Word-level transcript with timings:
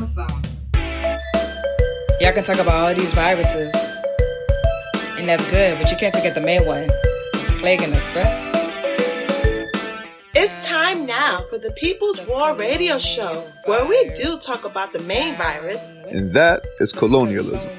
on 0.00 0.06
the 0.06 0.12
song. 0.12 0.44
Y'all 2.20 2.32
can 2.32 2.44
talk 2.44 2.58
about 2.58 2.88
all 2.88 2.94
these 2.94 3.12
viruses, 3.14 3.72
and 5.18 5.28
that's 5.28 5.48
good, 5.50 5.78
but 5.78 5.90
you 5.90 5.96
can't 5.96 6.14
forget 6.14 6.34
the 6.34 6.40
main 6.40 6.66
one. 6.66 6.90
It's 7.34 7.60
plaguing 7.60 7.92
us, 7.92 8.06
bruh. 8.08 8.48
It's 10.34 10.64
time 10.64 11.06
now 11.06 11.44
for 11.50 11.58
the 11.58 11.72
People's 11.72 12.20
War 12.26 12.54
Radio 12.54 12.98
Show, 12.98 13.44
where 13.64 13.86
we 13.86 14.10
do 14.14 14.38
talk 14.38 14.64
about 14.64 14.92
the 14.92 15.00
main 15.00 15.36
virus, 15.36 15.86
and 16.10 16.32
that 16.34 16.62
is 16.78 16.92
colonialism. 16.92 17.70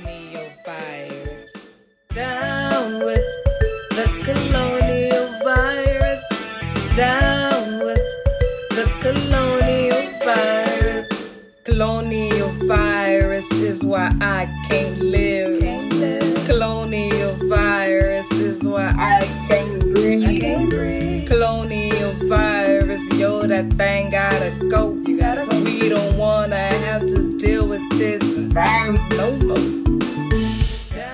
Is 13.82 13.88
why 13.88 14.12
I 14.22 14.46
can't 14.68 15.00
live. 15.00 16.46
Colonial 16.46 17.34
virus 17.48 18.32
is 18.32 18.64
why 18.64 18.90
I 18.90 19.22
can't 19.48 19.80
breathe. 19.94 21.28
Colonial 21.28 22.14
virus, 22.28 23.04
yo, 23.14 23.48
that 23.48 23.74
thing 23.74 24.12
gotta 24.12 24.52
go. 24.70 24.94
You 25.06 25.18
gotta 25.18 25.46
go. 25.50 25.64
We 25.64 25.90
don't 25.90 26.18
wanna 26.18 26.58
have 26.58 27.02
to 27.08 27.38
deal 27.38 27.68
with 27.68 27.82
this 27.98 28.24
virus 28.54 29.02
no 29.12 29.36
more. 29.38 29.58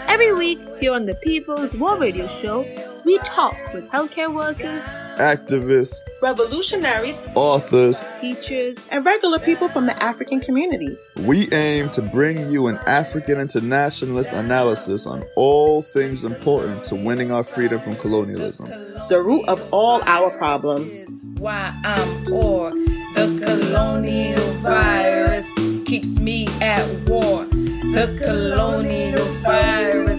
Every 0.07 0.33
week 0.33 0.59
here 0.79 0.93
on 0.93 1.05
the 1.05 1.15
People's 1.15 1.77
War 1.77 1.97
Radio 1.97 2.27
Show, 2.27 2.65
we 3.07 3.17
talk 3.19 3.55
with 3.73 3.89
healthcare 3.89 4.31
workers, 4.33 4.85
activists, 5.15 6.01
revolutionaries, 6.21 7.23
authors, 7.35 8.01
teachers, 8.19 8.83
and 8.91 9.05
regular 9.05 9.39
people 9.39 9.69
from 9.69 9.85
the 9.85 10.03
African 10.03 10.41
community. 10.41 10.97
We 11.15 11.47
aim 11.53 11.89
to 11.91 12.01
bring 12.01 12.51
you 12.51 12.67
an 12.67 12.77
African 12.85 13.39
internationalist 13.39 14.33
analysis 14.33 15.07
on 15.07 15.23
all 15.37 15.81
things 15.81 16.25
important 16.25 16.83
to 16.85 16.95
winning 16.95 17.31
our 17.31 17.45
freedom 17.45 17.79
from 17.79 17.95
colonialism. 17.95 18.65
The 19.07 19.23
root 19.25 19.45
of 19.47 19.65
all 19.71 20.01
our 20.05 20.37
problems. 20.37 21.09
Why 21.37 21.73
I'm 21.85 22.25
poor. 22.25 22.71
The 22.71 23.41
colonial 23.41 24.51
virus 24.55 25.47
keeps 25.85 26.19
me 26.19 26.47
at 26.59 26.85
war. 27.07 27.45
The 27.45 28.21
colonial 28.21 29.23
virus, 29.43 30.16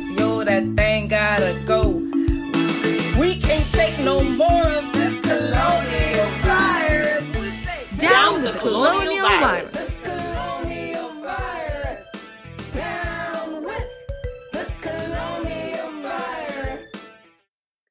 more 4.38 4.68
of 4.68 4.92
this 4.92 5.20
colonial 5.20 6.30
virus. 6.46 7.24
Down, 7.98 7.98
Down 7.98 8.34
with 8.34 8.44
the, 8.44 8.52
the 8.52 8.58
colonial, 8.58 9.02
colonial 9.02 9.28
virus. 9.28 9.34
virus. 9.34 10.00
The 10.02 10.08
colonial 10.10 11.08
virus. 11.22 12.06
Down 12.72 13.64
with 13.64 13.88
the 14.52 14.64
colonial 14.80 15.90
virus. 16.02 16.82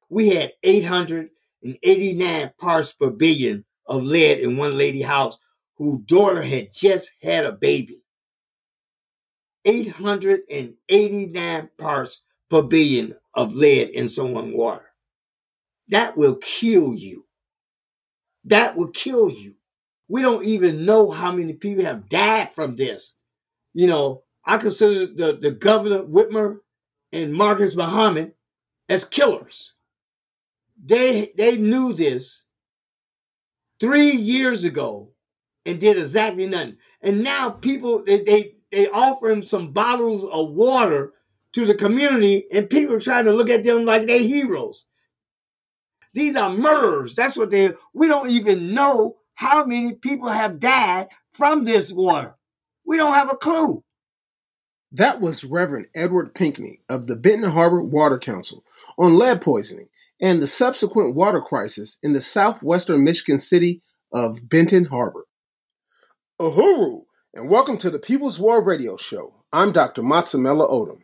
We 0.08 0.30
had 0.30 0.52
889 0.62 2.52
parts 2.58 2.92
per 2.94 3.10
billion 3.10 3.66
of 3.86 4.02
lead 4.04 4.38
in 4.38 4.56
one 4.56 4.78
lady 4.78 5.02
house 5.02 5.36
whose 5.76 5.98
daughter 6.06 6.40
had 6.40 6.72
just 6.72 7.10
had 7.22 7.44
a 7.44 7.52
baby. 7.52 8.00
889 9.66 11.68
parts 11.76 12.20
per 12.48 12.62
billion 12.62 13.12
of 13.34 13.54
lead 13.54 13.90
in 13.90 14.08
someone's 14.08 14.54
water. 14.54 14.87
That 15.88 16.16
will 16.16 16.36
kill 16.36 16.94
you. 16.94 17.24
That 18.44 18.76
will 18.76 18.88
kill 18.88 19.30
you. 19.30 19.54
We 20.08 20.22
don't 20.22 20.44
even 20.44 20.86
know 20.86 21.10
how 21.10 21.32
many 21.32 21.54
people 21.54 21.84
have 21.84 22.08
died 22.08 22.50
from 22.54 22.76
this. 22.76 23.14
You 23.74 23.86
know, 23.86 24.24
I 24.44 24.58
consider 24.58 25.06
the, 25.06 25.38
the 25.40 25.50
governor 25.52 26.02
Whitmer 26.04 26.58
and 27.12 27.34
Marcus 27.34 27.76
Muhammad 27.76 28.34
as 28.88 29.04
killers. 29.04 29.74
They 30.84 31.32
they 31.36 31.58
knew 31.58 31.92
this 31.92 32.44
three 33.80 34.12
years 34.12 34.64
ago 34.64 35.12
and 35.66 35.80
did 35.80 35.98
exactly 35.98 36.48
nothing. 36.48 36.78
And 37.02 37.24
now 37.24 37.50
people 37.50 38.04
they, 38.04 38.22
they 38.22 38.56
they 38.72 38.88
offer 38.88 39.30
him 39.30 39.44
some 39.44 39.72
bottles 39.72 40.24
of 40.24 40.52
water 40.54 41.14
to 41.54 41.66
the 41.66 41.74
community, 41.74 42.46
and 42.52 42.70
people 42.70 43.00
trying 43.00 43.26
to 43.26 43.32
look 43.32 43.50
at 43.50 43.64
them 43.64 43.86
like 43.86 44.06
they're 44.06 44.20
heroes. 44.20 44.86
These 46.18 46.34
are 46.34 46.50
murderers. 46.50 47.14
That's 47.14 47.36
what 47.36 47.50
they. 47.50 47.74
We 47.94 48.08
don't 48.08 48.30
even 48.30 48.74
know 48.74 49.18
how 49.36 49.64
many 49.64 49.94
people 49.94 50.28
have 50.28 50.58
died 50.58 51.10
from 51.34 51.64
this 51.64 51.92
water. 51.92 52.34
We 52.84 52.96
don't 52.96 53.12
have 53.12 53.32
a 53.32 53.36
clue. 53.36 53.84
That 54.90 55.20
was 55.20 55.44
Reverend 55.44 55.86
Edward 55.94 56.34
Pinkney 56.34 56.80
of 56.88 57.06
the 57.06 57.14
Benton 57.14 57.48
Harbor 57.48 57.80
Water 57.80 58.18
Council 58.18 58.64
on 58.98 59.16
lead 59.16 59.40
poisoning 59.40 59.90
and 60.20 60.42
the 60.42 60.48
subsequent 60.48 61.14
water 61.14 61.40
crisis 61.40 61.98
in 62.02 62.14
the 62.14 62.20
southwestern 62.20 63.04
Michigan 63.04 63.38
city 63.38 63.80
of 64.12 64.48
Benton 64.48 64.86
Harbor. 64.86 65.24
Uhuru, 66.40 67.02
and 67.32 67.48
welcome 67.48 67.78
to 67.78 67.90
the 67.90 68.00
People's 68.00 68.40
War 68.40 68.60
Radio 68.60 68.96
Show. 68.96 69.34
I'm 69.52 69.70
Dr. 69.70 70.02
Matsamela 70.02 70.68
Odom. 70.68 70.98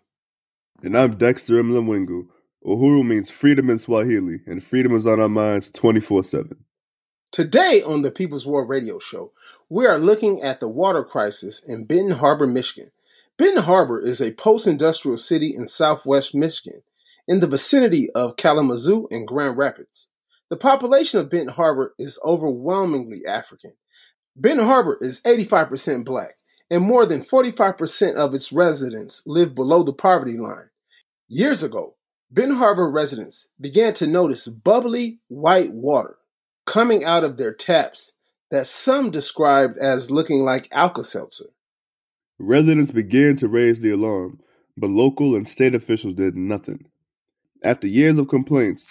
And 0.82 0.98
I'm 0.98 1.14
Dexter 1.14 1.62
Mlawingu. 1.62 2.26
Uhuru 2.66 3.06
means 3.06 3.30
freedom 3.30 3.68
in 3.68 3.76
Swahili, 3.76 4.40
and 4.46 4.64
freedom 4.64 4.92
is 4.92 5.04
on 5.06 5.20
our 5.20 5.28
minds 5.28 5.70
24 5.70 6.24
7. 6.24 6.64
Today 7.30 7.82
on 7.82 8.00
the 8.00 8.10
People's 8.10 8.46
War 8.46 8.64
Radio 8.64 8.98
Show, 8.98 9.32
we 9.68 9.84
are 9.84 9.98
looking 9.98 10.40
at 10.42 10.60
the 10.60 10.68
water 10.68 11.04
crisis 11.04 11.62
in 11.62 11.84
Benton 11.84 12.12
Harbor, 12.12 12.46
Michigan. 12.46 12.90
Benton 13.36 13.64
Harbor 13.64 14.00
is 14.00 14.22
a 14.22 14.32
post 14.32 14.66
industrial 14.66 15.18
city 15.18 15.54
in 15.54 15.66
southwest 15.66 16.34
Michigan, 16.34 16.80
in 17.28 17.40
the 17.40 17.46
vicinity 17.46 18.08
of 18.14 18.36
Kalamazoo 18.36 19.08
and 19.10 19.28
Grand 19.28 19.58
Rapids. 19.58 20.08
The 20.48 20.56
population 20.56 21.20
of 21.20 21.28
Benton 21.28 21.54
Harbor 21.54 21.92
is 21.98 22.18
overwhelmingly 22.24 23.26
African. 23.28 23.74
Benton 24.36 24.64
Harbor 24.64 24.96
is 25.02 25.20
85% 25.20 26.06
black, 26.06 26.38
and 26.70 26.82
more 26.82 27.04
than 27.04 27.20
45% 27.20 28.14
of 28.14 28.34
its 28.34 28.52
residents 28.52 29.22
live 29.26 29.54
below 29.54 29.82
the 29.82 29.92
poverty 29.92 30.38
line. 30.38 30.70
Years 31.28 31.62
ago, 31.62 31.93
Benton 32.34 32.56
Harbor 32.56 32.90
residents 32.90 33.46
began 33.60 33.94
to 33.94 34.08
notice 34.08 34.48
bubbly 34.48 35.20
white 35.28 35.70
water 35.70 36.16
coming 36.66 37.04
out 37.04 37.22
of 37.22 37.36
their 37.36 37.54
taps 37.54 38.14
that 38.50 38.66
some 38.66 39.12
described 39.12 39.78
as 39.78 40.10
looking 40.10 40.40
like 40.40 40.66
Alka 40.72 41.04
Seltzer. 41.04 41.50
Residents 42.40 42.90
began 42.90 43.36
to 43.36 43.46
raise 43.46 43.78
the 43.78 43.92
alarm, 43.92 44.40
but 44.76 44.90
local 44.90 45.36
and 45.36 45.48
state 45.48 45.76
officials 45.76 46.14
did 46.14 46.34
nothing. 46.34 46.86
After 47.62 47.86
years 47.86 48.18
of 48.18 48.26
complaints, 48.26 48.90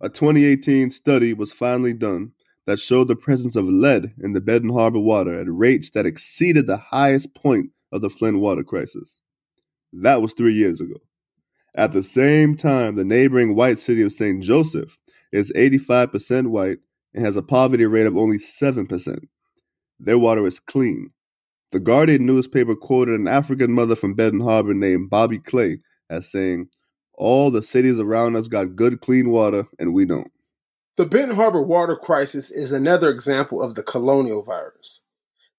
a 0.00 0.08
2018 0.08 0.90
study 0.90 1.34
was 1.34 1.52
finally 1.52 1.92
done 1.92 2.32
that 2.64 2.80
showed 2.80 3.08
the 3.08 3.16
presence 3.16 3.54
of 3.54 3.66
lead 3.66 4.14
in 4.18 4.32
the 4.32 4.40
Benton 4.40 4.70
Harbor 4.70 4.98
water 4.98 5.38
at 5.38 5.46
rates 5.46 5.90
that 5.90 6.06
exceeded 6.06 6.66
the 6.66 6.78
highest 6.78 7.34
point 7.34 7.68
of 7.92 8.00
the 8.00 8.08
Flint 8.08 8.38
water 8.38 8.64
crisis. 8.64 9.20
That 9.92 10.22
was 10.22 10.32
three 10.32 10.54
years 10.54 10.80
ago. 10.80 10.96
At 11.78 11.92
the 11.92 12.02
same 12.02 12.56
time, 12.56 12.96
the 12.96 13.04
neighboring 13.04 13.54
white 13.54 13.78
city 13.78 14.02
of 14.02 14.12
St. 14.12 14.42
Joseph 14.42 14.98
is 15.30 15.52
85% 15.52 16.48
white 16.48 16.78
and 17.14 17.24
has 17.24 17.36
a 17.36 17.42
poverty 17.42 17.86
rate 17.86 18.08
of 18.08 18.16
only 18.16 18.38
7%. 18.38 19.18
Their 20.00 20.18
water 20.18 20.44
is 20.44 20.58
clean. 20.58 21.12
The 21.70 21.78
Guardian 21.78 22.26
newspaper 22.26 22.74
quoted 22.74 23.20
an 23.20 23.28
African 23.28 23.72
mother 23.72 23.94
from 23.94 24.14
Benton 24.14 24.40
Harbor 24.40 24.74
named 24.74 25.08
Bobby 25.08 25.38
Clay 25.38 25.78
as 26.10 26.28
saying, 26.28 26.68
All 27.14 27.52
the 27.52 27.62
cities 27.62 28.00
around 28.00 28.34
us 28.34 28.48
got 28.48 28.74
good, 28.74 29.00
clean 29.00 29.30
water, 29.30 29.68
and 29.78 29.94
we 29.94 30.04
don't. 30.04 30.32
The 30.96 31.06
Benton 31.06 31.36
Harbor 31.36 31.62
water 31.62 31.94
crisis 31.94 32.50
is 32.50 32.72
another 32.72 33.08
example 33.08 33.62
of 33.62 33.76
the 33.76 33.84
colonial 33.84 34.42
virus. 34.42 35.02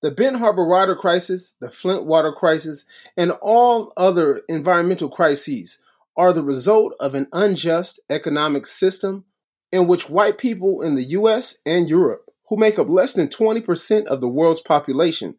The 0.01 0.11
Benton 0.11 0.41
Harbor 0.41 0.67
water 0.67 0.97
crisis, 0.97 1.53
the 1.61 1.71
Flint 1.71 2.05
water 2.05 2.33
crisis, 2.33 2.83
and 3.15 3.31
all 3.41 3.93
other 3.95 4.41
environmental 4.49 5.07
crises 5.07 5.79
are 6.15 6.33
the 6.33 6.43
result 6.43 6.93
of 6.99 7.15
an 7.15 7.27
unjust 7.31 7.99
economic 8.09 8.67
system 8.67 9.25
in 9.71 9.87
which 9.87 10.09
white 10.09 10.37
people 10.37 10.81
in 10.81 10.95
the 10.95 11.03
US 11.03 11.57
and 11.65 11.89
Europe, 11.89 12.25
who 12.49 12.57
make 12.57 12.79
up 12.79 12.89
less 12.89 13.13
than 13.13 13.27
20% 13.27 14.05
of 14.05 14.21
the 14.21 14.27
world's 14.27 14.61
population, 14.61 15.35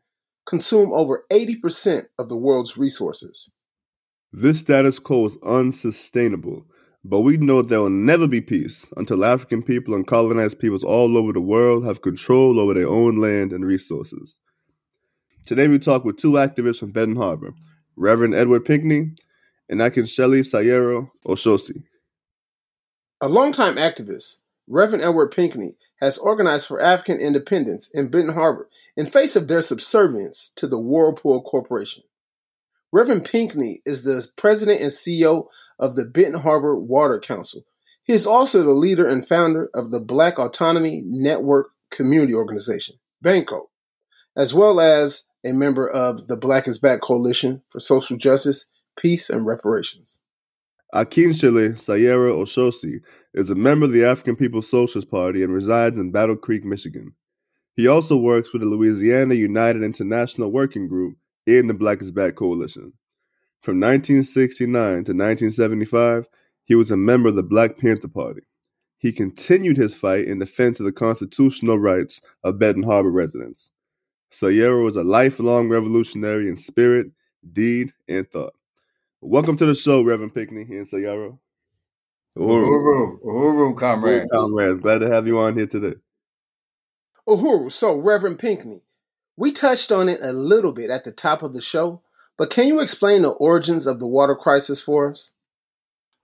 consume 0.47 0.93
over 0.93 1.25
80% 1.31 2.07
of 2.19 2.29
the 2.29 2.37
world's 2.37 2.77
resources. 2.77 3.51
This 4.33 4.61
status 4.61 4.99
quo 4.99 5.27
is 5.27 5.37
unsustainable 5.45 6.67
but 7.05 7.21
we 7.21 7.39
know 7.39 7.63
there 7.63 7.81
will 7.81 7.91
never 7.91 8.29
be 8.29 8.43
peace 8.43 8.87
until 8.97 9.25
African 9.25 9.63
people 9.63 9.95
and 9.95 10.07
colonized 10.07 10.59
peoples 10.59 10.85
all 10.85 11.17
over 11.17 11.33
the 11.33 11.41
world 11.41 11.87
have 11.87 12.03
control 12.03 12.61
over 12.61 12.75
their 12.75 12.89
own 12.89 13.17
land 13.17 13.53
and 13.53 13.65
resources. 13.65 14.39
Today 15.47 15.67
we 15.67 15.79
talk 15.79 16.05
with 16.05 16.19
two 16.19 16.33
activists 16.33 16.79
from 16.79 16.93
Benton 16.93 17.17
Harbor, 17.17 17.53
Reverend 17.97 18.35
Edward 18.35 18.67
Pinkney 18.67 19.13
and 19.71 19.81
Akinshele 19.81 20.41
Sayero 20.41 21.11
Oshosi. 21.25 21.85
A 23.21 23.29
longtime 23.29 23.77
activist, 23.77 24.39
Reverend 24.67 25.05
Edward 25.05 25.31
Pinkney 25.31 25.77
has 26.01 26.19
organized 26.19 26.67
for 26.67 26.81
African 26.81 27.19
independence 27.19 27.89
in 27.95 28.11
Benton 28.11 28.35
Harbor 28.35 28.69
in 28.97 29.07
face 29.07 29.37
of 29.37 29.47
their 29.47 29.63
subservience 29.63 30.53
to 30.57 30.67
the 30.67 30.79
Whirlpool 30.79 31.41
Corporation. 31.43 32.03
Reverend 32.93 33.25
Pinkney 33.25 33.81
is 33.87 34.03
the 34.03 34.27
president 34.37 34.81
and 34.81 34.91
CEO 34.91 35.47
of 35.79 35.95
the 35.95 36.05
Benton 36.05 36.41
Harbor 36.41 36.77
Water 36.77 37.21
Council. 37.21 37.65
He 38.03 38.13
is 38.13 38.27
also 38.27 38.63
the 38.65 38.73
leader 38.73 39.07
and 39.07 39.27
founder 39.27 39.71
of 39.73 39.93
the 39.93 40.01
Black 40.01 40.39
Autonomy 40.39 41.05
Network 41.07 41.69
Community 41.91 42.35
Organization, 42.35 42.97
BANCO, 43.25 43.69
as 44.37 44.53
well 44.53 44.81
as 44.81 45.25
a 45.45 45.53
member 45.53 45.89
of 45.89 46.27
the 46.27 46.37
Black 46.37 46.67
is 46.67 46.79
Back 46.79 47.01
Coalition 47.03 47.63
for 47.69 47.79
Social 47.79 48.17
Justice, 48.17 48.67
Peace, 49.01 49.31
and 49.31 49.47
Reparations. 49.47 50.21
Akinshele 50.95 51.75
Sayera 51.75 52.35
Oshosi 52.35 53.01
is 53.33 53.51
a 53.51 53.55
member 53.55 53.87
of 53.87 53.93
the 53.93 54.05
African 54.05 54.37
People's 54.37 54.69
Socialist 54.69 55.11
Party 55.11 55.43
and 55.43 55.55
resides 55.55 55.97
in 55.97 56.11
Battle 56.11 56.37
Creek, 56.37 56.65
Michigan. 56.65 57.15
He 57.77 57.87
also 57.87 58.17
works 58.17 58.53
with 58.53 58.61
the 58.61 58.69
Louisiana 58.69 59.35
United 59.35 59.83
International 59.83 60.53
Working 60.53 60.87
Group 60.89 61.17
in 61.47 61.67
the 61.67 61.75
Black 61.75 62.03
is 62.03 62.11
Back 62.11 62.35
Coalition. 62.35 62.93
From 63.63 63.81
1969 63.81 64.73
to 64.73 65.13
1975, 65.13 66.29
he 66.65 66.75
was 66.75 66.91
a 66.91 66.97
member 66.97 67.29
of 67.29 67.37
the 67.37 67.43
Black 67.43 67.79
Panther 67.79 68.09
Party. 68.09 68.43
He 68.99 69.13
continued 69.13 69.79
his 69.79 69.95
fight 69.95 70.27
in 70.27 70.41
defense 70.41 70.79
of 70.79 70.85
the 70.87 70.93
constitutional 70.93 71.79
rights 71.79 72.21
of 72.45 72.59
Benton 72.59 72.83
Harbor 72.83 73.11
residents. 73.11 73.71
Sayera 74.31 74.85
was 74.85 74.97
a 74.97 75.05
lifelong 75.05 75.69
revolutionary 75.69 76.49
in 76.49 76.57
spirit, 76.59 77.07
deed, 77.53 77.93
and 78.09 78.31
thought. 78.31 78.53
Welcome 79.21 79.57
to 79.59 79.67
the 79.67 79.75
show, 79.75 80.03
Reverend 80.05 80.35
Pinkney 80.37 80.63
and 80.63 80.87
Sayera. 80.87 81.37
Uhuru, 82.39 83.21
Uhuru, 83.25 83.77
comrades. 83.79 84.31
comrades. 84.33 84.81
Glad 84.83 85.01
to 85.01 85.11
have 85.11 85.27
you 85.27 85.39
on 85.41 85.57
here 85.57 85.67
today. 85.67 85.95
Uhuru, 87.29 87.73
so 87.73 87.97
Reverend 87.97 88.39
Pinkney, 88.41 88.83
we 89.37 89.53
touched 89.53 89.93
on 89.93 90.09
it 90.09 90.21
a 90.23 90.33
little 90.33 90.73
bit 90.73 90.91
at 90.91 91.05
the 91.05 91.13
top 91.13 91.43
of 91.43 91.53
the 91.55 91.61
show, 91.63 92.03
but 92.39 92.51
can 92.51 92.67
you 92.69 92.81
explain 92.81 93.23
the 93.23 93.31
origins 93.31 93.87
of 93.87 94.01
the 94.01 94.07
water 94.09 94.37
crisis 94.37 94.81
for 94.83 95.13
us? 95.13 95.33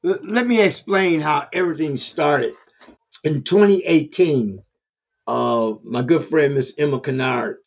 L- 0.04 0.18
Let 0.24 0.46
me 0.46 0.62
explain 0.62 1.20
how 1.20 1.48
everything 1.52 1.96
started. 1.98 2.54
In 3.24 3.42
2018, 3.44 4.62
uh, 5.26 5.74
my 5.84 6.02
good 6.02 6.24
friend 6.24 6.54
Miss 6.54 6.74
Emma 6.78 7.00
Kennard, 7.00 7.58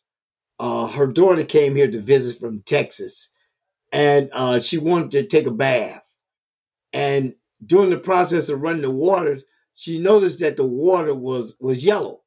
uh, 0.60 0.88
her 0.88 1.06
daughter 1.08 1.44
came 1.44 1.76
here 1.76 1.90
to 1.90 2.00
visit 2.00 2.40
from 2.40 2.62
Texas, 2.66 3.30
and 3.92 4.30
uh, 4.32 4.60
she 4.60 4.78
wanted 4.78 5.10
to 5.12 5.26
take 5.26 5.46
a 5.46 5.52
bath. 5.52 6.02
And 6.92 7.34
during 7.64 7.90
the 7.90 7.98
process 7.98 8.48
of 8.48 8.60
running 8.60 8.82
the 8.82 8.90
water, 8.90 9.40
she 9.74 9.98
noticed 9.98 10.40
that 10.40 10.56
the 10.56 10.66
water 10.66 11.14
was 11.14 11.54
was 11.60 11.84
yellow, 11.84 12.20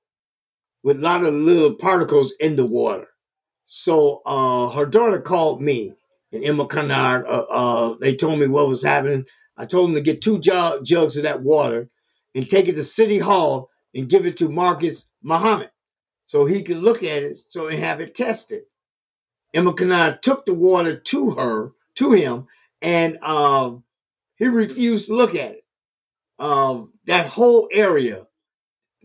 with 0.83 0.97
a 0.97 1.01
lot 1.01 1.23
of 1.23 1.33
little 1.33 1.75
particles 1.75 2.33
in 2.39 2.55
the 2.55 2.65
water. 2.65 3.07
So 3.65 4.21
uh, 4.25 4.69
her 4.71 4.85
daughter 4.85 5.21
called 5.21 5.61
me 5.61 5.93
and 6.31 6.43
Emma 6.43 6.67
Kennard. 6.67 7.25
Uh, 7.27 7.45
uh, 7.49 7.95
they 7.99 8.15
told 8.15 8.39
me 8.39 8.47
what 8.47 8.67
was 8.69 8.83
happening. 8.83 9.25
I 9.57 9.65
told 9.65 9.89
them 9.89 9.95
to 9.95 10.01
get 10.01 10.21
two 10.21 10.39
jug, 10.39 10.85
jugs 10.85 11.17
of 11.17 11.23
that 11.23 11.41
water 11.41 11.89
and 12.35 12.49
take 12.49 12.67
it 12.67 12.75
to 12.75 12.83
City 12.83 13.19
Hall 13.19 13.69
and 13.95 14.09
give 14.09 14.25
it 14.25 14.37
to 14.37 14.49
Marcus 14.49 15.05
Muhammad 15.21 15.69
so 16.25 16.45
he 16.45 16.63
could 16.63 16.77
look 16.77 17.03
at 17.03 17.23
it 17.23 17.37
so 17.49 17.67
and 17.67 17.79
have 17.79 18.01
it 18.01 18.15
tested. 18.15 18.63
Emma 19.53 19.73
Kennard 19.73 20.23
took 20.23 20.45
the 20.45 20.53
water 20.53 20.97
to 20.97 21.31
her, 21.31 21.71
to 21.95 22.11
him, 22.11 22.47
and 22.81 23.17
um, 23.23 23.83
he 24.37 24.47
refused 24.47 25.07
to 25.07 25.15
look 25.15 25.35
at 25.35 25.51
it. 25.51 25.65
Um, 26.39 26.93
that 27.05 27.27
whole 27.27 27.69
area 27.71 28.25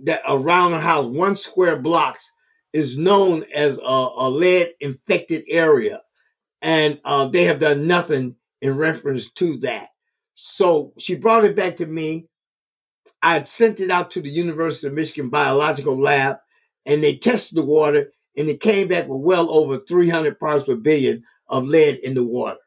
that 0.04 0.22
around 0.26 0.72
the 0.72 0.80
house, 0.80 1.06
one 1.06 1.36
square 1.36 1.78
blocks, 1.78 2.30
is 2.72 2.98
known 2.98 3.44
as 3.54 3.78
a, 3.78 4.08
a 4.16 4.30
lead 4.30 4.72
infected 4.80 5.44
area. 5.48 6.00
And 6.62 7.00
uh, 7.04 7.28
they 7.28 7.44
have 7.44 7.60
done 7.60 7.86
nothing 7.86 8.36
in 8.60 8.76
reference 8.76 9.30
to 9.32 9.56
that. 9.58 9.88
So 10.34 10.92
she 10.98 11.14
brought 11.14 11.44
it 11.44 11.56
back 11.56 11.76
to 11.76 11.86
me. 11.86 12.28
I 13.22 13.42
sent 13.44 13.80
it 13.80 13.90
out 13.90 14.12
to 14.12 14.20
the 14.20 14.28
University 14.30 14.86
of 14.86 14.94
Michigan 14.94 15.30
Biological 15.30 15.98
Lab, 15.98 16.38
and 16.86 17.02
they 17.02 17.16
tested 17.16 17.58
the 17.58 17.64
water, 17.64 18.12
and 18.36 18.48
it 18.48 18.60
came 18.60 18.88
back 18.88 19.08
with 19.08 19.22
well 19.22 19.50
over 19.50 19.78
300 19.78 20.38
parts 20.38 20.64
per 20.64 20.76
billion 20.76 21.24
of 21.48 21.64
lead 21.64 21.96
in 21.98 22.14
the 22.14 22.24
water. 22.26 22.58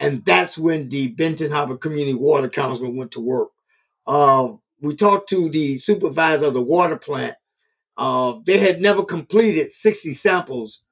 And 0.00 0.24
that's 0.24 0.58
when 0.58 0.88
the 0.88 1.08
Benton 1.14 1.50
Harbor 1.50 1.76
Community 1.76 2.14
Water 2.14 2.48
Council 2.48 2.92
went 2.94 3.12
to 3.12 3.20
work. 3.20 3.50
Uh, 4.06 4.50
we 4.82 4.96
talked 4.96 5.30
to 5.30 5.48
the 5.50 5.78
supervisor 5.78 6.48
of 6.48 6.54
the 6.54 6.62
water 6.62 6.98
plant. 6.98 7.36
Uh, 7.96 8.36
they 8.46 8.58
had 8.58 8.82
never 8.82 9.04
completed 9.04 9.72
60 9.72 10.14
samples 10.14 10.84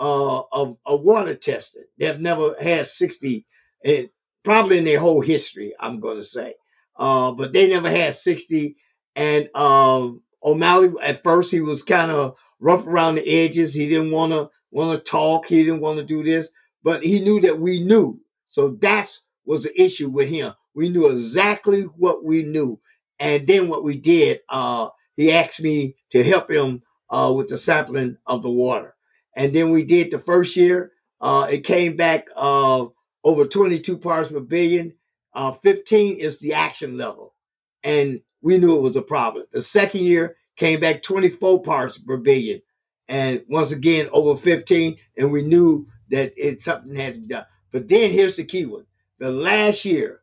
uh, 0.00 0.42
of, 0.52 0.78
of 0.86 1.02
water 1.02 1.36
testing. 1.36 1.84
They 1.98 2.06
have 2.06 2.20
never 2.20 2.56
had 2.60 2.86
60, 2.86 3.46
eh, 3.84 4.06
probably 4.44 4.78
in 4.78 4.84
their 4.84 5.00
whole 5.00 5.22
history, 5.22 5.74
I'm 5.80 6.00
going 6.00 6.18
to 6.18 6.24
say. 6.24 6.54
Uh, 6.98 7.32
but 7.32 7.52
they 7.54 7.68
never 7.70 7.90
had 7.90 8.14
60. 8.14 8.76
And 9.16 9.50
um, 9.56 10.22
O'Malley, 10.44 10.92
at 11.02 11.24
first, 11.24 11.50
he 11.52 11.62
was 11.62 11.82
kind 11.82 12.12
of 12.12 12.36
rough 12.60 12.86
around 12.86 13.16
the 13.16 13.28
edges. 13.28 13.74
He 13.74 13.88
didn't 13.88 14.12
want 14.12 14.32
to 14.32 14.50
want 14.70 14.92
to 15.04 15.10
talk. 15.10 15.46
He 15.46 15.64
didn't 15.64 15.80
want 15.80 15.98
to 15.98 16.04
do 16.04 16.22
this, 16.22 16.50
but 16.82 17.02
he 17.02 17.20
knew 17.20 17.40
that 17.40 17.58
we 17.58 17.82
knew. 17.82 18.20
So 18.48 18.70
that 18.80 19.10
was 19.44 19.64
the 19.64 19.82
issue 19.82 20.10
with 20.10 20.28
him. 20.28 20.52
We 20.74 20.88
knew 20.88 21.10
exactly 21.10 21.82
what 21.82 22.24
we 22.24 22.42
knew. 22.44 22.80
And 23.18 23.46
then 23.46 23.68
what 23.68 23.84
we 23.84 23.98
did, 23.98 24.40
uh, 24.48 24.88
he 25.16 25.32
asked 25.32 25.60
me 25.60 25.96
to 26.10 26.22
help 26.22 26.50
him 26.50 26.82
uh, 27.10 27.32
with 27.36 27.48
the 27.48 27.56
sampling 27.56 28.16
of 28.26 28.42
the 28.42 28.50
water. 28.50 28.94
And 29.36 29.52
then 29.52 29.70
we 29.70 29.84
did 29.84 30.10
the 30.10 30.18
first 30.18 30.56
year. 30.56 30.92
Uh, 31.20 31.48
it 31.50 31.64
came 31.64 31.96
back 31.96 32.28
uh, 32.36 32.86
over 33.24 33.46
22 33.46 33.98
parts 33.98 34.30
per 34.30 34.40
billion. 34.40 34.94
Uh, 35.34 35.52
15 35.52 36.18
is 36.18 36.38
the 36.38 36.54
action 36.54 36.96
level. 36.96 37.34
And 37.82 38.20
we 38.42 38.58
knew 38.58 38.76
it 38.78 38.82
was 38.82 38.96
a 38.96 39.02
problem. 39.02 39.44
The 39.52 39.62
second 39.62 40.02
year 40.02 40.36
came 40.60 40.80
back 40.80 41.02
24 41.02 41.62
parts 41.62 41.98
per 41.98 42.18
billion. 42.18 42.62
And 43.08 43.44
once 43.48 43.72
again, 43.72 44.10
over 44.12 44.40
15. 44.40 44.98
And 45.18 45.32
we 45.32 45.42
knew 45.42 45.88
that 46.10 46.34
it 46.36 46.60
something 46.62 46.94
had 46.94 47.14
to 47.14 47.20
be 47.20 47.28
done. 47.28 47.46
But 47.72 47.88
then 47.88 48.12
here's 48.12 48.36
the 48.36 48.44
key 48.44 48.66
one. 48.66 48.86
The 49.20 49.32
last 49.32 49.86
year, 49.86 50.22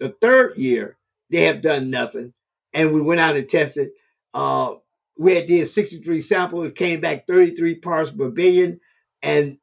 the 0.00 0.10
third 0.20 0.58
year, 0.58 0.98
they 1.30 1.44
have 1.44 1.62
done 1.62 1.90
nothing. 1.90 2.34
And 2.74 2.92
we 2.92 3.02
went 3.02 3.20
out 3.20 3.36
and 3.36 3.48
tested. 3.48 3.90
Uh, 4.34 4.74
we 5.18 5.36
had 5.36 5.46
did 5.46 5.68
63 5.68 6.20
samples. 6.20 6.68
It 6.68 6.76
came 6.76 7.00
back 7.00 7.28
33 7.28 7.76
parts 7.76 8.10
per 8.12 8.30
billion. 8.30 8.80
And 9.22 9.58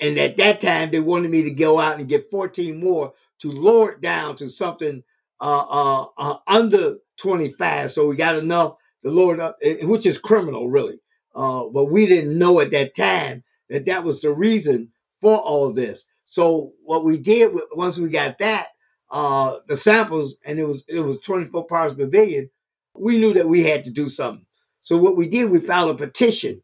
and 0.00 0.18
at 0.18 0.38
that 0.38 0.60
time, 0.60 0.90
they 0.92 1.00
wanted 1.00 1.30
me 1.32 1.44
to 1.44 1.52
go 1.52 1.80
out 1.80 2.00
and 2.00 2.08
get 2.08 2.30
14 2.30 2.80
more 2.80 3.14
to 3.40 3.52
lower 3.52 3.92
it 3.92 4.02
down 4.02 4.36
to 4.38 4.50
something 4.50 5.04
uh, 5.40 5.66
uh, 5.68 6.06
uh, 6.18 6.38
under 6.48 6.98
25. 7.18 7.92
So 7.92 8.08
we 8.08 8.16
got 8.16 8.36
enough 8.36 8.77
to 9.04 9.10
Lord, 9.10 9.40
up, 9.40 9.58
eh, 9.62 9.84
which 9.84 10.06
is 10.06 10.18
criminal, 10.18 10.70
really. 10.70 10.98
Uh, 11.34 11.68
but 11.68 11.86
we 11.86 12.06
didn't 12.06 12.38
know 12.38 12.60
at 12.60 12.72
that 12.72 12.96
time 12.96 13.44
that 13.70 13.86
that 13.86 14.04
was 14.04 14.20
the 14.20 14.32
reason 14.32 14.90
for 15.20 15.36
all 15.38 15.72
this. 15.72 16.06
So 16.26 16.72
what 16.84 17.04
we 17.04 17.18
did 17.18 17.52
once 17.72 17.98
we 17.98 18.10
got 18.10 18.38
that, 18.40 18.68
uh, 19.10 19.58
the 19.68 19.76
samples, 19.76 20.36
and 20.44 20.58
it 20.58 20.64
was 20.66 20.84
it 20.88 21.00
was 21.00 21.18
24 21.20 21.66
parts 21.66 21.94
per 21.94 22.06
billion, 22.06 22.50
we 22.94 23.18
knew 23.18 23.34
that 23.34 23.48
we 23.48 23.64
had 23.64 23.84
to 23.84 23.90
do 23.90 24.08
something. 24.08 24.46
So 24.82 24.98
what 24.98 25.16
we 25.16 25.28
did, 25.28 25.50
we 25.50 25.60
filed 25.60 25.90
a 25.90 25.94
petition 26.06 26.62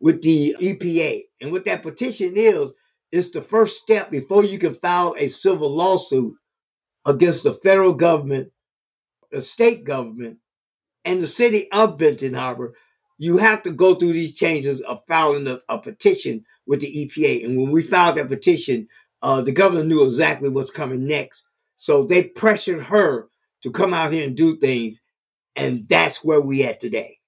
with 0.00 0.22
the 0.22 0.56
EPA. 0.60 1.24
And 1.40 1.52
what 1.52 1.64
that 1.64 1.82
petition 1.82 2.34
is, 2.36 2.72
is 3.12 3.30
the 3.30 3.42
first 3.42 3.80
step 3.82 4.10
before 4.10 4.44
you 4.44 4.58
can 4.58 4.74
file 4.74 5.14
a 5.18 5.28
civil 5.28 5.74
lawsuit 5.74 6.34
against 7.06 7.44
the 7.44 7.54
federal 7.54 7.94
government, 7.94 8.50
the 9.32 9.42
state 9.42 9.84
government, 9.84 10.38
and 11.04 11.20
the 11.20 11.26
city 11.26 11.70
of 11.72 11.98
Benton 11.98 12.34
Harbor. 12.34 12.74
You 13.18 13.38
have 13.38 13.62
to 13.62 13.70
go 13.72 13.94
through 13.94 14.14
these 14.14 14.36
changes 14.36 14.80
of 14.80 15.02
filing 15.06 15.46
a, 15.46 15.60
a 15.68 15.78
petition 15.78 16.44
with 16.66 16.80
the 16.80 16.86
EPA. 16.86 17.44
And 17.44 17.60
when 17.60 17.70
we 17.70 17.82
filed 17.82 18.16
that 18.16 18.28
petition, 18.28 18.88
uh, 19.22 19.42
the 19.42 19.52
governor 19.52 19.84
knew 19.84 20.04
exactly 20.04 20.48
what's 20.48 20.70
coming 20.70 21.06
next. 21.06 21.46
So 21.76 22.06
they 22.06 22.24
pressured 22.24 22.82
her 22.84 23.28
to 23.62 23.70
come 23.70 23.92
out 23.94 24.12
here 24.12 24.26
and 24.26 24.36
do 24.36 24.56
things. 24.56 25.00
And 25.56 25.86
that's 25.88 26.24
where 26.24 26.40
we 26.40 26.64
at 26.64 26.80
today. 26.80 27.18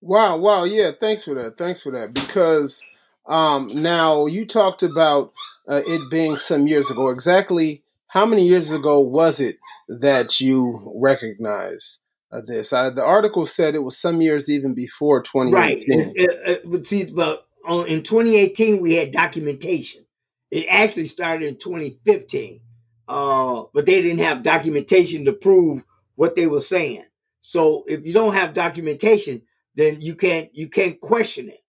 Wow, 0.00 0.38
wow, 0.38 0.64
yeah, 0.64 0.92
thanks 0.98 1.24
for 1.24 1.34
that. 1.34 1.58
Thanks 1.58 1.82
for 1.82 1.92
that. 1.92 2.14
Because 2.14 2.82
um, 3.26 3.68
now 3.74 4.26
you 4.26 4.46
talked 4.46 4.82
about 4.82 5.32
uh, 5.68 5.82
it 5.86 6.10
being 6.10 6.36
some 6.36 6.66
years 6.66 6.90
ago. 6.90 7.10
Exactly 7.10 7.84
how 8.08 8.26
many 8.26 8.48
years 8.48 8.72
ago 8.72 9.00
was 9.00 9.40
it 9.40 9.56
that 9.88 10.40
you 10.40 10.92
recognized 10.96 11.99
uh, 12.32 12.42
this? 12.46 12.72
Uh, 12.72 12.90
the 12.90 13.04
article 13.04 13.46
said 13.46 13.74
it 13.74 13.80
was 13.84 13.98
some 13.98 14.20
years 14.22 14.48
even 14.48 14.74
before 14.74 15.22
Right. 15.48 15.82
2018. 15.82 16.14
And, 16.16 16.28
uh, 16.28 16.52
uh, 16.52 16.56
but 16.66 16.86
see, 16.86 17.04
but 17.06 17.46
on, 17.66 17.88
in 17.88 18.02
2018, 18.02 18.82
we 18.82 18.94
had 18.96 19.12
documentation. 19.12 20.04
It 20.50 20.66
actually 20.68 21.06
started 21.06 21.48
in 21.48 21.56
2015, 21.58 22.60
uh, 23.08 23.64
but 23.74 23.86
they 23.86 24.02
didn't 24.02 24.20
have 24.20 24.42
documentation 24.42 25.26
to 25.26 25.32
prove 25.32 25.84
what 26.16 26.36
they 26.36 26.46
were 26.46 26.60
saying. 26.60 27.04
So 27.40 27.84
if 27.88 28.06
you 28.06 28.12
don't 28.14 28.34
have 28.34 28.54
documentation, 28.54 29.42
then 29.76 30.00
you 30.00 30.16
can't 30.16 30.50
you 30.54 30.68
can't 30.68 31.00
question 31.00 31.48
it 31.48 31.60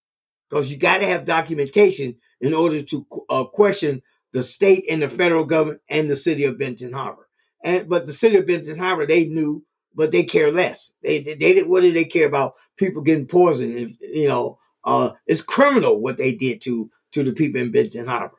because 0.50 0.72
you 0.72 0.77
got 0.77 1.00
to 1.00 1.08
have 1.08 1.25
documentation 1.25 2.18
in 2.41 2.56
order 2.56 2.84
to 2.84 3.08
uh, 3.30 3.46
question 3.46 4.03
the 4.34 4.44
state 4.44 4.86
and 4.89 5.03
the 5.03 5.10
federal 5.10 5.46
government 5.46 5.82
and 5.89 6.10
the 6.10 6.18
city 6.18 6.46
of 6.46 6.60
Benton 6.60 6.94
Harbor. 6.94 7.27
And 7.63 7.89
but 7.89 8.08
the 8.08 8.13
city 8.13 8.38
of 8.38 8.48
Benton 8.48 8.80
Harbor, 8.80 9.08
they 9.08 9.25
knew, 9.25 9.65
but 9.96 10.12
they 10.12 10.24
care 10.24 10.52
less. 10.52 10.92
They 11.04 11.20
they, 11.20 11.36
they 11.36 11.64
what 11.64 11.82
do 11.82 11.92
they 11.92 12.06
care 12.06 12.28
about 12.28 12.56
people 12.78 13.02
getting 13.02 13.28
poisoned? 13.28 13.78
If, 13.78 13.92
you 14.02 14.28
know, 14.28 14.60
uh, 14.84 15.12
it's 15.28 15.42
criminal 15.42 16.02
what 16.02 16.18
they 16.18 16.36
did 16.36 16.62
to 16.62 16.90
to 17.14 17.24
the 17.24 17.34
people 17.34 17.62
in 17.62 17.72
Benton 17.72 18.08
Harbor. 18.08 18.36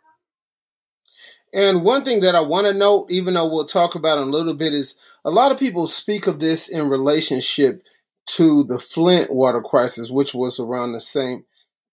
And 1.55 1.85
one 1.85 2.05
thing 2.05 2.21
that 2.21 2.35
I 2.35 2.41
want 2.41 2.67
to 2.67 2.73
note, 2.73 3.11
even 3.11 3.35
though 3.35 3.49
we'll 3.49 3.67
talk 3.67 3.95
about 3.95 4.19
in 4.19 4.29
a 4.29 4.31
little 4.31 4.55
bit, 4.55 4.73
is 4.73 4.95
a 5.25 5.31
lot 5.31 5.53
of 5.53 5.59
people 5.59 5.87
speak 5.87 6.27
of 6.27 6.41
this 6.41 6.69
in 6.69 6.89
relationship 6.89 7.85
to 8.25 8.65
the 8.65 8.79
Flint 8.79 9.31
water 9.31 9.61
crisis, 9.61 10.11
which 10.11 10.35
was 10.35 10.59
around 10.59 10.93
the 10.93 11.01
same 11.01 11.45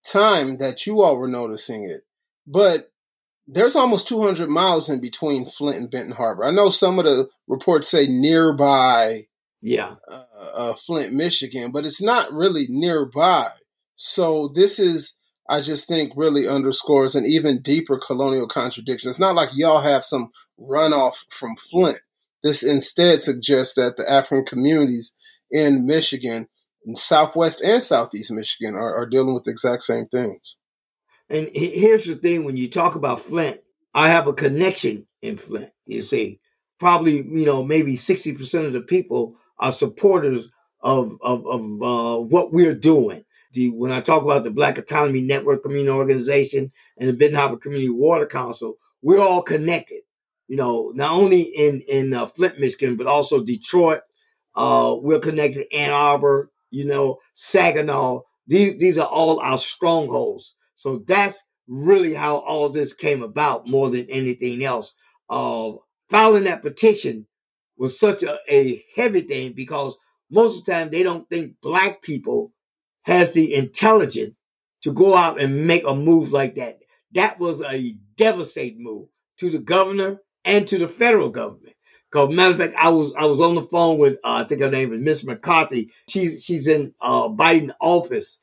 time 0.06 0.58
that 0.58 0.88
you 0.88 1.02
all 1.02 1.18
were 1.18 1.28
noticing 1.28 1.84
it. 1.84 2.04
But 2.48 2.92
there's 3.48 3.76
almost 3.76 4.08
200 4.08 4.48
miles 4.48 4.90
in 4.90 5.02
between 5.02 5.46
Flint 5.46 5.78
and 5.78 5.92
Benton 5.92 6.14
Harbor. 6.14 6.46
I 6.46 6.52
know 6.52 6.70
some 6.70 7.00
of 7.00 7.06
the 7.06 7.28
reports 7.48 7.90
say 7.90 8.08
nearby 8.08 9.28
Yeah. 9.62 9.96
uh, 10.08 10.24
uh, 10.54 10.74
Flint, 10.76 11.14
Michigan, 11.14 11.72
but 11.72 11.86
it's 11.86 12.02
not 12.02 12.32
really 12.32 12.66
nearby. 12.70 13.50
So 13.96 14.50
this 14.54 14.80
is, 14.80 15.16
I 15.50 15.62
just 15.62 15.88
think, 15.88 16.14
really 16.16 16.48
underscores 16.48 17.16
an 17.16 17.26
even 17.26 17.62
deeper 17.62 17.98
colonial 18.00 18.48
contradiction. 18.48 19.10
It's 19.10 19.20
not 19.20 19.36
like 19.36 19.50
y'all 19.54 19.82
have 19.82 20.04
some 20.06 20.32
runoff 20.60 21.26
from 21.30 21.56
Flint. 21.58 22.00
This 22.42 22.64
instead 22.64 23.20
suggests 23.20 23.74
that 23.76 23.98
the 23.98 24.10
African 24.10 24.46
communities 24.46 25.14
in 25.52 25.86
Michigan, 25.86 26.48
in 26.86 26.96
Southwest 26.96 27.62
and 27.62 27.84
Southeast 27.84 28.32
Michigan, 28.32 28.76
are, 28.76 28.96
are 28.96 29.06
dealing 29.06 29.34
with 29.34 29.44
the 29.44 29.52
exact 29.52 29.84
same 29.84 30.08
things. 30.08 30.56
And 31.30 31.50
here's 31.54 32.06
the 32.06 32.16
thing: 32.16 32.46
when 32.46 32.58
you 32.58 32.70
talk 32.70 32.96
about 32.96 33.22
Flint, 33.22 33.60
I 33.94 34.10
have 34.10 34.28
a 34.28 34.34
connection 34.34 35.06
in 35.22 35.38
Flint. 35.38 35.72
You 35.86 36.02
see, 36.02 36.40
probably 36.80 37.18
you 37.18 37.46
know 37.46 37.64
maybe 37.64 37.96
sixty 37.96 38.32
percent 38.32 38.66
of 38.66 38.74
the 38.74 38.82
people 38.82 39.36
are 39.60 39.72
supporters 39.72 40.48
of 40.82 41.18
of, 41.22 41.46
of 41.48 41.62
uh, 41.82 42.22
what 42.24 42.52
we're 42.54 42.76
doing. 42.76 43.26
The, 43.54 43.72
when 43.72 43.92
I 43.92 44.02
talk 44.02 44.24
about 44.24 44.44
the 44.44 44.52
Black 44.52 44.78
Autonomy 44.78 45.22
Network 45.22 45.64
Community 45.64 45.90
Organization 45.90 46.72
and 46.98 47.18
the 47.18 47.32
Harbor 47.36 47.58
Community 47.58 47.90
Water 47.90 48.28
Council, 48.28 48.76
we're 49.02 49.22
all 49.22 49.42
connected. 49.42 50.02
You 50.48 50.58
know, 50.58 50.92
not 50.96 51.14
only 51.14 51.42
in 51.42 51.82
in 51.82 52.14
uh, 52.14 52.28
Flint, 52.28 52.60
Michigan, 52.60 52.96
but 52.96 53.08
also 53.08 53.44
Detroit. 53.44 54.02
Uh, 54.56 54.98
we're 55.02 55.20
connected 55.20 55.68
Ann 55.74 55.92
Arbor. 55.92 56.52
You 56.72 56.86
know, 56.86 57.20
Saginaw. 57.34 58.22
These 58.48 58.78
these 58.78 58.98
are 58.98 59.08
all 59.08 59.40
our 59.40 59.58
strongholds. 59.58 60.56
So 60.76 61.04
that's 61.08 61.42
really 61.68 62.14
how 62.14 62.38
all 62.38 62.70
this 62.70 62.94
came 62.94 63.24
about 63.24 63.68
more 63.68 63.90
than 63.90 64.10
anything 64.10 64.64
else. 64.64 64.96
Uh, 65.30 65.74
filing 66.10 66.46
that 66.46 66.64
petition 66.64 67.28
was 67.80 68.00
such 68.00 68.24
a, 68.24 68.40
a 68.50 68.86
heavy 68.96 69.22
thing 69.24 69.54
because 69.54 69.98
most 70.32 70.60
of 70.60 70.66
the 70.66 70.74
time 70.74 70.92
they 70.92 71.04
don't 71.04 71.30
think 71.30 71.56
black 71.62 72.04
people 72.04 72.54
has 73.04 73.34
the 73.34 73.56
intelligence 73.56 74.36
to 74.84 74.94
go 74.94 75.16
out 75.16 75.42
and 75.42 75.68
make 75.68 75.86
a 75.88 75.96
move 75.96 76.34
like 76.34 76.56
that. 76.58 76.80
That 77.14 77.40
was 77.40 77.62
a 77.64 77.94
devastating 78.18 78.84
move 78.84 79.10
to 79.40 79.52
the 79.52 79.60
governor 79.60 80.22
and 80.46 80.68
to 80.70 80.80
the 80.80 80.90
federal 80.90 81.32
government. 81.32 81.76
Cause 82.12 82.34
matter 82.34 82.54
of 82.54 82.60
fact, 82.60 82.76
I 82.78 82.90
was 82.92 83.14
I 83.16 83.26
was 83.26 83.42
on 83.42 83.56
the 83.56 83.64
phone 83.64 84.00
with 84.00 84.16
uh, 84.26 84.34
I 84.36 84.46
think 84.46 84.62
her 84.62 84.72
name 84.72 84.94
is 84.94 85.02
Miss 85.02 85.26
McCarthy. 85.26 85.92
She's 86.10 86.46
she's 86.46 86.68
in 86.68 86.96
uh, 87.02 87.30
Biden 87.30 87.72
office, 87.82 88.42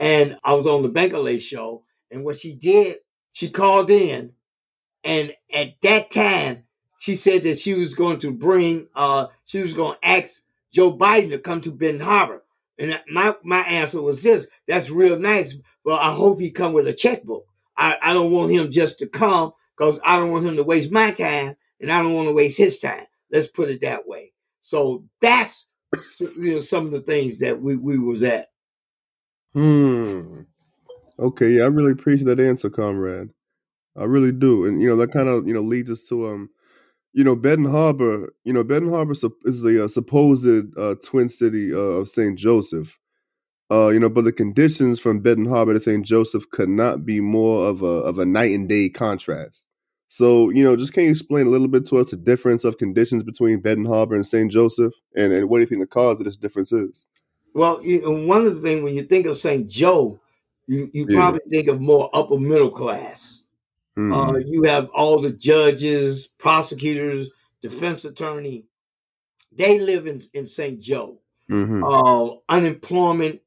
and 0.00 0.38
I 0.44 0.54
was 0.54 0.66
on 0.66 0.82
the 0.82 0.90
Bankerley 0.90 1.40
show. 1.40 1.84
And 2.10 2.24
what 2.24 2.38
she 2.38 2.56
did, 2.56 2.98
she 3.32 3.50
called 3.50 3.90
in, 3.90 4.32
and 5.04 5.34
at 5.54 5.74
that 5.82 6.10
time, 6.12 6.64
she 6.98 7.14
said 7.14 7.42
that 7.44 7.58
she 7.58 7.74
was 7.74 7.94
going 7.94 8.20
to 8.20 8.30
bring, 8.30 8.88
uh, 8.94 9.26
she 9.44 9.60
was 9.60 9.74
going 9.74 9.96
to 10.00 10.08
ask 10.08 10.42
Joe 10.72 10.96
Biden 10.96 11.30
to 11.30 11.38
come 11.38 11.60
to 11.62 11.70
Benton 11.70 12.00
Harbor. 12.00 12.42
And 12.78 13.00
my 13.10 13.34
my 13.42 13.60
answer 13.60 14.02
was 14.02 14.20
this: 14.20 14.46
That's 14.68 14.90
real 14.90 15.18
nice, 15.18 15.54
but 15.84 16.00
I 16.00 16.12
hope 16.12 16.40
he 16.40 16.50
come 16.50 16.74
with 16.74 16.86
a 16.86 16.92
checkbook. 16.92 17.46
I, 17.76 17.96
I 18.02 18.12
don't 18.12 18.32
want 18.32 18.52
him 18.52 18.70
just 18.70 18.98
to 18.98 19.06
come 19.06 19.52
because 19.76 19.98
I 20.04 20.18
don't 20.18 20.30
want 20.30 20.46
him 20.46 20.56
to 20.56 20.64
waste 20.64 20.92
my 20.92 21.10
time, 21.12 21.56
and 21.80 21.90
I 21.90 22.02
don't 22.02 22.14
want 22.14 22.28
to 22.28 22.34
waste 22.34 22.58
his 22.58 22.78
time. 22.78 23.06
Let's 23.30 23.46
put 23.46 23.70
it 23.70 23.80
that 23.80 24.06
way. 24.06 24.32
So 24.60 25.04
that's 25.20 25.66
you 26.18 26.54
know, 26.54 26.60
some 26.60 26.86
of 26.86 26.92
the 26.92 27.00
things 27.00 27.38
that 27.38 27.60
we 27.60 27.76
we 27.76 27.98
was 27.98 28.22
at. 28.22 28.50
Hmm. 29.54 30.40
Okay, 31.18 31.52
yeah, 31.52 31.62
I 31.62 31.68
really 31.68 31.92
appreciate 31.92 32.26
that 32.26 32.40
answer, 32.40 32.68
comrade. 32.68 33.30
I 33.96 34.04
really 34.04 34.32
do, 34.32 34.66
and 34.66 34.82
you 34.82 34.88
know 34.88 34.96
that 34.96 35.12
kind 35.12 35.28
of 35.28 35.46
you 35.48 35.54
know 35.54 35.62
leads 35.62 35.88
us 35.88 36.04
to 36.08 36.28
um, 36.28 36.50
you 37.16 37.24
know 37.24 37.34
Benton 37.36 37.70
Harbor. 37.72 38.32
You 38.44 38.52
know 38.52 38.62
Benton 38.64 38.92
Harbor 38.92 39.14
is 39.46 39.62
the 39.62 39.86
uh, 39.86 39.88
supposed 39.88 40.46
uh, 40.78 40.96
twin 41.04 41.30
city 41.30 41.74
uh, 41.74 41.78
of 41.78 42.10
Saint 42.10 42.38
Joseph. 42.38 42.98
Uh, 43.72 43.88
you 43.88 43.98
know, 43.98 44.10
but 44.10 44.24
the 44.24 44.32
conditions 44.32 45.00
from 45.00 45.20
Benton 45.20 45.46
Harbor 45.46 45.74
to 45.74 45.80
Saint 45.80 46.06
Joseph 46.06 46.48
could 46.50 46.68
not 46.68 47.06
be 47.06 47.20
more 47.20 47.66
of 47.68 47.82
a 47.82 47.86
of 47.86 48.20
a 48.20 48.26
night 48.26 48.52
and 48.52 48.68
day 48.68 48.90
contrast. 48.90 49.66
So, 50.08 50.50
you 50.50 50.62
know, 50.62 50.76
just 50.76 50.92
can 50.92 51.04
you 51.04 51.10
explain 51.10 51.46
a 51.48 51.50
little 51.50 51.68
bit 51.68 51.86
to 51.86 51.98
us 51.98 52.10
the 52.12 52.16
difference 52.16 52.64
of 52.64 52.78
conditions 52.78 53.24
between 53.24 53.60
Benton 53.60 53.86
Harbor 53.86 54.14
and 54.14 54.26
Saint 54.26 54.52
Joseph, 54.52 54.94
and 55.16 55.32
and 55.32 55.48
what 55.48 55.58
do 55.58 55.62
you 55.62 55.66
think 55.68 55.80
the 55.80 55.88
cause 55.88 56.20
of 56.20 56.26
this 56.26 56.36
difference 56.36 56.72
is? 56.72 57.06
Well, 57.54 57.80
one 57.82 58.46
of 58.46 58.54
the 58.54 58.60
things 58.60 58.82
when 58.84 58.94
you 58.94 59.02
think 59.02 59.26
of 59.26 59.36
St. 59.36 59.68
Joe, 59.68 60.20
you, 60.68 60.90
you 60.92 61.06
Yeah. 61.08 61.16
probably 61.16 61.40
think 61.50 61.68
of 61.68 61.80
more 61.80 62.10
upper 62.12 62.38
middle 62.38 62.70
class. 62.70 63.40
Hmm. 63.96 64.12
Uh, 64.12 64.38
you 64.44 64.64
have 64.64 64.90
all 64.94 65.20
the 65.20 65.32
judges, 65.32 66.28
prosecutors, 66.38 67.30
defense 67.62 68.04
attorney. 68.04 68.66
They 69.52 69.78
live 69.80 70.06
in, 70.06 70.20
in 70.34 70.46
St. 70.46 70.80
Joe. 70.80 71.20
hmm 71.48 71.82
Uh, 71.82 72.36
unemployment 72.48 73.40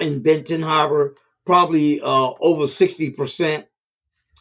in 0.00 0.22
Benton 0.22 0.62
Harbor 0.62 1.16
probably 1.46 2.00
uh, 2.00 2.32
over 2.40 2.64
60%. 2.64 3.66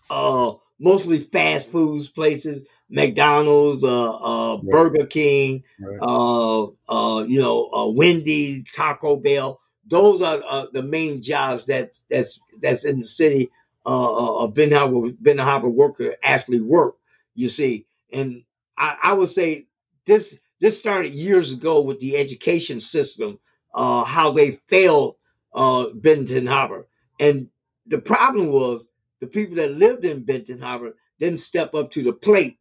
Uh, 0.10 0.54
mostly 0.80 1.20
fast 1.20 1.72
foods 1.72 2.10
places, 2.10 2.68
McDonald's, 2.90 3.84
uh, 3.84 4.16
uh, 4.16 4.58
Right. 4.62 4.72
Burger 4.72 5.06
King, 5.08 5.64
Right. 5.80 6.00
uh, 6.02 6.66
uh, 6.90 7.24
you 7.28 7.42
know, 7.42 7.70
uh, 7.72 7.90
Wendy's, 7.92 8.66
Taco 8.76 9.18
Bell. 9.18 9.60
Those 9.88 10.22
are 10.22 10.42
uh, 10.48 10.68
the 10.74 10.84
main 10.84 11.22
jobs 11.22 11.66
that 11.66 11.98
that's 12.10 12.40
that's 12.62 12.86
in 12.86 13.00
the 13.00 13.08
city. 13.08 13.50
Uh, 13.86 14.44
uh, 14.44 14.48
Ben 14.48 14.72
Harbor, 14.72 15.12
Ben 15.20 15.38
worker 15.76 16.16
actually 16.24 16.62
work. 16.62 16.96
You 17.36 17.50
see, 17.50 17.86
and 18.14 18.44
I, 18.78 18.98
I 19.04 19.14
would 19.14 19.30
say 19.30 19.66
this 20.06 20.38
this 20.62 20.78
started 20.80 21.14
years 21.14 21.54
ago 21.54 21.82
with 21.84 22.00
the 22.00 22.18
education 22.18 22.80
system, 22.80 23.40
uh, 23.74 24.04
how 24.06 24.32
they 24.32 24.54
failed 24.70 25.18
uh, 25.54 25.88
Benton 25.94 26.48
Harbor, 26.48 26.88
and 27.20 27.50
the 27.88 28.00
problem 28.00 28.48
was 28.52 28.88
the 29.22 29.28
people 29.28 29.58
that 29.58 29.72
lived 29.72 30.06
in 30.06 30.24
Benton 30.26 30.62
Harbor 30.62 30.96
didn't 31.20 31.40
step 31.40 31.76
up 31.76 31.92
to 31.92 32.04
the 32.04 32.14
plate 32.14 32.58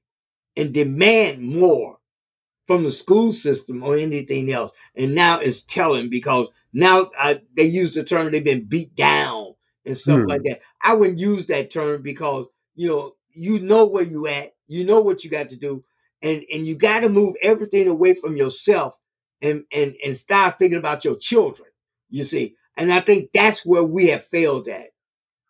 and 0.57 0.73
demand 0.75 1.43
more 1.43 1.99
from 2.66 2.85
the 2.85 2.93
school 2.93 3.33
system 3.33 3.83
or 3.83 3.97
anything 3.97 4.52
else. 4.52 4.73
And 4.97 5.14
now 5.14 5.40
it's 5.40 5.62
telling 5.62 6.11
because 6.11 6.50
now 6.73 7.11
I, 7.19 7.40
they 7.57 7.64
use 7.64 7.95
the 7.95 8.04
term 8.04 8.31
they've 8.33 8.45
been 8.45 8.64
beat 8.66 8.95
down 8.97 9.44
and 9.87 9.97
stuff 9.97 10.23
Hmm. 10.23 10.26
like 10.26 10.43
that. 10.45 10.61
I 10.83 10.95
wouldn't 10.95 11.19
use 11.19 11.47
that 11.47 11.71
term 11.71 12.03
because 12.03 12.47
you 12.75 12.88
know 12.88 13.14
you 13.33 13.61
know 13.61 13.87
where 13.87 14.05
you 14.05 14.26
at, 14.26 14.55
you 14.69 14.85
know 14.85 15.00
what 15.03 15.25
you 15.25 15.31
got 15.31 15.50
to 15.50 15.57
do, 15.57 15.85
and 16.23 16.45
and 16.53 16.67
you 16.67 16.76
got 16.76 17.00
to 17.00 17.09
move 17.09 17.37
everything 17.43 17.88
away 17.88 18.14
from 18.14 18.37
yourself 18.37 18.97
and 19.43 19.64
and 19.73 19.97
and 20.05 20.17
start 20.17 20.59
thinking 20.59 20.79
about 20.79 21.05
your 21.05 21.17
children. 21.17 21.69
You 22.11 22.25
see, 22.25 22.57
and 22.76 22.93
I 22.93 23.00
think 23.00 23.31
that's 23.33 23.64
where 23.64 23.85
we 23.85 24.09
have 24.09 24.25
failed 24.25 24.69
at. 24.69 24.91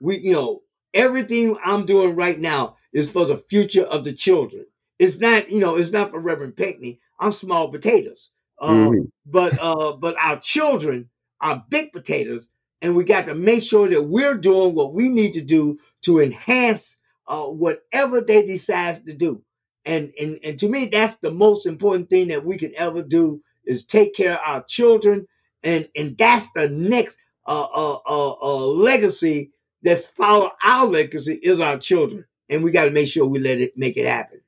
We 0.00 0.18
you 0.18 0.32
know 0.32 0.60
everything 0.94 1.56
I'm 1.64 1.86
doing 1.86 2.14
right 2.16 2.38
now 2.38 2.76
is 2.92 3.10
for 3.10 3.24
the 3.26 3.36
future 3.36 3.84
of 3.84 4.04
the 4.04 4.12
children. 4.12 4.66
It's 4.98 5.18
not, 5.18 5.50
you 5.50 5.60
know, 5.60 5.76
it's 5.76 5.90
not 5.90 6.10
for 6.10 6.20
Reverend 6.20 6.56
Pinkney. 6.56 7.00
I'm 7.18 7.32
small 7.32 7.70
potatoes. 7.70 8.30
Uh, 8.58 8.90
Mhm. 8.90 9.10
but 9.26 9.56
uh, 9.60 9.92
but 9.94 10.16
our 10.18 10.38
children 10.38 11.10
are 11.40 11.64
big 11.70 11.92
potatoes, 11.92 12.48
and 12.84 12.96
we 12.96 13.04
got 13.04 13.26
to 13.26 13.36
make 13.36 13.64
sure 13.64 13.88
that 13.90 14.04
we're 14.04 14.36
doing 14.36 14.76
what 14.76 14.94
we 14.94 15.10
need 15.10 15.34
to 15.34 15.42
do 15.42 15.80
to 16.04 16.20
enhance 16.20 16.98
uh, 17.28 17.46
whatever 17.46 18.22
they 18.22 18.46
decide 18.46 19.06
to 19.06 19.14
do. 19.14 19.44
And, 19.86 20.12
and 20.20 20.40
and 20.44 20.60
to 20.60 20.68
me, 20.70 20.88
that's 20.92 21.16
the 21.18 21.32
most 21.32 21.66
important 21.66 22.10
thing 22.10 22.28
that 22.28 22.44
we 22.44 22.58
can 22.58 22.74
ever 22.76 23.02
do 23.02 23.42
is 23.66 23.86
take 23.86 24.14
care 24.16 24.34
of 24.34 24.40
our 24.46 24.64
children, 24.64 25.26
and 25.64 25.88
and 25.96 26.18
that's 26.18 26.52
the 26.52 26.70
next 26.70 27.18
uh, 27.48 27.68
uh, 27.74 27.98
uh, 28.06 28.34
uh, 28.42 28.66
legacy 28.68 29.52
that's 29.82 30.06
follow 30.06 30.52
our 30.64 30.86
legacy 30.86 31.40
is 31.42 31.60
our 31.62 31.78
children, 31.78 32.26
and 32.50 32.64
we 32.64 32.72
got 32.72 32.86
to 32.86 32.92
make 32.92 33.08
sure 33.08 33.28
we 33.28 33.40
let 33.40 33.60
it 33.60 33.78
make 33.78 33.98
it 33.98 34.06
happen. 34.06 34.42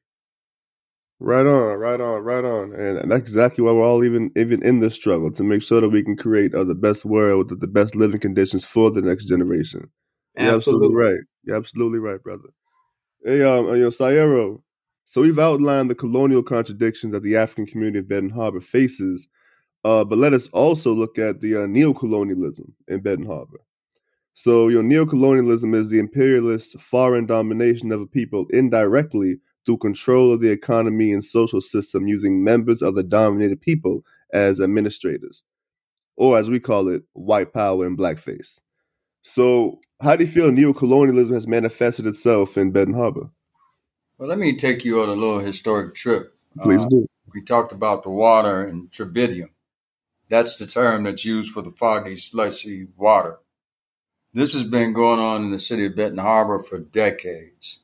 Right 1.19 1.47
on, 1.47 1.79
right 1.79 2.01
on, 2.01 2.23
right 2.23 2.45
on, 2.45 2.75
and 2.75 3.11
that's 3.11 3.23
exactly 3.23 3.65
why 3.65 3.73
we're 3.73 3.87
all 3.87 4.05
even 4.05 4.31
even 4.37 4.63
in 4.63 4.81
this 4.81 4.95
struggle 4.95 5.33
to 5.33 5.43
make 5.43 5.63
sure 5.63 5.81
that 5.81 5.89
we 5.89 6.03
can 6.03 6.15
create 6.15 6.55
uh, 6.55 6.65
the 6.65 6.75
best 6.75 7.07
world 7.07 7.51
with 7.51 7.61
the 7.61 7.67
best 7.67 7.97
living 7.97 8.21
conditions 8.21 8.67
for 8.67 8.91
the 8.91 9.01
next 9.01 9.25
generation. 9.25 9.89
You're 10.37 10.55
absolutely 10.55 10.89
Absolutely. 10.89 10.97
right. 10.97 11.21
You're 11.45 11.57
absolutely 11.57 11.99
right, 12.01 12.23
brother. 12.23 12.51
Hey, 13.25 13.43
um, 13.43 13.67
uh, 13.67 13.73
you 13.73 13.85
know, 13.85 13.89
Sayero. 13.89 14.61
So 15.05 15.23
we've 15.23 15.39
outlined 15.39 15.89
the 15.89 15.95
colonial 15.95 16.43
contradictions 16.43 17.13
that 17.13 17.23
the 17.23 17.37
African 17.37 17.65
community 17.65 18.01
of 18.01 18.09
Benton 18.09 18.31
Harbor 18.31 18.61
faces, 18.61 19.27
uh, 19.85 20.05
but 20.05 20.19
let 20.19 20.35
us 20.35 20.49
also 20.49 20.93
look 20.93 21.19
at 21.19 21.41
the 21.41 21.55
uh, 21.57 21.67
neocolonialism 21.67 22.73
in 22.89 23.01
Benton 23.01 23.27
Harbor. 23.27 23.61
So, 24.35 24.69
you 24.69 24.83
know, 24.83 25.05
neocolonialism 25.05 25.75
is 25.75 25.89
the 25.89 25.99
imperialist 25.99 26.79
foreign 26.79 27.25
domination 27.25 27.91
of 27.91 28.03
a 28.03 28.07
people 28.07 28.47
indirectly 28.51 29.39
through 29.67 29.79
control 29.79 30.33
of 30.33 30.41
the 30.41 30.51
economy 30.51 31.13
and 31.13 31.25
social 31.25 31.61
system 31.61 32.07
using 32.07 32.43
members 32.45 32.81
of 32.83 32.95
the 32.95 33.03
dominated 33.03 33.61
people 33.61 34.05
as 34.33 34.61
administrators, 34.61 35.45
or 36.17 36.39
as 36.39 36.49
we 36.49 36.61
call 36.61 36.89
it, 36.89 37.03
white 37.13 37.53
power 37.53 37.85
and 37.85 37.99
blackface. 37.99 38.61
So, 39.23 39.81
how 40.01 40.15
do 40.17 40.25
you 40.25 40.31
feel 40.31 40.51
neocolonialism 40.51 41.33
has 41.35 41.47
manifested 41.47 42.07
itself 42.07 42.57
in 42.57 42.71
Benton 42.71 42.95
Harbor? 42.95 43.29
Well, 44.19 44.29
let 44.29 44.39
me 44.39 44.55
take 44.57 44.85
you 44.85 45.03
on 45.03 45.09
a 45.09 45.15
little 45.15 45.41
historic 45.41 45.95
trip. 45.95 46.33
Please 46.63 46.81
Uh, 46.83 46.89
do. 46.89 47.07
we 47.35 47.43
talked 47.43 47.73
about 47.73 48.03
the 48.03 48.11
water 48.11 48.63
and 48.63 48.91
tribitium. 48.91 49.51
That's 50.29 50.57
the 50.57 50.67
term 50.67 51.05
that's 51.05 51.25
used 51.25 51.53
for 51.53 51.63
the 51.63 51.71
foggy, 51.71 52.17
slushy 52.17 52.89
water. 52.97 53.39
This 54.33 54.53
has 54.53 54.65
been 54.65 54.93
going 54.93 55.19
on 55.21 55.45
in 55.45 55.51
the 55.51 55.59
city 55.59 55.87
of 55.87 55.97
Benton 55.97 56.19
Harbor 56.19 56.63
for 56.63 56.79
decades. 56.79 57.81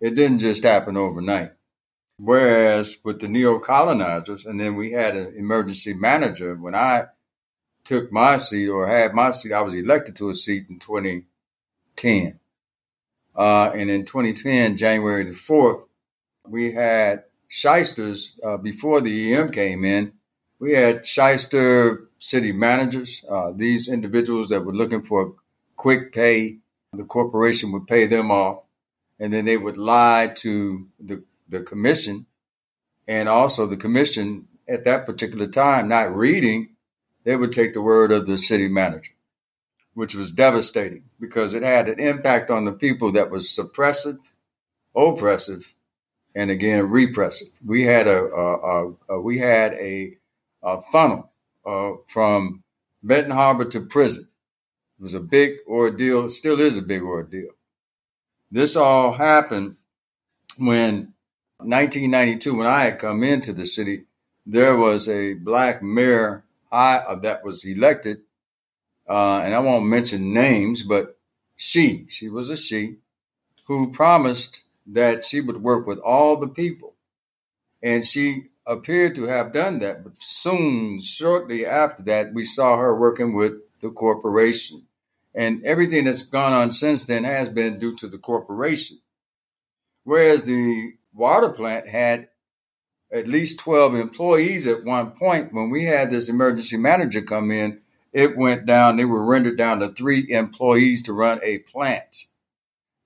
It 0.00 0.14
didn't 0.14 0.40
just 0.40 0.62
happen 0.62 0.96
overnight. 0.96 1.52
Whereas 2.18 2.96
with 3.04 3.20
the 3.20 3.28
neo-colonizers, 3.28 4.46
and 4.46 4.58
then 4.58 4.74
we 4.74 4.92
had 4.92 5.16
an 5.16 5.34
emergency 5.36 5.92
manager. 5.94 6.54
When 6.54 6.74
I 6.74 7.06
took 7.84 8.10
my 8.10 8.38
seat 8.38 8.68
or 8.68 8.86
had 8.86 9.14
my 9.14 9.30
seat, 9.30 9.52
I 9.52 9.60
was 9.60 9.74
elected 9.74 10.16
to 10.16 10.30
a 10.30 10.34
seat 10.34 10.66
in 10.68 10.78
2010. 10.78 12.40
Uh, 13.36 13.70
and 13.74 13.90
in 13.90 14.04
2010, 14.04 14.76
January 14.76 15.24
the 15.24 15.32
4th, 15.32 15.84
we 16.48 16.72
had 16.72 17.24
shysters 17.48 18.32
uh, 18.44 18.56
before 18.56 19.00
the 19.00 19.34
EM 19.34 19.50
came 19.50 19.84
in. 19.84 20.12
We 20.58 20.72
had 20.72 21.04
shyster 21.04 22.08
city 22.18 22.52
managers, 22.52 23.22
uh, 23.30 23.52
these 23.54 23.88
individuals 23.88 24.48
that 24.48 24.64
were 24.64 24.74
looking 24.74 25.02
for 25.02 25.34
quick 25.76 26.12
pay. 26.12 26.58
The 26.92 27.04
corporation 27.04 27.72
would 27.72 27.86
pay 27.86 28.06
them 28.06 28.30
off, 28.30 28.62
and 29.18 29.32
then 29.32 29.44
they 29.44 29.56
would 29.56 29.78
lie 29.78 30.32
to 30.36 30.88
the, 31.00 31.22
the 31.48 31.60
commission. 31.60 32.26
And 33.08 33.28
also, 33.28 33.66
the 33.66 33.76
commission 33.76 34.48
at 34.68 34.84
that 34.84 35.06
particular 35.06 35.46
time, 35.46 35.88
not 35.88 36.14
reading, 36.14 36.70
they 37.24 37.36
would 37.36 37.52
take 37.52 37.72
the 37.72 37.82
word 37.82 38.12
of 38.12 38.26
the 38.26 38.38
city 38.38 38.68
manager, 38.68 39.12
which 39.94 40.14
was 40.14 40.30
devastating 40.32 41.04
because 41.20 41.54
it 41.54 41.62
had 41.62 41.88
an 41.88 42.00
impact 42.00 42.50
on 42.50 42.64
the 42.64 42.72
people 42.72 43.12
that 43.12 43.30
was 43.30 43.48
suppressive, 43.48 44.30
oppressive, 44.94 45.74
and 46.34 46.50
again 46.50 46.88
repressive. 46.90 47.48
We 47.64 47.84
had 47.84 48.06
a, 48.06 48.24
a, 48.24 48.56
a, 48.56 48.92
a 49.08 49.20
we 49.20 49.38
had 49.38 49.72
a, 49.74 50.16
funnel 50.92 51.30
uh, 51.64 51.92
from 52.06 52.64
Benton 53.02 53.30
Harbor 53.30 53.64
to 53.66 53.80
prison. 53.80 54.28
It 54.98 55.02
was 55.02 55.14
a 55.14 55.20
big 55.20 55.58
ordeal. 55.66 56.26
It 56.26 56.30
still 56.30 56.60
is 56.60 56.76
a 56.76 56.82
big 56.82 57.02
ordeal. 57.02 57.55
This 58.50 58.76
all 58.76 59.12
happened 59.12 59.76
when 60.56 61.14
1992, 61.58 62.56
when 62.56 62.66
I 62.66 62.84
had 62.84 62.98
come 62.98 63.22
into 63.22 63.52
the 63.52 63.66
city, 63.66 64.04
there 64.44 64.76
was 64.76 65.08
a 65.08 65.34
black 65.34 65.82
mayor 65.82 66.44
uh, 66.70 67.16
that 67.16 67.44
was 67.44 67.64
elected, 67.64 68.18
uh, 69.08 69.40
and 69.40 69.54
I 69.54 69.58
won't 69.58 69.86
mention 69.86 70.32
names, 70.32 70.84
but 70.84 71.18
she, 71.56 72.06
she 72.08 72.28
was 72.28 72.50
a 72.50 72.56
she, 72.56 72.98
who 73.66 73.92
promised 73.92 74.62
that 74.86 75.24
she 75.24 75.40
would 75.40 75.62
work 75.62 75.86
with 75.86 75.98
all 75.98 76.36
the 76.36 76.48
people. 76.48 76.94
And 77.82 78.04
she 78.04 78.50
appeared 78.66 79.14
to 79.16 79.24
have 79.24 79.52
done 79.52 79.80
that, 79.80 80.04
but 80.04 80.16
soon, 80.16 81.00
shortly 81.00 81.66
after 81.66 82.02
that, 82.04 82.32
we 82.32 82.44
saw 82.44 82.76
her 82.76 82.96
working 82.96 83.34
with 83.34 83.54
the 83.80 83.90
corporation. 83.90 84.85
And 85.36 85.62
everything 85.64 86.06
that's 86.06 86.22
gone 86.22 86.54
on 86.54 86.70
since 86.70 87.04
then 87.04 87.24
has 87.24 87.50
been 87.50 87.78
due 87.78 87.94
to 87.96 88.08
the 88.08 88.18
corporation. 88.18 89.00
Whereas 90.02 90.44
the 90.44 90.94
water 91.12 91.50
plant 91.50 91.88
had 91.88 92.28
at 93.12 93.28
least 93.28 93.58
12 93.60 93.94
employees 93.94 94.66
at 94.66 94.84
one 94.84 95.10
point. 95.10 95.52
When 95.52 95.70
we 95.70 95.84
had 95.84 96.10
this 96.10 96.30
emergency 96.30 96.78
manager 96.78 97.20
come 97.20 97.50
in, 97.50 97.80
it 98.12 98.36
went 98.36 98.64
down, 98.64 98.96
they 98.96 99.04
were 99.04 99.24
rendered 99.24 99.58
down 99.58 99.80
to 99.80 99.88
three 99.88 100.26
employees 100.30 101.02
to 101.02 101.12
run 101.12 101.38
a 101.42 101.58
plant. 101.58 102.24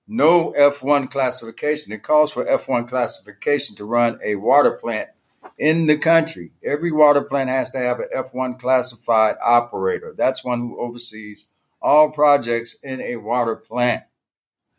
No 0.07 0.53
F1 0.57 1.09
classification. 1.11 1.91
It 1.91 2.03
calls 2.03 2.31
for 2.31 2.45
F1 2.45 2.87
classification 2.87 3.75
to 3.75 3.85
run 3.85 4.19
a 4.23 4.35
water 4.35 4.71
plant 4.71 5.09
in 5.57 5.87
the 5.87 5.97
country. 5.97 6.51
Every 6.65 6.91
water 6.91 7.21
plant 7.21 7.49
has 7.49 7.69
to 7.71 7.79
have 7.79 7.99
an 7.99 8.07
F1 8.15 8.59
classified 8.59 9.35
operator. 9.43 10.13
That's 10.17 10.43
one 10.43 10.59
who 10.59 10.79
oversees 10.79 11.47
all 11.81 12.09
projects 12.09 12.75
in 12.83 13.01
a 13.01 13.17
water 13.17 13.55
plant. 13.55 14.03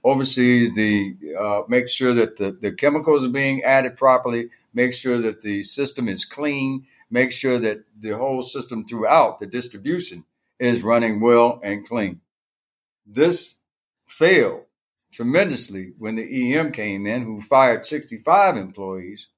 Oversees 0.04 0.74
the, 0.74 1.14
uh, 1.38 1.62
make 1.68 1.88
sure 1.88 2.12
that 2.14 2.36
the, 2.36 2.50
the 2.50 2.72
chemicals 2.72 3.24
are 3.24 3.30
being 3.30 3.62
added 3.62 3.96
properly, 3.96 4.50
make 4.74 4.92
sure 4.92 5.18
that 5.18 5.42
the 5.42 5.62
system 5.62 6.08
is 6.08 6.24
clean, 6.24 6.86
make 7.10 7.30
sure 7.30 7.58
that 7.58 7.84
the 7.98 8.16
whole 8.16 8.42
system 8.42 8.84
throughout 8.84 9.38
the 9.38 9.46
distribution 9.46 10.24
is 10.58 10.82
running 10.82 11.20
well 11.20 11.60
and 11.62 11.86
clean. 11.86 12.20
This 13.06 13.56
failed 14.06 14.62
tremendously 15.12 15.92
when 15.98 16.16
the 16.16 16.56
EM 16.56 16.72
came 16.72 17.06
in, 17.06 17.22
who 17.22 17.40
fired 17.40 17.84
65 17.84 18.56
employees, 18.56 19.28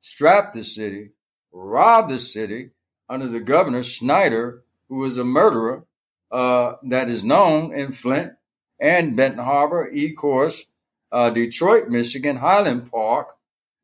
strapped 0.00 0.54
the 0.54 0.64
city, 0.64 1.10
robbed 1.52 2.10
the 2.10 2.18
city 2.18 2.70
under 3.08 3.26
the 3.26 3.40
governor, 3.40 3.82
Snyder, 3.82 4.62
who 4.88 5.00
was 5.00 5.18
a 5.18 5.24
murderer 5.24 5.84
uh, 6.30 6.74
that 6.82 7.08
is 7.08 7.24
known 7.24 7.72
in 7.72 7.92
Flint 7.92 8.32
and 8.80 9.16
Benton 9.16 9.44
Harbor, 9.44 9.90
Ecorse, 9.92 10.64
uh, 11.12 11.30
Detroit, 11.30 11.88
Michigan, 11.88 12.36
Highland 12.36 12.90
Park, 12.90 13.36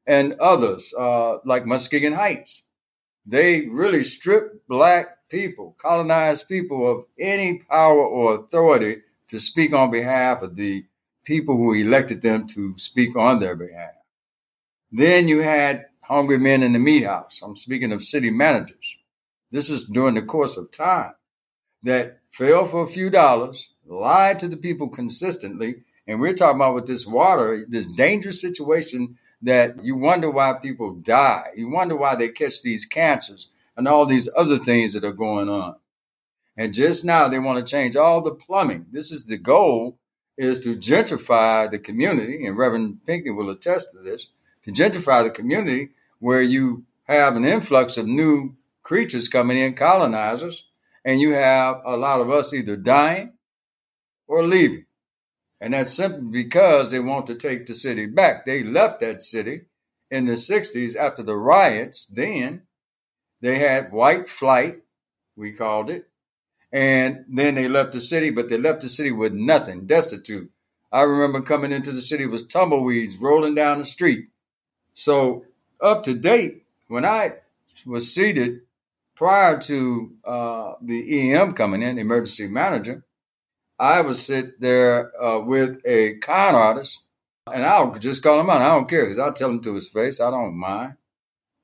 and 0.07 0.35
others 0.35 0.92
uh, 0.98 1.38
like 1.44 1.66
Muskegon 1.66 2.14
Heights. 2.14 2.64
They 3.24 3.68
really 3.68 4.02
stripped 4.02 4.66
black 4.68 5.28
people, 5.28 5.76
colonized 5.81 6.48
people 6.48 6.90
of 6.90 7.05
any 7.18 7.59
power 7.59 8.05
or 8.05 8.35
authority 8.35 9.02
to 9.28 9.38
speak 9.38 9.72
on 9.72 9.90
behalf 9.90 10.42
of 10.42 10.57
the 10.57 10.85
people 11.24 11.57
who 11.57 11.72
elected 11.72 12.20
them 12.20 12.46
to 12.48 12.76
speak 12.76 13.16
on 13.16 13.38
their 13.38 13.55
behalf. 13.55 13.94
Then 14.90 15.28
you 15.28 15.40
had 15.40 15.87
hungry 16.02 16.38
men 16.38 16.62
in 16.62 16.72
the 16.72 16.78
meat 16.78 17.05
house. 17.05 17.40
I'm 17.42 17.57
speaking 17.57 17.92
of 17.92 18.02
city 18.02 18.31
managers. 18.31 18.96
This 19.52 19.70
is 19.70 19.85
during 19.85 20.16
the 20.16 20.22
course 20.22 20.57
of 20.57 20.72
time 20.72 21.14
that 21.83 22.21
fell 22.29 22.64
for 22.64 22.83
a 22.83 22.87
few 22.87 23.11
dollars, 23.11 23.71
lied 23.87 24.38
to 24.38 24.49
the 24.49 24.57
people 24.57 24.88
consistently. 24.88 25.83
And 26.07 26.21
we're 26.21 26.35
talking 26.35 26.57
about 26.57 26.75
with 26.75 26.87
this 26.87 27.07
water, 27.07 27.64
this 27.68 27.87
dangerous 27.87 28.40
situation 28.40 29.18
that 29.42 29.85
you 29.85 29.97
wonder 29.97 30.31
why 30.31 30.55
people 30.55 30.95
die. 30.95 31.47
You 31.57 31.68
wonder 31.68 31.97
why 31.97 32.14
they 32.14 32.29
catch 32.29 32.62
these 32.62 32.87
cancers 32.87 33.49
and 33.77 33.88
all 33.88 34.07
these 34.07 34.29
other 34.37 34.57
things 34.57 34.92
that 34.92 35.05
are 35.05 35.12
going 35.12 35.49
on. 35.49 35.77
And 36.57 36.75
just 36.75 37.05
now 37.05 37.29
they 37.29 37.38
want 37.38 37.59
to 37.59 37.71
change 37.71 37.97
all 37.97 38.21
the 38.21 38.35
plumbing. 38.35 38.87
This 38.90 39.11
is 39.11 39.25
the 39.25 39.38
goal 39.38 39.99
is 40.37 40.61
to 40.61 40.77
gentrify 40.77 41.71
the 41.71 41.79
community. 41.79 42.47
And 42.47 42.57
Reverend 42.57 43.05
Pinkney 43.07 43.31
will 43.31 43.51
attest 43.51 43.92
to 43.92 43.99
this, 43.99 44.29
to 44.62 44.71
gentrify 44.71 45.25
the 45.25 45.31
community 45.31 45.90
where 46.18 46.42
you 46.42 46.85
have 47.05 47.37
an 47.37 47.45
influx 47.45 47.97
of 47.97 48.07
new 48.07 48.55
creatures 48.83 49.29
coming 49.29 49.59
in, 49.59 49.75
colonizers, 49.75 50.66
and 51.04 51.20
you 51.20 51.32
have 51.34 51.82
a 51.84 51.96
lot 51.96 52.20
of 52.20 52.30
us 52.30 52.52
either 52.54 52.76
dying 52.76 53.32
or 54.26 54.46
leaving. 54.46 54.86
And 55.60 55.74
that's 55.74 55.92
simply 55.94 56.44
because 56.44 56.90
they 56.90 56.98
want 56.98 57.26
to 57.28 57.34
take 57.34 57.66
the 57.66 57.74
city 57.74 58.06
back. 58.06 58.44
They 58.44 58.64
left 58.64 59.00
that 59.00 59.22
city 59.22 59.62
in 60.10 60.26
the 60.26 60.32
60s 60.32 60.96
after 60.96 61.22
the 61.22 61.36
riots. 61.36 62.06
Then 62.06 62.62
they 63.40 63.58
had 63.58 63.92
white 63.92 64.28
flight, 64.28 64.78
we 65.36 65.52
called 65.52 65.90
it. 65.90 66.08
And 66.72 67.24
then 67.28 67.54
they 67.54 67.68
left 67.68 67.92
the 67.92 68.00
city, 68.00 68.30
but 68.30 68.48
they 68.48 68.58
left 68.58 68.80
the 68.80 68.88
city 68.88 69.12
with 69.12 69.32
nothing, 69.32 69.86
destitute. 69.86 70.50
I 70.90 71.02
remember 71.02 71.40
coming 71.40 71.72
into 71.72 71.92
the 71.92 72.00
city 72.00 72.26
was 72.26 72.46
tumbleweeds 72.46 73.16
rolling 73.16 73.54
down 73.54 73.78
the 73.78 73.84
street. 73.84 74.28
So 74.94 75.44
up 75.80 76.02
to 76.04 76.14
date, 76.14 76.64
when 76.88 77.04
I 77.04 77.34
was 77.86 78.14
seated 78.14 78.60
prior 79.22 79.56
to 79.56 80.16
uh, 80.24 80.72
the 80.82 81.32
EM 81.32 81.52
coming 81.52 81.80
in, 81.80 81.96
emergency 81.96 82.48
manager, 82.48 83.04
I 83.78 84.00
would 84.00 84.16
sit 84.16 84.61
there 84.61 85.12
uh, 85.22 85.38
with 85.38 85.78
a 85.85 86.14
con 86.14 86.56
artist, 86.56 87.04
and 87.46 87.64
I'll 87.64 87.94
just 87.94 88.20
call 88.20 88.40
him 88.40 88.50
out. 88.50 88.61
I 88.61 88.70
don't 88.70 88.90
care 88.90 89.04
because 89.04 89.20
I'll 89.20 89.32
tell 89.32 89.50
him 89.50 89.61
to 89.61 89.76
his 89.76 89.88
face. 89.88 90.20
I 90.20 90.28
don't 90.32 90.58
mind. 90.58 90.94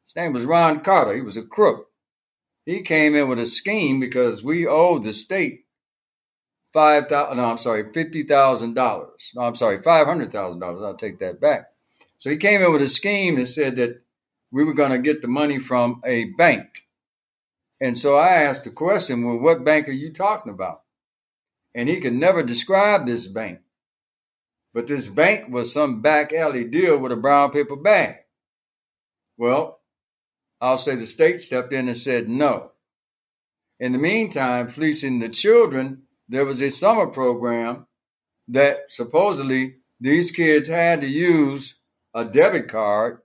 His 0.05 0.15
name 0.15 0.35
was 0.35 0.45
Ron 0.45 0.79
Carter. 0.83 1.17
He 1.17 1.21
was 1.21 1.37
a 1.37 1.43
crook. 1.43 1.89
He 2.65 2.81
came 2.83 3.17
in 3.17 3.29
with 3.29 3.41
a 3.41 3.47
scheme 3.47 3.99
because 3.99 4.41
we 4.41 4.65
owed 4.65 5.03
the 5.03 5.13
state 5.13 5.65
five 6.73 7.09
thousand. 7.09 7.39
No, 7.39 7.47
I'm 7.47 7.59
sorry, 7.59 7.93
fifty 7.93 8.23
thousand 8.23 8.75
dollars. 8.75 9.33
No, 9.35 9.41
I'm 9.41 9.57
sorry, 9.57 9.83
five 9.83 10.07
hundred 10.07 10.31
thousand 10.31 10.61
dollars. 10.61 10.85
I'll 10.85 10.95
take 10.95 11.19
that 11.19 11.41
back. 11.41 11.71
So 12.19 12.31
he 12.31 12.37
came 12.37 12.63
in 12.63 12.73
with 12.73 12.83
a 12.83 12.89
scheme 12.89 13.35
that 13.35 13.47
said 13.47 13.75
that 13.77 14.01
we 14.53 14.63
were 14.63 14.75
going 14.75 14.93
to 14.93 14.99
get 14.99 15.23
the 15.23 15.29
money 15.29 15.59
from 15.59 16.01
a 16.05 16.27
bank. 16.39 16.85
And 17.81 17.97
so 17.97 18.17
I 18.17 18.43
asked 18.43 18.65
the 18.65 18.71
question, 18.71 19.25
well, 19.25 19.39
what 19.39 19.65
bank 19.65 19.89
are 19.89 19.93
you 19.93 20.13
talking 20.13 20.53
about? 20.53 20.83
And 21.75 21.89
he 21.89 22.01
could 22.01 22.15
never 22.15 22.43
describe 22.43 23.07
this 23.07 23.29
bank. 23.29 23.61
But 24.75 24.87
this 24.87 25.09
bank 25.09 25.53
was 25.53 25.73
some 25.73 26.03
back 26.03 26.33
alley 26.33 26.65
deal 26.65 26.99
with 26.99 27.13
a 27.13 27.17
brown 27.17 27.51
paper 27.51 27.77
bag. 27.77 28.17
Well, 29.37 29.81
I'll 30.61 30.79
say 30.79 30.97
the 30.97 31.07
state 31.07 31.41
stepped 31.41 31.73
in 31.73 31.89
and 31.89 31.97
said 31.97 32.29
no. 32.29 32.73
In 33.79 33.93
the 33.93 33.99
meantime, 33.99 34.67
fleecing 34.67 35.21
the 35.21 35.29
children, 35.29 36.03
there 36.29 36.45
was 36.45 36.61
a 36.61 36.71
summer 36.71 37.07
program 37.07 37.87
that 38.49 38.91
supposedly 38.91 39.77
these 40.01 40.31
kids 40.31 40.69
had 40.69 41.01
to 41.01 41.07
use 41.07 41.77
a 42.13 42.25
debit 42.25 42.69
card 42.69 43.21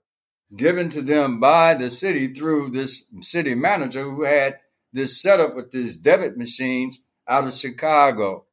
given 0.55 0.89
to 0.89 1.01
them 1.01 1.39
by 1.39 1.73
the 1.73 1.89
city 1.89 2.27
through 2.27 2.69
this 2.69 3.03
city 3.21 3.55
manager 3.55 4.03
who 4.03 4.23
had 4.23 4.57
this 4.91 5.21
setup 5.21 5.55
with 5.55 5.71
these 5.71 5.97
debit 5.97 6.37
machines 6.37 6.99
out 7.27 7.45
of 7.45 7.53
Chicago. 7.53 8.45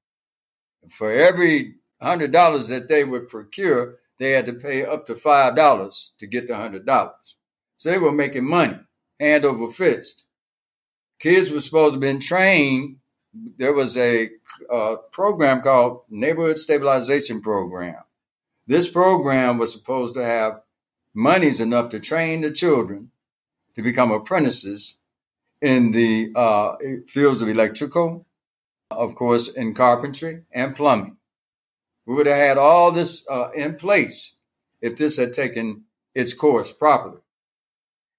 For 0.88 1.10
every 1.10 1.74
hundred 2.00 2.32
dollars 2.32 2.68
that 2.68 2.88
they 2.88 3.04
would 3.04 3.28
procure, 3.28 3.98
they 4.18 4.32
had 4.32 4.46
to 4.46 4.54
pay 4.54 4.84
up 4.84 5.04
to 5.06 5.14
five 5.14 5.54
dollars 5.54 6.12
to 6.18 6.26
get 6.26 6.46
the 6.46 6.56
hundred 6.56 6.86
dollars. 6.86 7.36
So 7.76 7.90
they 7.90 7.98
were 7.98 8.12
making 8.12 8.48
money, 8.48 8.78
hand 9.18 9.44
over 9.44 9.68
fist. 9.68 10.24
Kids 11.18 11.50
were 11.50 11.60
supposed 11.60 11.94
to 11.94 12.00
been 12.00 12.20
trained. 12.20 12.96
There 13.58 13.74
was 13.74 13.96
a 13.96 14.30
uh, 14.72 14.96
program 15.12 15.60
called 15.60 16.02
Neighborhood 16.08 16.58
Stabilization 16.58 17.42
Program. 17.42 18.02
This 18.66 18.90
program 18.90 19.58
was 19.58 19.72
supposed 19.72 20.14
to 20.14 20.24
have 20.24 20.60
monies 21.14 21.60
enough 21.60 21.88
to 21.90 22.00
train 22.00 22.40
the 22.40 22.50
children 22.50 23.10
to 23.74 23.82
become 23.82 24.10
apprentices 24.10 24.96
in 25.60 25.92
the 25.92 26.32
uh, 26.34 26.76
fields 27.06 27.42
of 27.42 27.48
electrical, 27.48 28.26
of 28.90 29.14
course, 29.14 29.48
in 29.48 29.74
carpentry 29.74 30.44
and 30.52 30.74
plumbing. 30.74 31.16
We 32.06 32.14
would 32.14 32.26
have 32.26 32.36
had 32.36 32.58
all 32.58 32.90
this 32.90 33.24
uh, 33.30 33.50
in 33.50 33.76
place 33.76 34.34
if 34.80 34.96
this 34.96 35.18
had 35.18 35.32
taken 35.32 35.84
its 36.14 36.34
course 36.34 36.72
properly. 36.72 37.20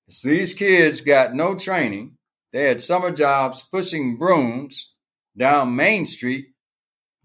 So 0.08 0.30
these 0.30 0.54
kids 0.54 1.02
got 1.02 1.34
no 1.34 1.56
training. 1.56 2.18
They 2.52 2.66
had 2.66 2.82
summer 2.82 3.12
jobs 3.12 3.64
pushing 3.64 4.18
brooms 4.18 4.92
down 5.38 5.76
Main 5.76 6.06
Street, 6.06 6.48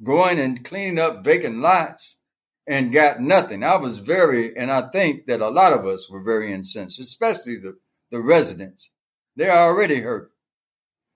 going 0.02 0.38
and 0.38 0.64
cleaning 0.64 0.98
up 0.98 1.24
vacant 1.24 1.60
lots, 1.60 2.20
and 2.66 2.92
got 2.92 3.20
nothing. 3.20 3.62
I 3.62 3.76
was 3.76 4.00
very, 4.00 4.56
and 4.56 4.70
I 4.70 4.88
think 4.88 5.26
that 5.26 5.40
a 5.40 5.48
lot 5.48 5.72
of 5.72 5.86
us 5.86 6.10
were 6.10 6.22
very 6.22 6.52
incensed, 6.52 6.98
especially 6.98 7.58
the, 7.58 7.78
the 8.10 8.20
residents. 8.20 8.90
They're 9.36 9.56
already 9.56 10.00
hurt. 10.00 10.32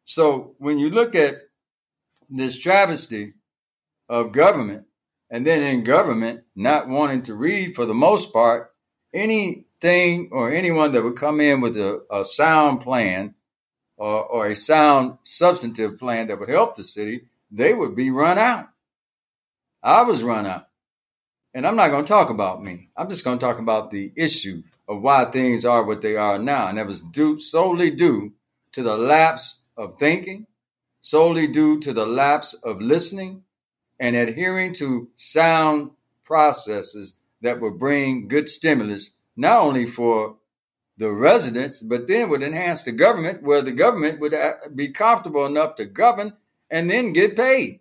So 0.05 0.55
when 0.59 0.79
you 0.79 0.91
look 0.91 1.15
at 1.15 1.37
this 2.29 2.59
travesty 2.59 3.35
of 4.09 4.33
government, 4.33 4.87
and 5.31 5.47
then 5.47 5.63
in 5.63 5.85
government 5.85 6.43
not 6.57 6.89
wanting 6.89 7.23
to 7.23 7.35
read 7.35 7.75
for 7.75 7.87
the 7.87 7.95
most 7.95 8.33
part 8.33 8.73
anything 9.15 10.29
or 10.33 10.53
anyone 10.53 10.93
that 10.93 11.05
would 11.05 11.17
come 11.17 11.41
in 11.41 11.61
with 11.61 11.77
a, 11.77 12.03
a 12.11 12.25
sound 12.25 12.81
plan 12.81 13.35
or, 13.97 14.25
or 14.25 14.47
a 14.47 14.57
sound 14.57 15.19
substantive 15.25 15.99
plan 15.99 16.27
that 16.27 16.39
would 16.39 16.49
help 16.49 16.75
the 16.75 16.85
city, 16.85 17.23
they 17.51 17.75
would 17.75 17.95
be 17.95 18.11
run 18.11 18.39
out. 18.39 18.69
I 19.83 20.03
was 20.03 20.23
run 20.23 20.47
out. 20.47 20.67
And 21.53 21.67
I'm 21.67 21.77
not 21.77 21.91
going 21.91 22.05
to 22.05 22.09
talk 22.09 22.31
about 22.31 22.63
me. 22.63 22.89
I'm 22.97 23.09
just 23.09 23.25
going 23.25 23.39
to 23.39 23.45
talk 23.45 23.59
about 23.59 23.91
the 23.91 24.13
issue 24.17 24.63
of 24.89 25.03
why 25.03 25.25
things 25.25 25.65
are 25.65 25.83
what 25.83 26.01
they 26.01 26.17
are 26.17 26.39
now. 26.39 26.69
And 26.69 26.79
that 26.79 26.87
was 26.87 27.01
due 27.01 27.39
solely 27.41 27.91
due 27.91 28.33
to 28.73 28.83
the 28.83 28.97
lapse 28.97 29.59
of 29.77 29.99
thinking, 29.99 30.47
solely 31.01 31.49
due 31.49 31.81
to 31.81 31.93
the 31.93 32.07
lapse 32.07 32.55
of 32.55 32.81
listening, 32.81 33.43
and 33.99 34.17
adhering 34.17 34.73
to 34.75 35.09
sound 35.17 35.91
processes 36.25 37.15
that 37.41 37.61
would 37.61 37.79
bring 37.79 38.29
good 38.29 38.49
stimulus, 38.49 39.11
not 39.37 39.63
only 39.63 39.87
for 39.87 40.37
the 40.97 41.11
residents, 41.11 41.83
but 41.83 42.07
then 42.07 42.29
would 42.29 42.43
enhance 42.43 42.83
the 42.83 42.93
government, 42.93 43.43
where 43.43 43.63
the 43.63 43.73
government 43.73 44.21
would 44.21 44.35
uh, 44.35 44.53
be 44.75 44.89
comfortable 44.89 45.47
enough 45.47 45.75
to 45.75 45.85
govern 45.85 46.35
and 46.71 46.89
then 46.89 47.13
get 47.13 47.37
paid. 47.37 47.81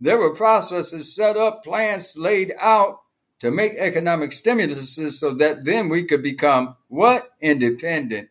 There 0.00 0.18
were 0.18 0.34
processes 0.34 1.14
set 1.14 1.36
up, 1.36 1.64
plans 1.64 2.16
laid 2.18 2.52
out 2.60 3.00
to 3.40 3.50
make 3.50 3.74
economic 3.76 4.30
stimuluses 4.30 5.12
so 5.12 5.34
that 5.34 5.64
then 5.64 5.88
we 5.88 6.04
could 6.04 6.22
become 6.22 6.76
what? 6.88 7.30
Independent. 7.40 8.28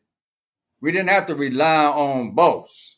We 0.81 0.91
didn't 0.91 1.09
have 1.09 1.25
to 1.27 1.35
rely 1.35 1.85
on 1.85 2.35
boss. 2.35 2.97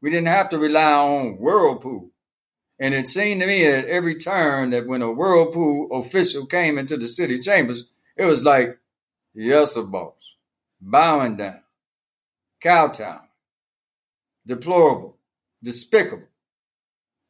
We 0.00 0.10
didn't 0.10 0.28
have 0.28 0.50
to 0.50 0.58
rely 0.58 0.92
on 0.92 1.38
Whirlpool. 1.38 2.10
And 2.78 2.94
it 2.94 3.08
seemed 3.08 3.40
to 3.40 3.46
me 3.46 3.66
at 3.66 3.86
every 3.86 4.14
turn 4.14 4.70
that 4.70 4.86
when 4.86 5.02
a 5.02 5.10
Whirlpool 5.10 5.88
official 5.92 6.46
came 6.46 6.78
into 6.78 6.96
the 6.96 7.08
city 7.08 7.40
chambers, 7.40 7.84
it 8.16 8.24
was 8.24 8.44
like, 8.44 8.78
yes, 9.34 9.76
a 9.76 9.82
boss, 9.82 10.36
bowing 10.80 11.36
down, 11.36 11.62
kowtown, 12.62 13.20
deplorable, 14.46 15.16
despicable. 15.62 16.28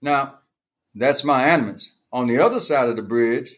Now, 0.02 0.37
that's 0.98 1.24
my 1.24 1.44
animus. 1.44 1.94
On 2.12 2.26
the 2.26 2.38
other 2.38 2.60
side 2.60 2.88
of 2.88 2.96
the 2.96 3.02
bridge, 3.02 3.56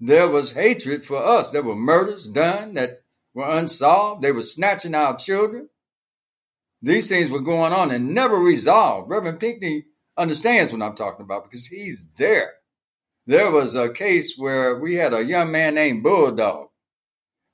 there 0.00 0.28
was 0.28 0.52
hatred 0.52 1.02
for 1.02 1.22
us. 1.22 1.50
There 1.50 1.62
were 1.62 1.74
murders 1.74 2.26
done 2.26 2.74
that 2.74 3.02
were 3.34 3.48
unsolved. 3.48 4.22
They 4.22 4.32
were 4.32 4.42
snatching 4.42 4.94
our 4.94 5.16
children. 5.16 5.68
These 6.80 7.08
things 7.08 7.30
were 7.30 7.40
going 7.40 7.72
on 7.72 7.90
and 7.90 8.14
never 8.14 8.36
resolved. 8.36 9.10
Reverend 9.10 9.40
Pinkney 9.40 9.86
understands 10.16 10.72
what 10.72 10.82
I'm 10.82 10.94
talking 10.94 11.24
about 11.24 11.44
because 11.44 11.66
he's 11.66 12.10
there. 12.18 12.54
There 13.26 13.50
was 13.50 13.74
a 13.74 13.90
case 13.90 14.36
where 14.36 14.78
we 14.78 14.94
had 14.94 15.12
a 15.12 15.24
young 15.24 15.50
man 15.50 15.74
named 15.74 16.02
Bulldog, 16.02 16.68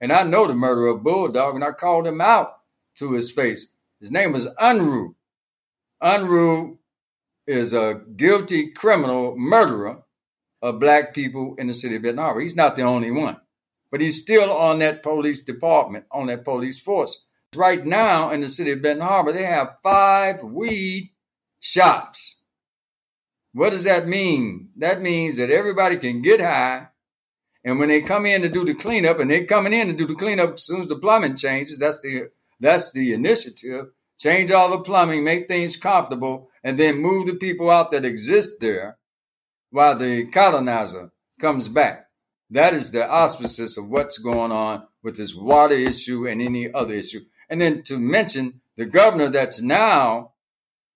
and 0.01 0.13
I 0.13 0.23
know 0.23 0.47
the 0.47 0.55
murder 0.55 0.87
of 0.87 1.03
Bulldog, 1.03 1.55
and 1.55 1.65
I 1.65 1.73
called 1.73 2.07
him 2.07 2.21
out 2.21 2.59
to 2.97 3.13
his 3.13 3.33
face. 3.33 3.69
His 4.01 4.11
name 4.11 4.33
was 4.33 4.47
Unruh. 4.61 5.15
Unruh 6.03 6.77
is 7.47 7.73
a 7.73 8.01
guilty 8.17 8.71
criminal 8.71 9.37
murderer 9.37 10.03
of 10.63 10.81
black 10.81 11.15
people 11.15 11.55
in 11.59 11.67
the 11.67 11.75
city 11.75 11.97
of 11.97 12.03
Benton 12.03 12.25
Harbor. 12.25 12.41
He's 12.41 12.57
not 12.57 12.77
the 12.77 12.83
only 12.83 13.11
one, 13.11 13.37
but 13.91 14.01
he's 14.01 14.21
still 14.21 14.51
on 14.51 14.79
that 14.79 15.03
police 15.03 15.43
department, 15.43 16.07
on 16.11 16.27
that 16.27 16.45
police 16.45 16.81
force. 16.81 17.19
Right 17.55 17.85
now 17.85 18.31
in 18.31 18.41
the 18.41 18.49
city 18.49 18.73
of 18.73 18.83
Benton 18.83 19.07
Harbor, 19.07 19.33
they 19.33 19.45
have 19.45 19.77
five 19.83 20.43
weed 20.43 21.13
shops. 21.61 22.41
What 23.53 23.71
does 23.71 23.85
that 23.85 24.09
mean? 24.09 24.71
That 24.77 25.01
means 25.01 25.37
that 25.37 25.51
everybody 25.51 25.97
can 25.97 26.23
get 26.23 26.41
high. 26.41 26.89
And 27.65 27.79
when 27.79 27.89
they 27.89 28.03
come 28.03 28.27
in 28.27 28.43
to 28.43 28.49
do 28.49 28.65
the 28.65 28.75
cleanup, 28.75 29.21
and 29.21 29.31
they're 29.31 29.47
coming 29.47 29.73
in 29.73 29.87
to 29.87 29.93
do 29.95 30.07
the 30.07 30.15
cleanup 30.15 30.55
as 30.55 30.65
soon 30.65 30.83
as 30.83 30.89
the 30.89 30.97
plumbing 30.97 31.37
changes, 31.37 31.79
that's 31.79 31.99
the 32.01 32.31
that's 32.61 32.93
the 32.93 33.15
initiative. 33.15 33.87
Change 34.19 34.51
all 34.51 34.71
the 34.71 34.81
plumbing, 34.81 35.25
make 35.25 35.49
things 35.49 35.77
comfortable, 35.77 36.51
and 36.65 36.79
then 36.79 36.97
move 36.99 37.27
the 37.27 37.35
people 37.35 37.71
out 37.71 37.91
that 37.91 38.07
exist 38.07 38.59
there 38.61 38.97
while 39.71 39.97
the 39.97 40.27
colonizer 40.27 41.13
comes 41.39 41.69
back. 41.69 42.07
That 42.51 42.73
is 42.73 42.91
the 42.91 43.09
auspices 43.09 43.77
of 43.77 43.89
what's 43.89 44.19
going 44.19 44.51
on 44.51 44.87
with 45.03 45.17
this 45.17 45.35
water 45.35 45.75
issue 45.75 46.27
and 46.27 46.41
any 46.41 46.73
other 46.73 46.95
issue. 46.95 47.21
And 47.51 47.61
then 47.61 47.83
to 47.85 47.99
mention 47.99 48.63
the 48.77 48.87
governor 48.87 49.29
that's 49.29 49.61
now 49.61 50.33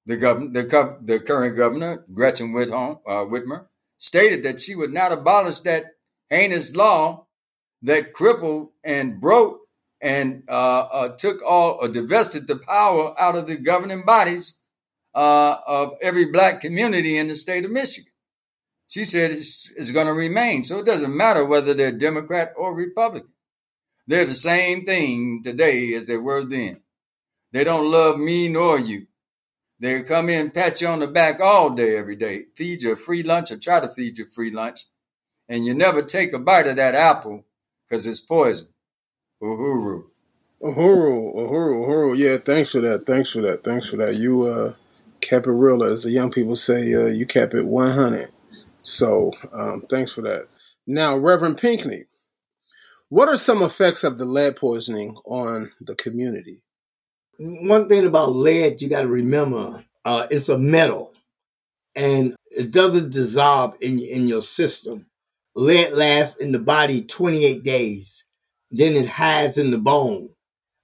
the, 0.06 0.16
gov- 0.16 0.52
the, 0.52 0.64
gov- 0.64 1.06
the 1.06 1.20
current 1.20 1.56
governor, 1.56 2.04
Gretchen 2.12 2.52
Whitholm, 2.52 3.00
uh, 3.06 3.24
Whitmer, 3.26 3.66
stated 3.98 4.42
that 4.44 4.60
she 4.60 4.74
would 4.74 4.92
not 4.92 5.12
abolish 5.12 5.60
that 5.60 5.84
heinous 6.30 6.74
law 6.74 7.26
that 7.82 8.12
crippled 8.12 8.70
and 8.82 9.20
broke 9.20 9.60
and 10.00 10.44
uh, 10.48 10.80
uh, 10.80 11.08
took 11.16 11.42
all 11.42 11.78
or 11.80 11.88
divested 11.88 12.46
the 12.46 12.56
power 12.56 13.20
out 13.20 13.36
of 13.36 13.46
the 13.46 13.56
governing 13.56 14.04
bodies 14.04 14.57
uh, 15.18 15.58
of 15.66 15.94
every 16.00 16.26
black 16.26 16.60
community 16.60 17.18
in 17.18 17.26
the 17.26 17.34
state 17.34 17.64
of 17.64 17.72
Michigan. 17.72 18.12
She 18.86 19.02
said 19.02 19.32
it's, 19.32 19.72
it's 19.76 19.90
going 19.90 20.06
to 20.06 20.12
remain. 20.12 20.62
So 20.62 20.78
it 20.78 20.86
doesn't 20.86 21.14
matter 21.14 21.44
whether 21.44 21.74
they're 21.74 21.90
Democrat 21.90 22.52
or 22.56 22.72
Republican. 22.72 23.32
They're 24.06 24.26
the 24.26 24.34
same 24.34 24.84
thing 24.84 25.42
today 25.42 25.92
as 25.94 26.06
they 26.06 26.16
were 26.16 26.44
then. 26.44 26.82
They 27.50 27.64
don't 27.64 27.90
love 27.90 28.20
me 28.20 28.48
nor 28.48 28.78
you. 28.78 29.08
They 29.80 30.02
come 30.02 30.28
in, 30.28 30.52
pat 30.52 30.80
you 30.80 30.86
on 30.86 31.00
the 31.00 31.08
back 31.08 31.40
all 31.40 31.70
day, 31.70 31.96
every 31.96 32.16
day, 32.16 32.44
feed 32.54 32.82
you 32.82 32.92
a 32.92 32.96
free 32.96 33.24
lunch 33.24 33.50
or 33.50 33.56
try 33.56 33.80
to 33.80 33.88
feed 33.88 34.18
you 34.18 34.24
free 34.24 34.52
lunch. 34.52 34.86
And 35.48 35.66
you 35.66 35.74
never 35.74 36.02
take 36.02 36.32
a 36.32 36.38
bite 36.38 36.68
of 36.68 36.76
that 36.76 36.94
apple 36.94 37.44
because 37.88 38.06
it's 38.06 38.20
poison. 38.20 38.68
Uhuru. 39.42 40.04
Uhuru, 40.62 41.34
Uhuru, 41.34 41.86
Uhuru. 41.86 42.16
Yeah, 42.16 42.38
thanks 42.38 42.70
for 42.70 42.80
that. 42.82 43.04
Thanks 43.04 43.32
for 43.32 43.40
that. 43.42 43.64
Thanks 43.64 43.88
for 43.88 43.96
that. 43.96 44.14
You 44.14 44.42
uh, 44.42 44.74
real, 45.46 45.84
as 45.84 46.02
the 46.02 46.10
young 46.10 46.30
people 46.30 46.56
say. 46.56 46.94
Uh, 46.94 47.06
you 47.06 47.26
kept 47.26 47.54
it 47.54 47.64
100. 47.64 48.30
So 48.82 49.32
um, 49.52 49.84
thanks 49.90 50.12
for 50.12 50.22
that. 50.22 50.46
Now, 50.86 51.16
Reverend 51.16 51.58
Pinkney, 51.58 52.04
what 53.10 53.28
are 53.28 53.36
some 53.36 53.62
effects 53.62 54.04
of 54.04 54.18
the 54.18 54.24
lead 54.24 54.56
poisoning 54.56 55.16
on 55.24 55.72
the 55.80 55.94
community? 55.94 56.62
One 57.38 57.88
thing 57.88 58.06
about 58.06 58.34
lead 58.34 58.82
you 58.82 58.88
got 58.88 59.02
to 59.02 59.08
remember, 59.08 59.84
uh, 60.04 60.26
it's 60.30 60.48
a 60.48 60.58
metal, 60.58 61.14
and 61.94 62.34
it 62.50 62.70
doesn't 62.70 63.12
dissolve 63.12 63.76
in 63.80 64.00
in 64.00 64.28
your 64.28 64.42
system. 64.42 65.06
Lead 65.54 65.92
lasts 65.92 66.36
in 66.38 66.52
the 66.52 66.58
body 66.58 67.02
28 67.02 67.62
days, 67.64 68.24
then 68.70 68.94
it 68.94 69.06
hides 69.06 69.58
in 69.58 69.70
the 69.70 69.78
bone 69.78 70.30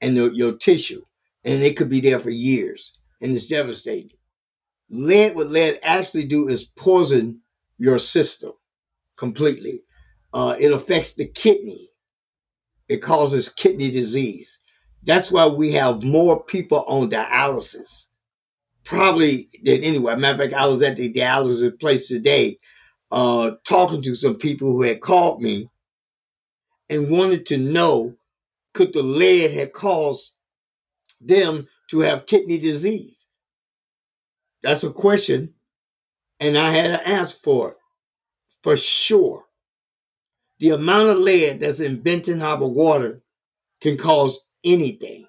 and 0.01 0.16
the, 0.16 0.31
your 0.31 0.53
tissue, 0.57 1.03
and 1.44 1.62
it 1.62 1.77
could 1.77 1.88
be 1.88 2.01
there 2.01 2.20
for 2.20 2.31
years, 2.31 2.92
and 3.20 3.37
it's 3.37 3.47
devastating. 3.47 4.16
Lead, 4.90 5.35
what 5.35 5.51
lead 5.51 5.81
actually 5.83 6.25
do 6.25 6.49
is 6.49 6.64
poison 6.64 7.40
your 7.79 7.99
system 7.99 8.53
completely. 9.16 9.83
Uh, 10.33 10.57
it 10.59 10.73
affects 10.73 11.14
the 11.14 11.27
kidney. 11.27 11.88
It 12.88 12.99
causes 12.99 13.49
kidney 13.49 13.90
disease. 13.90 14.59
That's 15.03 15.31
why 15.31 15.47
we 15.47 15.73
have 15.73 16.03
more 16.03 16.42
people 16.44 16.85
on 16.87 17.11
dialysis, 17.11 18.07
probably 18.85 19.49
than 19.62 19.85
anywhere. 19.85 20.16
Matter 20.16 20.44
of 20.44 20.51
fact, 20.51 20.62
I 20.62 20.66
was 20.66 20.83
at 20.83 20.97
the 20.97 21.12
dialysis 21.12 21.79
place 21.79 22.09
today, 22.09 22.59
uh, 23.11 23.53
talking 23.64 24.03
to 24.03 24.14
some 24.14 24.37
people 24.37 24.73
who 24.73 24.83
had 24.83 25.01
called 25.01 25.42
me 25.42 25.68
and 26.88 27.11
wanted 27.11 27.47
to 27.47 27.59
know 27.59 28.16
could 28.75 28.92
the 28.92 29.03
lead 29.03 29.53
have 29.53 29.73
caused 29.73 30.33
them 31.20 31.68
to 31.90 32.01
have 32.01 32.27
kidney 32.27 32.59
disease? 32.59 33.24
That's 34.64 34.83
a 34.83 34.90
question, 34.90 35.55
and 36.40 36.57
I 36.57 36.70
had 36.70 36.98
to 36.98 37.09
ask 37.09 37.42
for 37.42 37.72
it 37.72 37.77
for 38.62 38.79
sure. 38.79 39.44
The 40.59 40.70
amount 40.70 41.11
of 41.11 41.18
lead 41.18 41.61
that's 41.61 41.81
in 41.81 42.00
Benton 42.00 42.40
Harbor 42.40 42.66
water 42.66 43.22
can 43.83 43.98
cause 43.98 44.40
anything. 44.64 45.27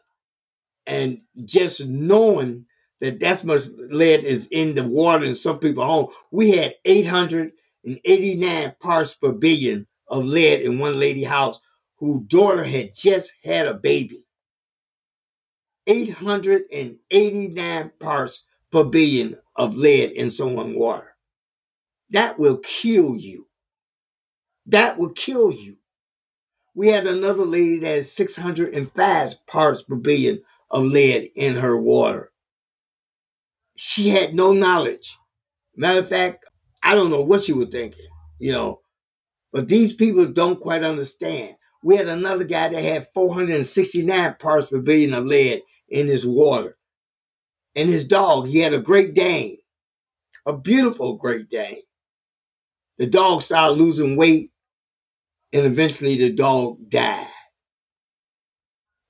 And 0.88 1.22
just 1.44 1.86
knowing 1.86 2.66
that 3.02 3.20
that 3.20 3.44
much 3.44 3.64
lead 3.78 4.24
is 4.24 4.48
in 4.52 4.74
the 4.74 4.88
water 4.88 5.26
in 5.26 5.36
some 5.36 5.60
people's 5.60 5.86
home, 5.86 6.08
we 6.32 6.52
had 6.52 6.76
889 6.86 8.76
parts 8.80 9.16
per 9.16 9.34
billion 9.34 9.86
of 10.08 10.24
lead 10.24 10.62
in 10.62 10.80
one 10.80 10.98
lady 10.98 11.24
house 11.24 11.60
whose 11.98 12.22
daughter 12.28 12.64
had 12.64 12.92
just 12.96 13.34
had 13.44 13.68
a 13.68 13.74
baby. 13.74 14.24
889 15.88 17.92
parts 18.00 18.44
per 18.76 18.84
billion 18.84 19.34
of 19.56 19.78
lead 19.78 20.12
in 20.12 20.30
someone's 20.30 20.76
water. 20.76 21.16
That 22.10 22.38
will 22.38 22.58
kill 22.58 23.16
you. 23.16 23.46
That 24.66 24.98
will 24.98 25.12
kill 25.12 25.50
you. 25.50 25.78
We 26.76 26.90
had 26.90 27.08
another 27.08 27.46
lady 27.46 27.80
that 27.80 27.96
has 27.96 28.12
605 28.12 29.48
parts 29.48 29.84
per 29.84 29.96
billion 29.96 30.42
of 30.70 30.84
lead 30.84 31.32
in 31.36 31.56
her 31.56 31.80
water. 31.80 32.34
She 33.78 34.10
had 34.10 34.36
no 34.36 34.52
knowledge. 34.52 35.16
Matter 35.78 36.00
of 36.00 36.10
fact, 36.10 36.44
I 36.84 36.96
don't 36.96 37.12
know 37.12 37.24
what 37.24 37.44
she 37.44 37.54
was 37.54 37.70
thinking, 37.70 38.10
you 38.40 38.52
know. 38.52 38.82
But 39.54 39.70
these 39.70 39.94
people 39.94 40.26
don't 40.26 40.60
quite 40.60 40.84
understand. 40.84 41.56
We 41.82 41.96
had 41.96 42.10
another 42.10 42.44
guy 42.44 42.68
that 42.68 42.84
had 42.84 43.08
469 43.14 44.36
parts 44.38 44.70
per 44.70 44.80
billion 44.80 45.14
of 45.14 45.26
lead 45.26 45.62
in 45.88 46.08
his 46.08 46.28
water. 46.28 46.76
And 47.76 47.90
his 47.90 48.06
dog, 48.08 48.48
he 48.48 48.60
had 48.60 48.74
a 48.74 48.80
Great 48.80 49.14
Dane, 49.16 49.58
a 50.46 50.54
beautiful 50.54 51.16
Great 51.18 51.50
Dane. 51.50 51.82
The 52.98 53.08
dog 53.08 53.44
started 53.44 53.76
losing 53.76 54.16
weight, 54.18 54.52
and 55.54 55.66
eventually 55.66 56.18
the 56.18 56.32
dog 56.34 56.90
died. 56.90 57.28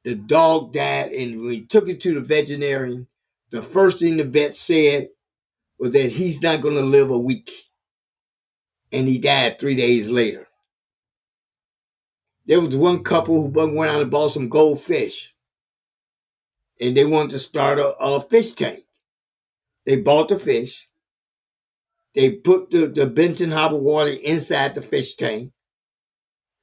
The 0.05 0.15
dog 0.15 0.73
died, 0.73 1.13
and 1.13 1.41
we 1.41 1.65
took 1.65 1.89
it 1.89 2.01
to 2.01 2.15
the 2.15 2.21
veterinarian, 2.21 3.07
the 3.51 3.63
first 3.63 3.99
thing 3.99 4.17
the 4.17 4.25
vet 4.25 4.55
said 4.55 5.09
was 5.79 5.91
that 5.93 6.11
he's 6.11 6.41
not 6.41 6.61
going 6.61 6.75
to 6.75 6.81
live 6.81 7.11
a 7.11 7.19
week. 7.19 7.51
And 8.91 9.07
he 9.07 9.19
died 9.19 9.59
three 9.59 9.75
days 9.75 10.09
later. 10.09 10.47
There 12.47 12.61
was 12.61 12.75
one 12.75 13.03
couple 13.03 13.35
who 13.43 13.47
went 13.49 13.91
out 13.91 14.03
and 14.03 14.11
bought 14.11 14.31
some 14.31 14.49
goldfish. 14.49 15.34
And 16.81 16.95
they 16.95 17.05
wanted 17.05 17.31
to 17.31 17.39
start 17.39 17.79
a, 17.79 17.95
a 17.97 18.21
fish 18.21 18.53
tank. 18.53 18.83
They 19.85 19.97
bought 20.01 20.29
the 20.29 20.37
fish. 20.37 20.87
They 22.15 22.31
put 22.31 22.71
the, 22.71 22.87
the 22.87 23.07
Benton 23.07 23.51
Harbor 23.51 23.77
water 23.77 24.11
inside 24.11 24.75
the 24.75 24.81
fish 24.81 25.15
tank 25.15 25.51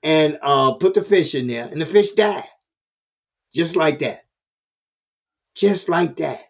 and 0.02 0.38
uh, 0.42 0.74
put 0.74 0.94
the 0.94 1.04
fish 1.04 1.34
in 1.34 1.46
there, 1.46 1.66
and 1.66 1.80
the 1.80 1.86
fish 1.86 2.12
died. 2.12 2.48
Just 3.54 3.76
like 3.76 4.00
that. 4.00 4.24
Just 5.54 5.88
like 5.88 6.16
that. 6.16 6.40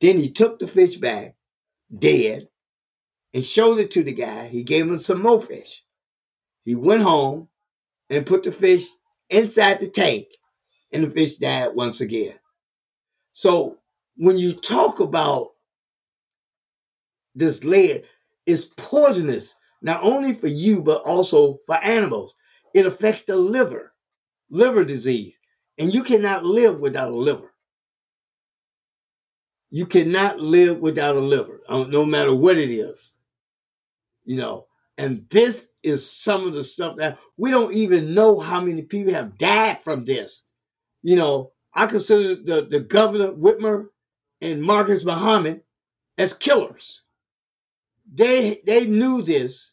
Then 0.00 0.18
he 0.18 0.32
took 0.32 0.58
the 0.58 0.66
fish 0.66 0.96
back, 0.96 1.34
dead, 1.96 2.48
and 3.34 3.44
showed 3.44 3.80
it 3.80 3.92
to 3.92 4.02
the 4.02 4.14
guy. 4.14 4.48
He 4.48 4.62
gave 4.64 4.86
him 4.86 4.98
some 4.98 5.22
more 5.22 5.42
fish. 5.42 5.82
He 6.64 6.74
went 6.74 7.02
home 7.02 7.48
and 8.08 8.26
put 8.26 8.44
the 8.44 8.52
fish 8.52 8.86
inside 9.28 9.80
the 9.80 9.90
tank, 9.90 10.28
and 10.92 11.04
the 11.04 11.10
fish 11.10 11.36
died 11.36 11.74
once 11.74 12.00
again. 12.00 12.34
So 13.40 13.78
when 14.18 14.36
you 14.36 14.52
talk 14.52 15.00
about 15.00 15.52
this 17.34 17.64
lead, 17.64 18.04
it's 18.44 18.66
poisonous, 18.76 19.54
not 19.80 20.02
only 20.02 20.34
for 20.34 20.48
you, 20.48 20.82
but 20.82 21.04
also 21.04 21.58
for 21.66 21.76
animals. 21.76 22.34
It 22.74 22.84
affects 22.84 23.22
the 23.22 23.36
liver, 23.36 23.94
liver 24.50 24.84
disease, 24.84 25.38
and 25.78 25.94
you 25.94 26.02
cannot 26.02 26.44
live 26.44 26.80
without 26.80 27.12
a 27.12 27.16
liver. 27.16 27.50
You 29.70 29.86
cannot 29.86 30.38
live 30.38 30.76
without 30.76 31.16
a 31.16 31.20
liver, 31.20 31.62
uh, 31.66 31.84
no 31.84 32.04
matter 32.04 32.34
what 32.34 32.58
it 32.58 32.68
is. 32.68 33.12
You 34.24 34.36
know, 34.36 34.66
and 34.98 35.24
this 35.30 35.70
is 35.82 36.12
some 36.12 36.46
of 36.46 36.52
the 36.52 36.62
stuff 36.62 36.96
that 36.98 37.18
we 37.38 37.50
don't 37.50 37.72
even 37.72 38.12
know 38.12 38.38
how 38.38 38.60
many 38.60 38.82
people 38.82 39.14
have 39.14 39.38
died 39.38 39.82
from 39.82 40.04
this. 40.04 40.42
You 41.02 41.16
know, 41.16 41.52
I 41.74 41.86
consider 41.86 42.36
the, 42.36 42.66
the 42.68 42.80
governor 42.80 43.32
Whitmer 43.32 43.88
and 44.40 44.62
Marcus 44.62 45.04
Muhammad 45.04 45.62
as 46.18 46.32
killers. 46.34 47.02
They 48.12 48.60
they 48.66 48.86
knew 48.86 49.22
this 49.22 49.72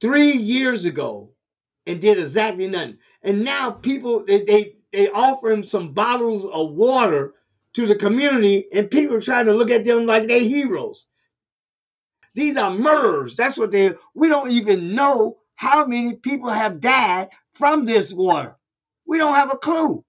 three 0.00 0.32
years 0.32 0.84
ago 0.84 1.32
and 1.86 2.00
did 2.00 2.18
exactly 2.18 2.68
nothing. 2.68 2.98
And 3.22 3.44
now 3.44 3.70
people 3.72 4.24
they 4.24 4.44
they, 4.44 4.76
they 4.92 5.10
offer 5.10 5.50
him 5.50 5.64
some 5.64 5.92
bottles 5.92 6.44
of 6.46 6.72
water 6.74 7.34
to 7.74 7.86
the 7.86 7.96
community, 7.96 8.66
and 8.72 8.90
people 8.90 9.20
try 9.20 9.42
to 9.44 9.52
look 9.52 9.70
at 9.70 9.84
them 9.84 10.06
like 10.06 10.28
they're 10.28 10.40
heroes. 10.40 11.06
These 12.34 12.56
are 12.56 12.72
murderers. 12.72 13.34
That's 13.36 13.58
what 13.58 13.72
they. 13.72 13.94
We 14.14 14.28
don't 14.28 14.50
even 14.52 14.94
know 14.94 15.38
how 15.56 15.86
many 15.86 16.16
people 16.16 16.50
have 16.50 16.80
died 16.80 17.30
from 17.54 17.86
this 17.86 18.12
water. 18.12 18.56
We 19.06 19.18
don't 19.18 19.34
have 19.34 19.52
a 19.52 19.58
clue. 19.58 20.04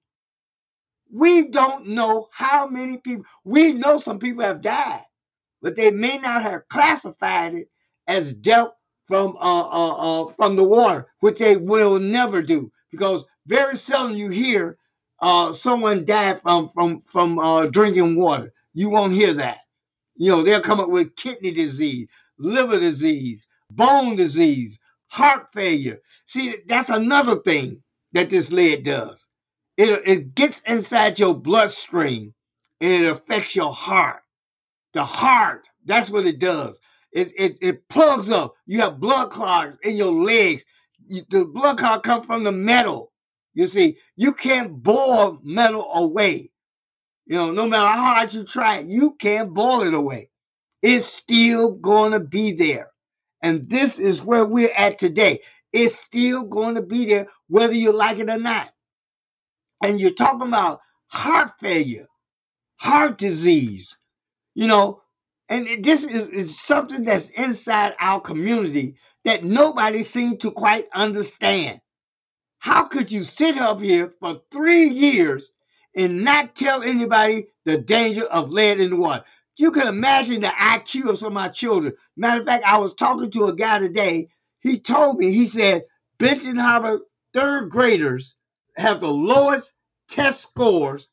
We 1.13 1.49
don't 1.49 1.89
know 1.89 2.29
how 2.33 2.67
many 2.67 2.97
people. 2.99 3.25
We 3.45 3.73
know 3.73 3.99
some 3.99 4.19
people 4.19 4.43
have 4.43 4.61
died, 4.63 5.05
but 5.61 5.75
they 5.77 5.91
may 5.91 6.17
not 6.19 6.43
have 6.43 6.67
classified 6.69 7.55
it 7.55 7.69
as 8.07 8.33
death 8.33 8.69
from 9.07 9.37
uh, 9.37 9.69
uh, 9.69 10.23
uh, 10.29 10.33
from 10.37 10.57
the 10.57 10.65
water, 10.65 11.07
which 11.21 11.39
they 11.39 11.57
will 11.57 11.99
never 11.99 12.41
do 12.43 12.71
because 12.91 13.25
very 13.47 13.77
seldom 13.77 14.17
you 14.17 14.29
hear 14.29 14.77
uh, 15.21 15.53
someone 15.53 16.05
die 16.05 16.35
from 16.35 16.71
from 16.75 17.01
from 17.03 17.39
uh, 17.39 17.67
drinking 17.67 18.17
water. 18.17 18.53
You 18.73 18.89
won't 18.89 19.13
hear 19.13 19.33
that. 19.35 19.59
You 20.17 20.31
know 20.31 20.43
they'll 20.43 20.61
come 20.61 20.81
up 20.81 20.89
with 20.89 21.15
kidney 21.15 21.51
disease, 21.51 22.07
liver 22.39 22.79
disease, 22.79 23.47
bone 23.71 24.15
disease, 24.17 24.79
heart 25.09 25.49
failure. 25.53 25.99
See, 26.27 26.57
that's 26.67 26.89
another 26.89 27.37
thing 27.37 27.83
that 28.13 28.31
this 28.31 28.51
lead 28.51 28.83
does. 28.85 29.25
It 29.77 30.03
it 30.07 30.35
gets 30.35 30.61
inside 30.61 31.19
your 31.19 31.35
bloodstream 31.35 32.33
and 32.81 33.05
it 33.05 33.09
affects 33.11 33.55
your 33.55 33.73
heart. 33.73 34.21
The 34.93 35.05
heart, 35.05 35.69
that's 35.85 36.09
what 36.09 36.25
it 36.25 36.39
does. 36.39 36.79
It, 37.11 37.31
it, 37.37 37.57
it 37.61 37.87
plugs 37.89 38.29
up. 38.29 38.55
You 38.65 38.81
have 38.81 38.99
blood 38.99 39.29
clots 39.31 39.77
in 39.83 39.97
your 39.97 40.11
legs. 40.13 40.65
You, 41.07 41.21
the 41.29 41.45
blood 41.45 41.77
clot 41.77 42.03
comes 42.03 42.25
from 42.25 42.43
the 42.43 42.51
metal. 42.51 43.11
You 43.53 43.67
see, 43.67 43.97
you 44.15 44.33
can't 44.33 44.81
boil 44.83 45.39
metal 45.43 45.87
away. 45.93 46.51
You 47.27 47.37
know, 47.37 47.51
no 47.51 47.67
matter 47.67 47.87
how 47.87 48.15
hard 48.15 48.33
you 48.33 48.45
try, 48.45 48.79
you 48.81 49.15
can't 49.19 49.53
boil 49.53 49.83
it 49.83 49.93
away. 49.93 50.29
It's 50.83 51.07
still 51.07 51.73
going 51.73 52.13
to 52.13 52.21
be 52.21 52.53
there. 52.53 52.91
And 53.43 53.69
this 53.69 53.99
is 53.99 54.21
where 54.23 54.45
we're 54.45 54.73
at 54.75 54.99
today. 54.99 55.41
It's 55.73 55.95
still 55.97 56.45
going 56.45 56.75
to 56.75 56.83
be 56.83 57.05
there, 57.05 57.27
whether 57.49 57.73
you 57.75 57.93
like 57.93 58.19
it 58.19 58.29
or 58.29 58.39
not. 58.39 58.72
And 59.83 60.01
you're 60.01 60.11
talking 60.13 60.49
about 60.49 60.81
heart 61.09 61.53
failure, 61.61 62.07
heart 62.77 63.17
disease, 63.19 63.97
you 64.55 64.67
know, 64.67 65.01
and 65.49 65.67
it- 65.67 65.83
this 65.83 66.03
is, 66.03 66.27
is 66.29 66.59
something 66.61 67.05
that's 67.05 67.29
inside 67.29 67.95
our 67.99 68.21
community 68.21 68.97
that 69.25 69.43
nobody 69.45 70.03
seems 70.03 70.39
to 70.39 70.51
quite 70.51 70.87
understand. 70.93 71.79
How 72.59 72.85
could 72.85 73.11
you 73.11 73.23
sit 73.23 73.57
up 73.57 73.81
here 73.81 74.13
for 74.19 74.41
three 74.51 74.89
years 74.89 75.51
and 75.95 76.23
not 76.23 76.55
tell 76.55 76.83
anybody 76.83 77.47
the 77.65 77.77
danger 77.77 78.25
of 78.25 78.51
lead 78.51 78.79
in 78.79 78.91
the 78.91 78.97
water? 78.97 79.25
You 79.57 79.71
can 79.71 79.87
imagine 79.87 80.41
the 80.41 80.49
IQ 80.49 81.09
of 81.09 81.17
some 81.17 81.27
of 81.29 81.33
my 81.33 81.49
children. 81.49 81.93
Matter 82.17 82.41
of 82.41 82.47
fact, 82.47 82.65
I 82.65 82.77
was 82.79 82.93
talking 82.93 83.31
to 83.31 83.45
a 83.47 83.55
guy 83.55 83.79
today. 83.79 84.29
He 84.61 84.79
told 84.79 85.19
me, 85.19 85.31
he 85.33 85.47
said, 85.47 85.85
Benton 86.19 86.57
Harbor 86.57 87.01
third 87.33 87.69
graders 87.69 88.35
have 88.75 89.01
the 89.01 89.09
lowest 89.09 89.73
test 90.09 90.41
scores 90.41 91.07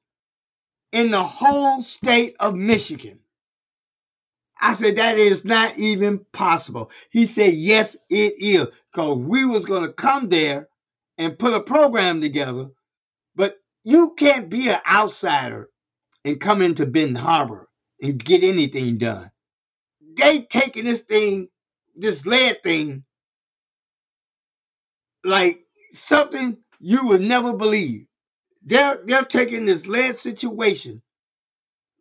in 0.93 1.11
the 1.11 1.23
whole 1.23 1.83
state 1.83 2.37
of 2.41 2.55
Michigan. 2.55 3.19
I 4.61 4.75
said, 4.75 4.97
that 4.97 5.17
is 5.19 5.45
not 5.45 5.79
even 5.79 6.19
possible. 6.33 6.91
He 7.11 7.27
said, 7.27 7.55
yes, 7.55 7.97
it 8.11 8.35
is. 8.39 8.69
Because 8.93 9.17
we 9.19 9.47
was 9.47 9.65
going 9.65 9.85
to 9.85 9.93
come 9.93 10.29
there 10.29 10.69
and 11.17 11.39
put 11.39 11.55
a 11.55 11.61
program 11.61 12.21
together. 12.21 12.69
But 13.35 13.57
you 13.85 14.15
can't 14.17 14.51
be 14.51 14.69
an 14.69 14.81
outsider 14.89 15.71
and 16.25 16.41
come 16.41 16.61
into 16.61 16.85
Benton 16.85 17.17
Harbor 17.17 17.69
and 18.03 18.23
get 18.23 18.45
anything 18.45 18.99
done. 18.99 19.31
They 20.17 20.43
taking 20.43 20.85
this 20.85 21.01
thing, 21.01 21.49
this 21.97 22.27
lead 22.27 22.63
thing, 22.63 23.05
like 25.25 25.61
something 25.93 26.59
you 26.81 27.09
would 27.09 27.23
never 27.23 27.55
believe. 27.55 28.07
They're 28.65 29.01
they're 29.05 29.25
taking 29.25 29.67
this 29.67 29.87
lead 29.87 30.17
situation 30.17 31.03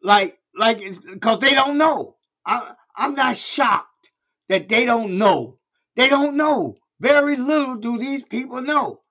like 0.03 0.39
like 0.55 0.81
it's 0.81 0.99
because 0.99 1.39
they 1.39 1.51
don't 1.53 1.77
know. 1.77 2.15
I 2.45 2.73
I'm 2.95 3.15
not 3.15 3.37
shocked 3.37 4.11
that 4.49 4.69
they 4.69 4.85
don't 4.85 5.17
know. 5.17 5.59
They 5.95 6.09
don't 6.09 6.37
know. 6.37 6.77
Very 7.01 7.37
little 7.37 7.75
do 7.77 7.97
these 7.97 8.23
people 8.23 8.61
know. 8.61 9.01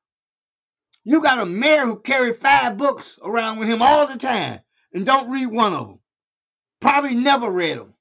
You 1.05 1.23
got 1.23 1.41
a 1.41 1.47
mayor 1.47 1.87
who 1.87 2.01
carry 2.01 2.35
five 2.35 2.79
books 2.79 3.19
around 3.23 3.59
with 3.59 3.69
him 3.69 3.83
all 3.83 4.07
the 4.07 4.19
time 4.19 4.61
and 4.93 5.07
don't 5.07 5.31
read 5.31 5.47
one 5.49 5.75
of 5.75 5.89
them. 5.89 6.01
Probably 6.81 7.15
never 7.15 7.51
read 7.51 7.79
them. 7.79 7.95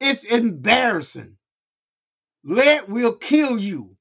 It's 0.00 0.24
embarrassing. 0.24 1.36
Lead 2.44 2.88
will 2.88 3.14
kill 3.14 3.58
you. 3.58 3.96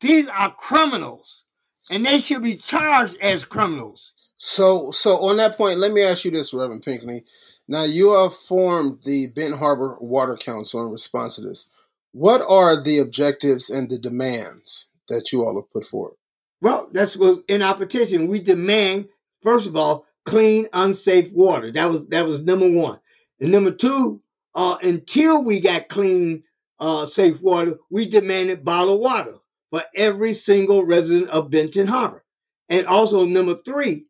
These 0.00 0.28
are 0.28 0.54
criminals, 0.54 1.44
and 1.90 2.06
they 2.06 2.20
should 2.20 2.42
be 2.42 2.56
charged 2.56 3.16
as 3.20 3.44
criminals. 3.44 4.12
So, 4.36 4.90
so 4.90 5.18
on 5.18 5.36
that 5.36 5.56
point, 5.58 5.80
let 5.80 5.92
me 5.92 6.02
ask 6.02 6.24
you 6.24 6.30
this, 6.30 6.54
Reverend 6.54 6.82
Pinkney. 6.82 7.24
Now, 7.68 7.84
you 7.84 8.12
have 8.12 8.34
formed 8.34 9.02
the 9.04 9.26
Benton 9.26 9.58
Harbor 9.58 9.98
Water 10.00 10.36
Council 10.36 10.82
in 10.82 10.90
response 10.90 11.36
to 11.36 11.42
this. 11.42 11.68
What 12.12 12.40
are 12.48 12.82
the 12.82 12.98
objectives 12.98 13.68
and 13.68 13.90
the 13.90 13.98
demands 13.98 14.86
that 15.08 15.30
you 15.30 15.44
all 15.44 15.56
have 15.56 15.70
put 15.70 15.84
forward? 15.84 16.14
Well, 16.62 16.88
that's 16.92 17.16
what 17.16 17.44
in 17.48 17.62
our 17.62 17.76
petition 17.76 18.28
we 18.28 18.40
demand. 18.40 19.08
First 19.42 19.66
of 19.66 19.76
all, 19.76 20.06
clean, 20.24 20.68
unsafe 20.72 21.30
water. 21.32 21.70
That 21.70 21.88
was 21.88 22.08
that 22.08 22.26
was 22.26 22.42
number 22.42 22.70
one. 22.70 22.98
And 23.40 23.52
number 23.52 23.70
two, 23.70 24.20
uh, 24.54 24.76
until 24.82 25.44
we 25.44 25.60
got 25.60 25.88
clean, 25.88 26.42
uh, 26.78 27.06
safe 27.06 27.40
water, 27.40 27.78
we 27.90 28.08
demanded 28.08 28.64
bottled 28.64 29.00
water 29.00 29.36
for 29.70 29.84
every 29.94 30.32
single 30.34 30.84
resident 30.84 31.30
of 31.30 31.50
Benton 31.50 31.86
Harbor. 31.88 32.24
And 32.70 32.86
also 32.86 33.24
number 33.26 33.56
three, 33.64 34.06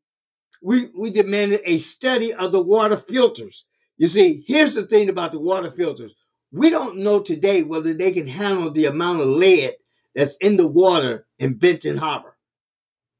we 0.62 0.90
we 0.98 1.10
demanded 1.10 1.62
a 1.64 1.78
study 1.78 2.34
of 2.34 2.52
the 2.52 2.62
water 2.62 2.98
filters. 2.98 3.64
You 3.98 4.08
see, 4.08 4.44
here's 4.46 4.74
the 4.74 4.86
thing 4.86 5.08
about 5.10 5.32
the 5.32 5.40
water 5.40 5.70
filters. 5.70 6.14
We 6.52 6.70
don't 6.70 6.98
know 6.98 7.20
today 7.20 7.62
whether 7.64 7.94
they 7.94 8.12
can 8.12 8.26
handle 8.28 8.70
the 8.72 8.86
amount 8.86 9.22
of 9.22 9.28
lead 9.28 9.74
that's 10.14 10.36
in 10.36 10.56
the 10.58 10.68
water 10.68 11.26
in 11.38 11.54
Benton 11.54 11.96
Harbor 11.98 12.30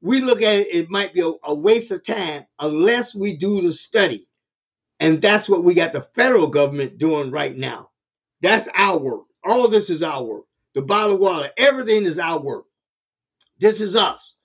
we 0.01 0.21
look 0.21 0.41
at 0.41 0.55
it, 0.55 0.67
it 0.73 0.89
might 0.89 1.13
be 1.13 1.21
a, 1.21 1.31
a 1.43 1.53
waste 1.55 1.91
of 1.91 2.03
time 2.05 2.45
unless 2.59 3.15
we 3.15 3.35
do 3.35 3.61
the 3.61 3.71
study. 3.71 4.27
And 4.99 5.21
that's 5.21 5.49
what 5.49 5.63
we 5.63 5.75
got 5.75 5.93
the 5.93 6.01
federal 6.01 6.47
government 6.47 6.97
doing 6.99 7.31
right 7.31 7.55
now. 7.57 7.91
That's 8.41 8.69
our 8.75 8.99
work. 8.99 9.25
All 9.43 9.65
of 9.65 9.71
this 9.71 9.89
is 9.89 10.03
our 10.03 10.23
work. 10.23 10.45
The 10.75 10.83
bottled 10.83 11.19
water, 11.21 11.51
everything 11.57 12.05
is 12.05 12.19
our 12.19 12.39
work. 12.41 12.65
This 13.59 13.81
is 13.81 13.95
us. 13.95 14.35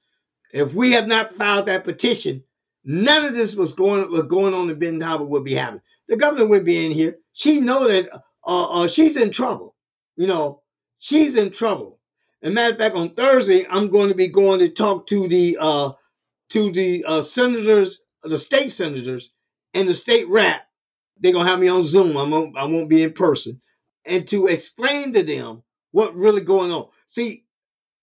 If 0.52 0.74
we 0.74 0.92
have 0.92 1.06
not 1.06 1.36
filed 1.36 1.66
that 1.66 1.84
petition, 1.84 2.44
none 2.84 3.24
of 3.24 3.34
this 3.34 3.54
was 3.54 3.74
going 3.74 4.10
was 4.10 4.24
going 4.24 4.54
on 4.54 4.70
in 4.70 4.78
Benton 4.78 5.00
Harbor 5.02 5.24
would 5.26 5.44
be 5.44 5.54
happening. 5.54 5.82
The 6.08 6.16
governor 6.16 6.48
wouldn't 6.48 6.66
be 6.66 6.86
in 6.86 6.92
here. 6.92 7.18
She 7.34 7.60
know 7.60 7.88
that 7.88 8.10
uh, 8.46 8.82
uh, 8.82 8.88
she's 8.88 9.16
in 9.16 9.30
trouble. 9.30 9.74
You 10.16 10.26
know, 10.26 10.62
she's 10.98 11.36
in 11.36 11.50
trouble. 11.50 12.00
As 12.42 12.50
a 12.50 12.52
matter 12.52 12.72
of 12.72 12.78
fact, 12.78 12.96
on 12.96 13.10
Thursday, 13.14 13.66
I'm 13.68 13.90
going 13.90 14.08
to 14.08 14.14
be 14.14 14.28
going 14.28 14.60
to 14.60 14.70
talk 14.70 15.06
to 15.08 15.28
the 15.28 15.58
uh, 15.60 15.92
to 16.50 16.72
the 16.72 17.04
uh, 17.06 17.22
senators, 17.22 18.02
the 18.24 18.38
state 18.38 18.70
senators, 18.70 19.32
and 19.74 19.88
the 19.88 19.94
state 19.94 20.28
rep. 20.28 20.62
They're 21.18 21.32
gonna 21.32 21.50
have 21.50 21.60
me 21.60 21.68
on 21.68 21.84
Zoom. 21.84 22.16
I 22.16 22.24
won't, 22.24 22.56
I 22.58 22.64
won't 22.64 22.90
be 22.90 23.02
in 23.04 23.14
person, 23.14 23.60
and 24.06 24.28
to 24.28 24.48
explain 24.48 25.12
to 25.14 25.24
them 25.24 25.62
what 25.96 26.14
really 26.14 26.42
going 26.42 26.70
on. 26.70 26.88
See, 27.08 27.46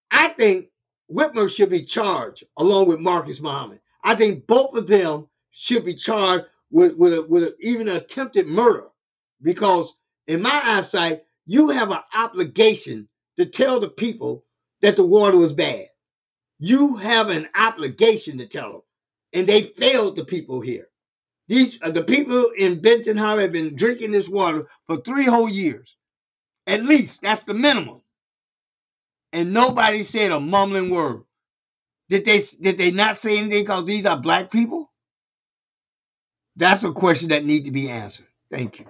I 0.10 0.30
think 0.30 0.70
Whitmer 1.12 1.48
should 1.48 1.70
be 1.70 1.84
charged 1.84 2.44
along 2.58 2.88
with 2.88 3.00
Marcus 3.00 3.40
Muhammad. 3.40 3.82
I 4.04 4.16
think 4.16 4.48
both 4.48 4.76
of 4.76 4.88
them 4.88 5.28
should 5.52 5.86
be 5.86 5.94
charged 5.94 6.46
with 6.72 6.98
with, 6.98 7.14
a, 7.14 7.22
with 7.22 7.44
a, 7.44 7.56
even 7.60 7.90
attempted 7.90 8.48
murder, 8.48 8.88
because 9.44 9.96
in 10.26 10.42
my 10.42 10.60
eyesight, 10.64 11.22
you 11.46 11.70
have 11.70 11.92
an 11.92 12.00
obligation 12.16 13.08
to 13.38 13.46
tell 13.46 13.80
the 13.80 13.90
people 13.90 14.44
that 14.82 14.96
the 14.96 15.06
water 15.06 15.38
was 15.38 15.54
bad. 15.54 15.86
You 16.58 16.96
have 16.96 17.30
an 17.30 17.48
obligation 17.56 18.40
to 18.40 18.48
tell 18.48 18.72
them, 18.72 18.82
and 19.34 19.46
they 19.46 19.62
failed 19.62 20.16
the 20.16 20.26
people 20.26 20.62
here. 20.62 20.88
These 21.48 21.78
uh, 21.84 21.92
the 21.92 22.04
people 22.04 22.50
in 22.58 22.82
Benton 22.82 23.18
Harbor 23.18 23.42
have 23.44 23.52
been 23.52 23.76
drinking 23.76 24.12
this 24.12 24.30
water 24.30 24.68
for 24.88 24.98
three 24.98 25.26
whole 25.26 25.50
years, 25.50 25.96
at 26.68 26.84
least. 26.84 27.22
That's 27.22 27.44
the 27.44 27.54
minimum. 27.54 28.02
And 29.34 29.54
nobody 29.54 30.04
said 30.04 30.32
a 30.32 30.40
mumbling 30.40 30.90
word. 30.90 31.24
Did 32.10 32.26
they 32.26 32.42
did 32.62 32.78
they 32.78 32.92
not 32.92 33.18
say 33.18 33.38
anything 33.38 33.64
because 33.64 33.86
these 33.86 34.06
are 34.06 34.18
black 34.18 34.52
people? 34.52 34.92
That's 36.56 36.84
a 36.84 36.92
question 36.92 37.30
that 37.30 37.46
needs 37.46 37.66
to 37.66 37.72
be 37.72 37.90
answered. 37.90 38.28
Thank 38.52 38.80
you. 38.80 38.86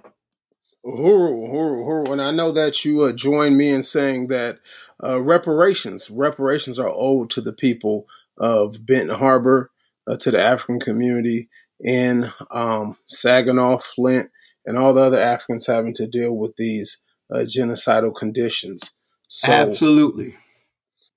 Uhuru, 0.85 1.47
Uhuru, 1.49 1.85
Uhuru. 2.07 2.11
And 2.11 2.21
I 2.21 2.31
know 2.31 2.51
that 2.51 2.83
you 2.83 3.03
uh, 3.03 3.13
join 3.13 3.55
me 3.55 3.69
in 3.69 3.83
saying 3.83 4.27
that 4.27 4.59
uh, 5.03 5.21
reparations, 5.21 6.09
reparations 6.09 6.79
are 6.79 6.91
owed 6.93 7.29
to 7.31 7.41
the 7.41 7.53
people 7.53 8.07
of 8.37 8.85
Benton 8.85 9.17
Harbor, 9.17 9.71
uh, 10.07 10.17
to 10.17 10.31
the 10.31 10.41
African 10.41 10.79
community 10.79 11.49
in 11.79 12.29
um, 12.51 12.97
Saginaw, 13.05 13.77
Flint, 13.79 14.29
and 14.65 14.77
all 14.77 14.93
the 14.93 15.01
other 15.01 15.21
Africans 15.21 15.67
having 15.67 15.93
to 15.95 16.07
deal 16.07 16.33
with 16.35 16.55
these 16.57 16.99
uh, 17.31 17.39
genocidal 17.39 18.15
conditions. 18.15 18.91
So, 19.27 19.51
Absolutely. 19.51 20.35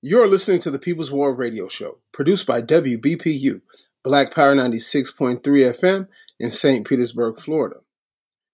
You're 0.01 0.27
listening 0.27 0.59
to 0.61 0.71
the 0.71 0.79
People's 0.79 1.11
War 1.11 1.33
Radio 1.33 1.67
Show, 1.67 1.97
produced 2.11 2.45
by 2.45 2.61
WBPU, 2.61 3.61
Black 4.03 4.33
Power 4.33 4.55
96.3 4.55 5.41
FM 5.41 6.07
in 6.39 6.51
St. 6.51 6.87
Petersburg, 6.87 7.39
Florida. 7.39 7.77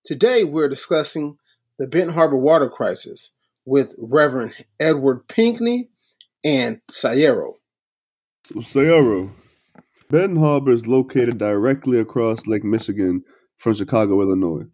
Today, 0.06 0.44
we're 0.44 0.70
discussing 0.70 1.38
the 1.78 1.88
Benton 1.88 2.14
Harbor 2.14 2.38
water 2.38 2.70
crisis 2.70 3.32
with 3.66 3.96
Reverend 3.98 4.54
Edward 4.80 5.28
Pinkney 5.28 5.90
and 6.44 6.82
Sayero. 6.92 7.54
So, 8.46 8.56
Sayero, 8.56 9.32
Benton 10.10 10.38
Harbor 10.38 10.72
is 10.72 10.88
located 10.88 11.38
directly 11.38 12.00
across 12.00 12.46
Lake 12.46 12.64
Michigan 12.64 13.24
from 13.58 13.74
Chicago, 13.74 14.22
Illinois. 14.22 14.66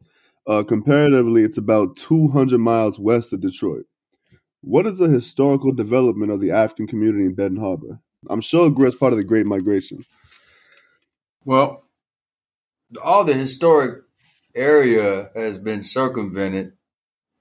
Uh, 0.49 0.63
comparatively, 0.63 1.43
it's 1.43 1.59
about 1.59 1.95
200 1.95 2.57
miles 2.57 2.97
west 2.97 3.31
of 3.33 3.39
Detroit. 3.39 3.85
What 4.61 4.87
is 4.87 4.97
the 4.97 5.07
historical 5.07 5.71
development 5.71 6.31
of 6.31 6.41
the 6.41 6.49
African 6.49 6.87
community 6.87 7.25
in 7.25 7.35
Benton 7.35 7.61
Harbor? 7.61 7.99
I'm 8.31 8.41
sure 8.41 8.67
it 8.67 8.73
grew 8.73 8.91
part 8.93 9.13
of 9.13 9.17
the 9.17 9.23
Great 9.23 9.45
Migration. 9.45 10.05
Well, 11.45 11.83
all 13.03 13.23
the 13.23 13.35
historic 13.35 13.99
area 14.55 15.29
has 15.35 15.59
been 15.59 15.83
circumvented 15.83 16.73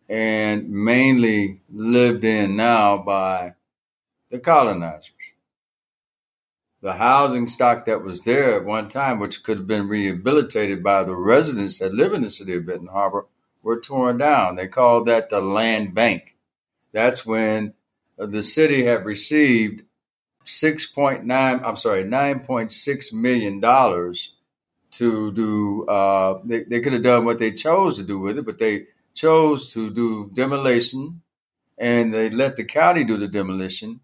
and 0.07 0.69
mainly 0.69 1.63
lived 1.73 2.25
in 2.25 2.57
now 2.57 2.99
by 2.99 3.55
the 4.31 4.39
colonizers. 4.39 5.13
The 6.81 6.95
housing 6.95 7.49
stock 7.49 7.87
that 7.87 8.05
was 8.05 8.23
there 8.23 8.55
at 8.55 8.65
one 8.65 8.89
time, 8.89 9.19
which 9.19 9.43
could 9.43 9.59
have 9.59 9.67
been 9.67 9.89
rehabilitated 9.89 10.83
by 10.83 11.03
the 11.03 11.17
residents 11.17 11.81
that 11.81 11.93
live 11.93 12.13
in 12.13 12.23
the 12.23 12.31
city 12.31 12.55
of 12.55 12.67
Benton 12.67 12.89
Harbor, 12.89 13.27
were 13.63 13.81
torn 13.81 14.19
down. 14.19 14.55
They 14.55 14.69
called 14.69 15.07
that 15.07 15.29
the 15.29 15.41
land 15.41 15.93
bank. 15.95 16.37
That's 16.93 17.27
when 17.27 17.75
the 18.17 18.43
city 18.43 18.85
had 18.85 19.05
received 19.05 19.83
six 20.45 20.87
point 20.87 21.25
nine. 21.25 21.61
I'm 21.65 21.77
sorry, 21.77 22.05
nine 22.05 22.41
point 22.41 22.71
six 22.71 23.13
million 23.13 23.59
dollars 23.59 24.35
to 24.93 25.33
do. 25.33 25.85
Uh, 25.87 26.41
they, 26.45 26.63
they 26.63 26.81
could 26.81 26.93
have 26.93 27.03
done 27.03 27.25
what 27.25 27.41
they 27.41 27.51
chose 27.51 27.97
to 27.99 28.05
do 28.05 28.21
with 28.21 28.39
it, 28.39 28.47
but 28.47 28.59
they 28.59 28.87
chose 29.15 29.73
to 29.75 29.91
do 29.91 30.31
demolition, 30.33 31.23
and 31.77 32.15
they 32.15 32.31
let 32.31 32.55
the 32.55 32.65
county 32.65 33.05
do 33.05 33.17
the 33.17 33.29
demolition. 33.29 34.01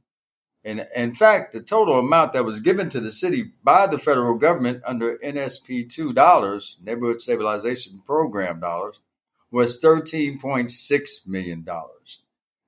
And 0.64 0.86
in 0.96 1.14
fact, 1.14 1.52
the 1.52 1.60
total 1.60 1.98
amount 1.98 2.32
that 2.32 2.44
was 2.44 2.60
given 2.60 2.88
to 2.88 3.00
the 3.00 3.12
city 3.12 3.52
by 3.62 3.86
the 3.86 3.98
federal 3.98 4.38
government 4.38 4.82
under 4.86 5.18
NSP 5.18 5.88
two 5.88 6.12
dollars, 6.12 6.78
Neighborhood 6.82 7.20
Stabilization 7.20 8.02
Program 8.06 8.60
dollars, 8.60 9.00
was 9.50 9.76
thirteen 9.76 10.38
point 10.38 10.70
six 10.70 11.26
million 11.26 11.62
dollars. 11.64 12.20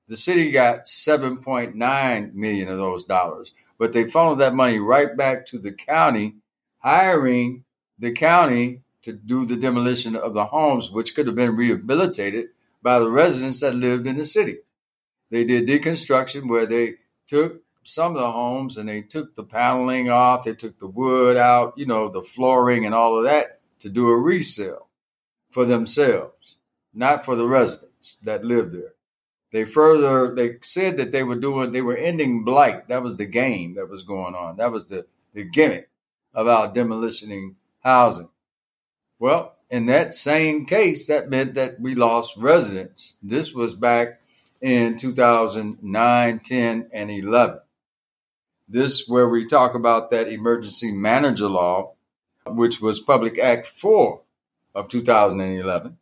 The 0.08 0.16
city 0.16 0.52
got 0.52 0.84
7.9 0.84 2.32
million 2.32 2.68
of 2.68 2.78
those 2.78 3.02
dollars, 3.02 3.52
but 3.76 3.92
they 3.92 4.04
funneled 4.06 4.38
that 4.38 4.54
money 4.54 4.78
right 4.78 5.16
back 5.16 5.44
to 5.46 5.58
the 5.58 5.72
county, 5.72 6.36
hiring 6.78 7.64
the 7.98 8.12
county 8.12 8.82
to 9.02 9.12
do 9.12 9.44
the 9.44 9.56
demolition 9.56 10.14
of 10.14 10.32
the 10.32 10.46
homes, 10.46 10.92
which 10.92 11.14
could 11.14 11.26
have 11.26 11.34
been 11.34 11.56
rehabilitated 11.56 12.50
by 12.82 13.00
the 13.00 13.10
residents 13.10 13.60
that 13.60 13.74
lived 13.74 14.06
in 14.06 14.16
the 14.16 14.24
city. 14.24 14.58
They 15.30 15.44
did 15.44 15.66
deconstruction 15.66 16.48
where 16.48 16.66
they 16.66 16.94
took 17.26 17.62
some 17.86 18.16
of 18.16 18.20
the 18.20 18.32
homes 18.32 18.76
and 18.76 18.88
they 18.88 19.02
took 19.02 19.34
the 19.34 19.44
paneling 19.44 20.10
off, 20.10 20.44
they 20.44 20.54
took 20.54 20.78
the 20.78 20.86
wood 20.86 21.36
out, 21.36 21.74
you 21.76 21.86
know, 21.86 22.08
the 22.08 22.22
flooring 22.22 22.84
and 22.84 22.94
all 22.94 23.16
of 23.16 23.24
that 23.24 23.60
to 23.80 23.88
do 23.88 24.08
a 24.08 24.16
resale 24.16 24.88
for 25.50 25.64
themselves, 25.64 26.58
not 26.92 27.24
for 27.24 27.36
the 27.36 27.46
residents 27.46 28.16
that 28.16 28.44
lived 28.44 28.72
there. 28.72 28.94
They 29.52 29.64
further 29.64 30.34
they 30.34 30.56
said 30.62 30.96
that 30.96 31.12
they 31.12 31.22
were 31.22 31.36
doing 31.36 31.72
they 31.72 31.80
were 31.80 31.96
ending 31.96 32.44
blight. 32.44 32.88
That 32.88 33.02
was 33.02 33.16
the 33.16 33.26
game 33.26 33.74
that 33.74 33.88
was 33.88 34.02
going 34.02 34.34
on. 34.34 34.56
That 34.56 34.72
was 34.72 34.86
the 34.86 35.06
the 35.32 35.44
gimmick 35.44 35.88
about 36.34 36.74
demolitioning 36.74 37.54
housing. 37.82 38.28
Well, 39.18 39.54
in 39.70 39.86
that 39.86 40.14
same 40.14 40.66
case, 40.66 41.06
that 41.08 41.30
meant 41.30 41.54
that 41.54 41.80
we 41.80 41.94
lost 41.94 42.36
residents. 42.36 43.16
This 43.22 43.54
was 43.54 43.74
back 43.74 44.20
in 44.60 44.96
2009, 44.96 46.38
10, 46.40 46.90
and 46.92 47.10
11. 47.10 47.60
This 48.68 49.06
where 49.06 49.28
we 49.28 49.46
talk 49.46 49.74
about 49.74 50.10
that 50.10 50.28
emergency 50.28 50.90
manager 50.92 51.48
law, 51.48 51.92
which 52.46 52.80
was 52.80 53.00
Public 53.00 53.38
Act 53.38 53.66
4 53.66 54.20
of 54.74 54.88
2011. 54.88 55.98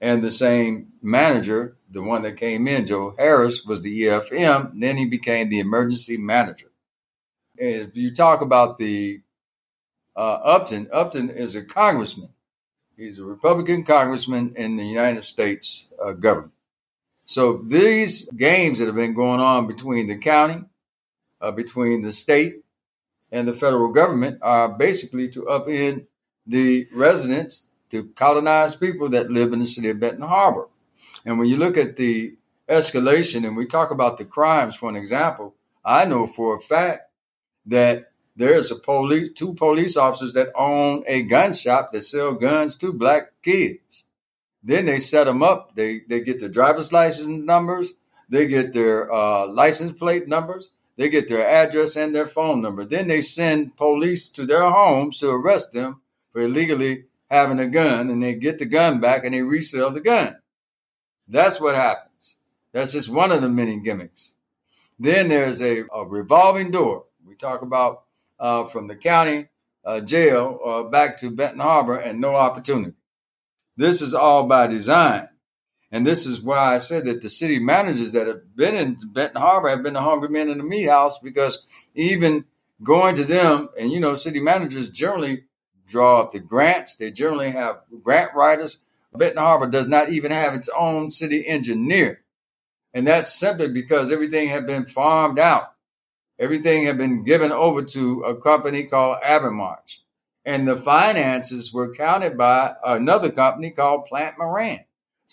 And 0.00 0.22
the 0.22 0.30
same 0.30 0.92
manager 1.00 1.76
the 1.94 2.02
one 2.02 2.22
that 2.22 2.36
came 2.36 2.68
in, 2.68 2.86
Joe 2.86 3.14
Harris, 3.16 3.64
was 3.64 3.82
the 3.82 4.02
EFM. 4.02 4.78
Then 4.78 4.98
he 4.98 5.06
became 5.06 5.48
the 5.48 5.60
emergency 5.60 6.16
manager. 6.16 6.66
If 7.56 7.96
you 7.96 8.12
talk 8.12 8.42
about 8.42 8.78
the 8.78 9.22
uh, 10.16 10.40
Upton, 10.44 10.88
Upton 10.92 11.30
is 11.30 11.54
a 11.54 11.62
congressman. 11.62 12.30
He's 12.96 13.18
a 13.18 13.24
Republican 13.24 13.84
congressman 13.84 14.54
in 14.56 14.76
the 14.76 14.86
United 14.86 15.24
States 15.24 15.88
uh, 16.04 16.12
government. 16.12 16.52
So 17.24 17.56
these 17.56 18.28
games 18.30 18.78
that 18.78 18.86
have 18.86 18.94
been 18.94 19.14
going 19.14 19.40
on 19.40 19.66
between 19.66 20.08
the 20.08 20.18
county, 20.18 20.64
uh, 21.44 21.52
between 21.52 22.02
the 22.02 22.12
state, 22.12 22.64
and 23.30 23.46
the 23.46 23.52
federal 23.52 23.92
government 23.92 24.38
are 24.42 24.68
basically 24.68 25.28
to 25.28 25.42
upend 25.42 26.06
the 26.46 26.86
residents, 26.94 27.66
to 27.90 28.04
colonize 28.14 28.76
people 28.76 29.08
that 29.10 29.30
live 29.30 29.52
in 29.52 29.58
the 29.58 29.66
city 29.66 29.90
of 29.90 30.00
Benton 30.00 30.26
Harbor. 30.26 30.68
And 31.24 31.38
when 31.38 31.48
you 31.48 31.56
look 31.56 31.76
at 31.76 31.96
the 31.96 32.36
escalation 32.68 33.46
and 33.46 33.56
we 33.56 33.66
talk 33.66 33.90
about 33.90 34.18
the 34.18 34.24
crimes, 34.24 34.76
for 34.76 34.88
an 34.88 34.96
example, 34.96 35.54
I 35.84 36.04
know 36.04 36.26
for 36.26 36.56
a 36.56 36.60
fact 36.60 37.10
that 37.66 38.10
there's 38.36 38.70
a 38.70 38.76
police, 38.76 39.30
two 39.32 39.54
police 39.54 39.96
officers 39.96 40.32
that 40.32 40.52
own 40.56 41.04
a 41.06 41.22
gun 41.22 41.52
shop 41.52 41.92
that 41.92 42.00
sell 42.02 42.34
guns 42.34 42.76
to 42.78 42.92
black 42.92 43.32
kids. 43.42 44.04
Then 44.62 44.86
they 44.86 44.98
set 44.98 45.24
them 45.24 45.42
up. 45.42 45.74
They 45.76 46.00
they 46.08 46.20
get 46.20 46.40
their 46.40 46.48
driver's 46.48 46.92
license 46.92 47.28
numbers. 47.28 47.92
They 48.28 48.46
get 48.48 48.72
their 48.72 49.12
uh, 49.12 49.46
license 49.46 49.92
plate 49.92 50.26
numbers. 50.26 50.70
They 50.96 51.08
get 51.08 51.28
their 51.28 51.46
address 51.46 51.96
and 51.96 52.14
their 52.14 52.26
phone 52.26 52.62
number. 52.62 52.84
Then 52.84 53.08
they 53.08 53.20
send 53.20 53.76
police 53.76 54.28
to 54.28 54.46
their 54.46 54.70
homes 54.70 55.18
to 55.18 55.30
arrest 55.30 55.72
them 55.72 56.00
for 56.30 56.42
illegally 56.42 57.04
having 57.30 57.58
a 57.58 57.66
gun, 57.66 58.10
and 58.10 58.22
they 58.22 58.34
get 58.34 58.58
the 58.58 58.64
gun 58.66 59.00
back 59.00 59.24
and 59.24 59.34
they 59.34 59.42
resell 59.42 59.90
the 59.90 60.00
gun. 60.00 60.36
That's 61.26 61.60
what 61.60 61.74
happens. 61.74 62.36
That's 62.72 62.92
just 62.92 63.08
one 63.08 63.32
of 63.32 63.42
the 63.42 63.48
many 63.48 63.80
gimmicks. 63.80 64.34
Then 64.98 65.28
there's 65.28 65.60
a, 65.60 65.84
a 65.92 66.04
revolving 66.04 66.70
door. 66.70 67.06
We 67.26 67.34
talk 67.34 67.62
about 67.62 68.04
uh, 68.38 68.64
from 68.64 68.86
the 68.86 68.94
county 68.94 69.48
uh, 69.84 70.00
jail 70.00 70.60
uh, 70.64 70.82
back 70.84 71.16
to 71.18 71.30
Benton 71.30 71.60
Harbor 71.60 71.96
and 71.96 72.20
no 72.20 72.36
opportunity. 72.36 72.94
This 73.76 74.00
is 74.00 74.14
all 74.14 74.46
by 74.46 74.66
design. 74.66 75.28
And 75.92 76.06
this 76.06 76.26
is 76.26 76.42
why 76.42 76.74
I 76.74 76.78
said 76.78 77.04
that 77.04 77.22
the 77.22 77.28
city 77.28 77.58
managers 77.58 78.12
that 78.12 78.26
have 78.26 78.56
been 78.56 78.74
in 78.74 78.98
Benton 79.12 79.40
Harbor 79.40 79.68
have 79.68 79.82
been 79.82 79.94
the 79.94 80.02
hungry 80.02 80.28
men 80.28 80.48
in 80.48 80.58
the 80.58 80.64
meat 80.64 80.88
house 80.88 81.18
because 81.18 81.58
even 81.94 82.46
going 82.82 83.14
to 83.14 83.24
them, 83.24 83.68
and 83.78 83.92
you 83.92 84.00
know, 84.00 84.16
city 84.16 84.40
managers 84.40 84.90
generally 84.90 85.44
draw 85.86 86.20
up 86.20 86.32
the 86.32 86.40
grants. 86.40 86.96
They 86.96 87.10
generally 87.10 87.50
have 87.50 87.80
grant 88.02 88.34
writers 88.34 88.78
Benton 89.16 89.42
Harbor 89.42 89.66
does 89.66 89.88
not 89.88 90.10
even 90.10 90.32
have 90.32 90.54
its 90.54 90.68
own 90.76 91.10
city 91.10 91.46
engineer. 91.46 92.22
And 92.92 93.06
that's 93.06 93.32
simply 93.32 93.68
because 93.68 94.10
everything 94.10 94.48
had 94.48 94.66
been 94.66 94.86
farmed 94.86 95.38
out. 95.38 95.72
Everything 96.38 96.84
had 96.84 96.98
been 96.98 97.22
given 97.22 97.52
over 97.52 97.82
to 97.82 98.22
a 98.22 98.34
company 98.34 98.84
called 98.84 99.18
Abonmarche. 99.22 99.98
And 100.44 100.68
the 100.68 100.76
finances 100.76 101.72
were 101.72 101.94
counted 101.94 102.36
by 102.36 102.74
another 102.84 103.30
company 103.30 103.70
called 103.70 104.06
Plante 104.06 104.36
Moran. 104.38 104.84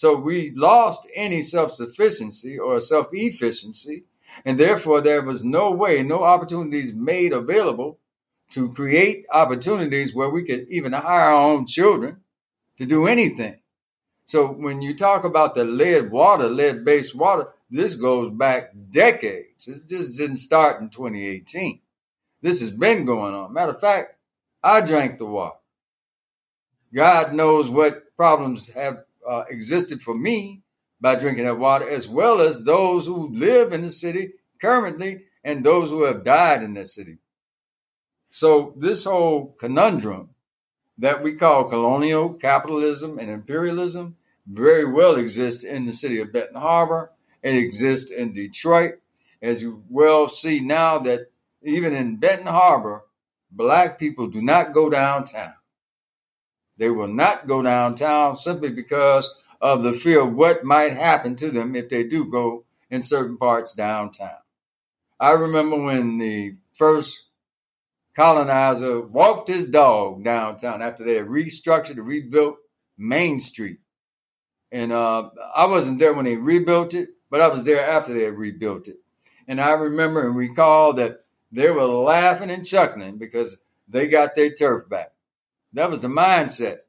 So 0.02 0.18
we 0.18 0.50
lost 0.56 1.08
any 1.16 1.44
self 1.44 1.74
sufficiency 1.74 2.58
or 2.58 2.82
self 2.82 3.10
efficiency. 3.12 4.06
And 4.44 4.60
therefore, 4.60 5.00
there 5.00 5.22
was 5.22 5.44
no 5.44 5.70
way, 5.70 6.02
no 6.02 6.24
opportunities 6.24 6.92
made 6.92 7.34
available 7.34 8.00
to 8.50 8.74
create 8.74 9.28
opportunities 9.32 10.16
where 10.16 10.32
we 10.32 10.44
could 10.44 10.66
even 10.72 10.94
hire 10.94 11.30
our 11.30 11.52
own 11.52 11.68
children 11.68 12.22
to 12.78 12.88
do 12.88 13.06
anything. 13.06 13.60
So 14.26 14.48
when 14.48 14.82
you 14.82 14.96
talk 14.96 15.24
about 15.24 15.54
the 15.54 15.66
lead 15.66 16.10
water, 16.10 16.48
lead 16.48 16.84
based 16.84 17.14
water, 17.14 17.50
this 17.70 17.94
goes 17.94 18.32
back 18.32 18.72
decades. 18.90 19.68
It 19.68 19.88
just 19.88 20.18
didn't 20.18 20.38
start 20.38 20.82
in 20.82 20.90
2018. 20.90 21.80
This 22.42 22.60
has 22.60 22.72
been 22.72 23.06
going 23.06 23.36
on. 23.36 23.54
Matter 23.54 23.74
of 23.74 23.80
fact, 23.80 24.16
I 24.64 24.82
drank 24.82 25.20
the 25.20 25.28
water. 25.28 25.58
God 26.92 27.36
knows 27.36 27.70
what 27.70 28.18
problems 28.18 28.70
have 28.70 29.04
uh, 29.28 29.44
existed 29.50 30.02
for 30.02 30.18
me 30.18 30.62
by 31.00 31.16
drinking 31.16 31.46
that 31.46 31.58
water, 31.58 31.90
as 31.90 32.08
well 32.08 32.42
as 32.42 32.64
those 32.64 33.06
who 33.06 33.34
live 33.34 33.74
in 33.74 33.82
the 33.82 33.90
city 33.90 34.34
currently 34.60 35.24
and 35.44 35.64
those 35.64 35.90
who 35.90 36.06
have 36.06 36.24
died 36.24 36.62
in 36.62 36.76
the 36.76 36.86
city. 36.86 37.18
So 38.30 38.74
this 38.78 39.04
whole 39.04 39.56
conundrum 39.60 40.30
that 40.98 41.24
we 41.24 41.34
call 41.34 41.68
colonial 41.68 42.34
capitalism 42.34 43.18
and 43.18 43.30
imperialism 43.30 44.18
very 44.48 44.86
well 44.86 45.16
exists 45.16 45.64
in 45.64 45.86
the 45.86 45.94
city 45.94 46.20
of 46.20 46.32
Benton 46.32 46.56
Harbor. 46.62 47.12
It 47.42 47.56
exists 47.56 48.12
in 48.12 48.34
Detroit. 48.34 49.00
As 49.42 49.64
you 49.64 49.84
well 49.90 50.28
see 50.28 50.60
now 50.60 51.00
that 51.00 51.32
even 51.64 51.94
in 51.94 52.18
Benton 52.18 52.48
Harbor, 52.48 53.04
black 53.52 53.98
people 53.98 54.28
do 54.28 54.42
not 54.42 54.72
go 54.72 54.90
downtown. 54.90 55.54
They 56.82 56.90
will 56.90 57.08
not 57.08 57.46
go 57.46 57.62
downtown 57.62 58.36
simply 58.36 58.72
because 58.72 59.30
of 59.62 59.84
the 59.84 59.92
fear 59.92 60.24
of 60.24 60.34
what 60.34 60.64
might 60.64 60.94
happen 60.94 61.36
to 61.36 61.52
them 61.52 61.76
if 61.76 61.90
they 61.90 62.04
do 62.04 62.26
go 62.26 62.66
in 62.90 63.04
certain 63.04 63.38
parts 63.38 63.72
downtown. 63.72 64.40
I 65.20 65.34
remember 65.34 65.80
when 65.80 66.18
the 66.18 66.56
first 66.74 67.26
colonizer 68.16 69.00
walked 69.00 69.48
his 69.48 69.68
dog 69.68 70.24
downtown 70.24 70.82
after 70.82 71.04
they 71.04 71.18
had 71.18 71.28
restructured 71.28 71.98
and 71.98 72.08
rebuilt 72.08 72.56
Main 72.98 73.40
Street. 73.40 73.78
And 74.72 74.92
uh, 74.92 75.30
I 75.56 75.68
wasn't 75.68 76.00
there 76.00 76.16
when 76.16 76.26
they 76.26 76.38
rebuilt 76.38 76.96
it, 76.96 77.10
but 77.30 77.42
I 77.42 77.48
was 77.48 77.64
there 77.64 77.88
after 77.88 78.16
they 78.16 78.24
had 78.24 78.40
rebuilt 78.40 78.88
it. 78.88 78.98
And 79.48 79.62
I 79.62 79.74
remember 79.74 80.26
and 80.26 80.36
recall 80.36 80.94
that 80.94 81.18
they 81.52 81.70
were 81.70 81.86
laughing 81.86 82.50
and 82.50 82.66
chuckling 82.66 83.20
because 83.20 83.58
they 83.88 84.08
got 84.08 84.34
their 84.34 84.50
turf 84.50 84.90
back. 84.90 85.12
That 85.74 85.90
was 85.90 86.02
the 86.02 86.08
mindset. 86.08 86.80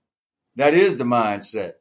That 0.57 0.75
is 0.75 0.97
the 0.97 1.05
mindset. 1.05 1.75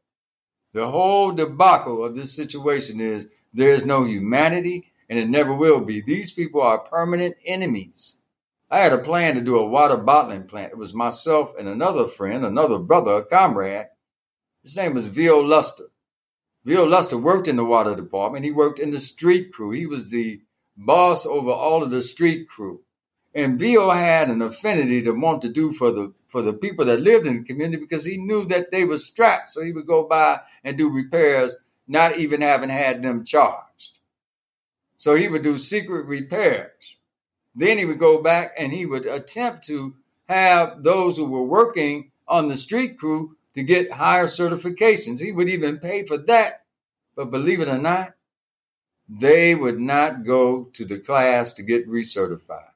The 0.73 0.89
whole 0.89 1.31
debacle 1.31 2.03
of 2.05 2.15
this 2.15 2.33
situation 2.33 3.01
is 3.01 3.27
there 3.53 3.73
is 3.73 3.85
no 3.85 4.05
humanity 4.05 4.91
and 5.09 5.19
it 5.19 5.29
never 5.29 5.53
will 5.53 5.81
be. 5.81 6.01
These 6.01 6.31
people 6.31 6.61
are 6.61 6.77
permanent 6.77 7.35
enemies. 7.45 8.17
I 8.69 8.79
had 8.79 8.93
a 8.93 8.97
plan 8.97 9.35
to 9.35 9.41
do 9.41 9.59
a 9.59 9.67
water 9.67 9.97
bottling 9.97 10.43
plant. 10.43 10.71
It 10.71 10.77
was 10.77 10.93
myself 10.93 11.51
and 11.59 11.67
another 11.67 12.07
friend, 12.07 12.45
another 12.45 12.79
brother, 12.79 13.17
a 13.17 13.25
comrade. 13.25 13.87
His 14.63 14.77
name 14.77 14.93
was 14.93 15.07
Vio 15.09 15.39
Luster. 15.41 15.87
Vio 16.63 16.85
Luster 16.85 17.17
worked 17.17 17.49
in 17.49 17.57
the 17.57 17.65
water 17.65 17.95
department. 17.95 18.45
He 18.45 18.51
worked 18.51 18.79
in 18.79 18.91
the 18.91 18.99
street 18.99 19.51
crew. 19.51 19.71
He 19.71 19.85
was 19.85 20.11
the 20.11 20.41
boss 20.77 21.25
over 21.25 21.51
all 21.51 21.83
of 21.83 21.91
the 21.91 22.01
street 22.01 22.47
crew. 22.47 22.81
And 23.33 23.57
Vio 23.57 23.91
had 23.91 24.29
an 24.29 24.41
affinity 24.41 25.01
to 25.03 25.11
want 25.11 25.41
to 25.43 25.49
do 25.49 25.71
for 25.71 25.91
the 25.91 26.13
for 26.27 26.41
the 26.41 26.53
people 26.53 26.85
that 26.85 27.01
lived 27.01 27.27
in 27.27 27.37
the 27.37 27.43
community 27.43 27.81
because 27.81 28.05
he 28.05 28.17
knew 28.17 28.45
that 28.45 28.71
they 28.71 28.83
were 28.83 28.97
strapped. 28.97 29.49
So 29.51 29.61
he 29.61 29.71
would 29.71 29.87
go 29.87 30.03
by 30.07 30.41
and 30.63 30.77
do 30.77 30.89
repairs, 30.89 31.57
not 31.87 32.17
even 32.17 32.41
having 32.41 32.69
had 32.69 33.01
them 33.01 33.23
charged. 33.23 33.99
So 34.97 35.15
he 35.15 35.27
would 35.27 35.41
do 35.41 35.57
secret 35.57 36.05
repairs. 36.05 36.97
Then 37.55 37.77
he 37.77 37.85
would 37.85 37.99
go 37.99 38.21
back 38.21 38.53
and 38.57 38.71
he 38.71 38.85
would 38.85 39.05
attempt 39.05 39.63
to 39.65 39.95
have 40.27 40.83
those 40.83 41.17
who 41.17 41.29
were 41.29 41.43
working 41.43 42.11
on 42.27 42.47
the 42.47 42.57
street 42.57 42.97
crew 42.97 43.35
to 43.53 43.63
get 43.63 43.93
higher 43.93 44.25
certifications. 44.25 45.21
He 45.21 45.31
would 45.31 45.49
even 45.49 45.79
pay 45.79 46.05
for 46.05 46.17
that. 46.17 46.63
But 47.15 47.31
believe 47.31 47.59
it 47.59 47.67
or 47.67 47.77
not, 47.77 48.13
they 49.09 49.55
would 49.55 49.79
not 49.79 50.25
go 50.25 50.65
to 50.73 50.85
the 50.85 50.99
class 50.99 51.51
to 51.53 51.63
get 51.63 51.89
recertified. 51.89 52.70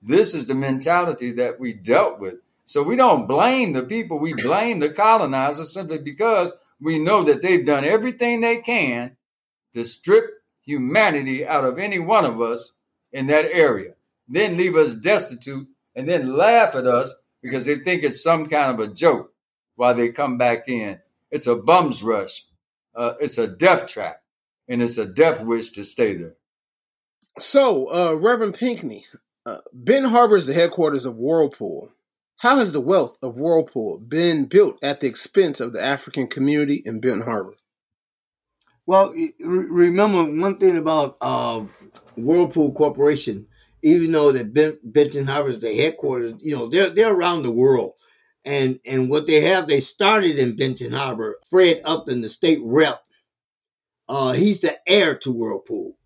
This 0.00 0.34
is 0.34 0.46
the 0.46 0.54
mentality 0.54 1.32
that 1.32 1.58
we 1.58 1.72
dealt 1.72 2.18
with. 2.18 2.36
So 2.64 2.82
we 2.82 2.96
don't 2.96 3.26
blame 3.26 3.72
the 3.72 3.82
people, 3.82 4.18
we 4.18 4.34
blame 4.34 4.80
the 4.80 4.90
colonizers 4.90 5.72
simply 5.72 5.98
because 5.98 6.52
we 6.80 6.98
know 6.98 7.22
that 7.24 7.42
they've 7.42 7.64
done 7.64 7.84
everything 7.84 8.40
they 8.40 8.58
can 8.58 9.16
to 9.72 9.84
strip 9.84 10.42
humanity 10.62 11.46
out 11.46 11.64
of 11.64 11.78
any 11.78 11.98
one 11.98 12.24
of 12.24 12.40
us 12.40 12.72
in 13.12 13.26
that 13.28 13.46
area, 13.46 13.94
then 14.28 14.56
leave 14.56 14.76
us 14.76 14.94
destitute 14.94 15.66
and 15.96 16.08
then 16.08 16.36
laugh 16.36 16.74
at 16.74 16.86
us 16.86 17.14
because 17.42 17.64
they 17.64 17.76
think 17.76 18.02
it's 18.02 18.22
some 18.22 18.46
kind 18.46 18.70
of 18.70 18.78
a 18.78 18.92
joke 18.92 19.32
while 19.76 19.94
they 19.94 20.10
come 20.10 20.36
back 20.36 20.68
in. 20.68 20.98
It's 21.30 21.46
a 21.46 21.56
bum's 21.56 22.02
rush. 22.02 22.44
Uh, 22.94 23.14
it's 23.18 23.38
a 23.38 23.48
death 23.48 23.86
trap 23.86 24.22
and 24.68 24.82
it's 24.82 24.98
a 24.98 25.06
death 25.06 25.42
wish 25.42 25.70
to 25.70 25.84
stay 25.84 26.16
there. 26.16 26.34
So, 27.38 27.86
uh, 27.92 28.14
Reverend 28.14 28.54
Pinkney, 28.54 29.06
uh, 29.48 29.60
Benton 29.72 30.10
Harbor 30.10 30.36
is 30.36 30.46
the 30.46 30.52
headquarters 30.52 31.04
of 31.04 31.16
Whirlpool. 31.16 31.90
How 32.36 32.58
has 32.58 32.72
the 32.72 32.80
wealth 32.80 33.16
of 33.22 33.36
Whirlpool 33.36 33.98
been 33.98 34.44
built 34.44 34.78
at 34.82 35.00
the 35.00 35.06
expense 35.06 35.60
of 35.60 35.72
the 35.72 35.82
African 35.82 36.28
community 36.28 36.82
in 36.84 37.00
Benton 37.00 37.22
Harbor? 37.22 37.54
Well, 38.86 39.14
remember 39.40 40.24
one 40.24 40.58
thing 40.58 40.76
about 40.76 41.16
uh, 41.20 41.64
Whirlpool 42.16 42.72
Corporation, 42.72 43.46
even 43.82 44.12
though 44.12 44.32
that 44.32 44.80
Benton 44.82 45.26
Harbor 45.26 45.50
is 45.50 45.60
the 45.60 45.76
headquarters, 45.76 46.34
you 46.40 46.54
know, 46.54 46.68
they're 46.68 46.90
they're 46.90 47.12
around 47.12 47.42
the 47.42 47.50
world. 47.50 47.92
And 48.44 48.80
and 48.86 49.10
what 49.10 49.26
they 49.26 49.42
have, 49.42 49.66
they 49.66 49.80
started 49.80 50.38
in 50.38 50.56
Benton 50.56 50.92
Harbor. 50.92 51.38
Fred 51.50 51.82
Upton, 51.84 52.20
the 52.22 52.28
state 52.28 52.60
rep, 52.62 53.02
uh, 54.08 54.32
he's 54.32 54.60
the 54.60 54.78
heir 54.86 55.16
to 55.18 55.32
Whirlpool. 55.32 55.97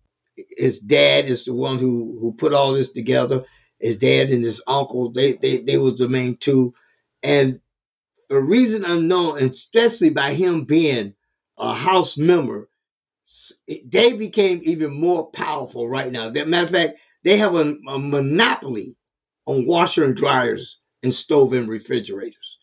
His 0.57 0.79
dad 0.79 1.25
is 1.27 1.45
the 1.45 1.53
one 1.55 1.79
who 1.79 2.17
who 2.19 2.33
put 2.33 2.53
all 2.53 2.73
this 2.73 2.91
together. 2.91 3.45
His 3.79 3.97
dad 3.99 4.31
and 4.31 4.43
his 4.45 4.61
uncle, 4.67 5.11
they 5.11 5.33
they 5.33 5.57
they 5.59 5.77
was 5.77 5.97
the 5.99 6.09
main 6.09 6.37
two. 6.37 6.73
And 7.23 7.61
a 8.31 8.39
reason 8.41 8.85
unknown, 8.85 9.39
especially 9.43 10.11
by 10.11 10.33
him 10.35 10.65
being 10.65 11.15
a 11.57 11.73
House 11.73 12.17
member, 12.17 12.69
they 13.85 14.13
became 14.13 14.61
even 14.63 14.93
more 14.99 15.31
powerful 15.31 15.87
right 15.89 16.11
now. 16.11 16.29
Matter 16.29 16.65
of 16.65 16.71
fact, 16.71 16.99
they 17.23 17.37
have 17.37 17.55
a, 17.55 17.75
a 17.89 17.99
monopoly 17.99 18.97
on 19.45 19.67
washer 19.67 20.05
and 20.05 20.15
dryers 20.15 20.79
and 21.03 21.13
stove 21.13 21.53
and 21.53 21.69
refrigerators. 21.69 22.57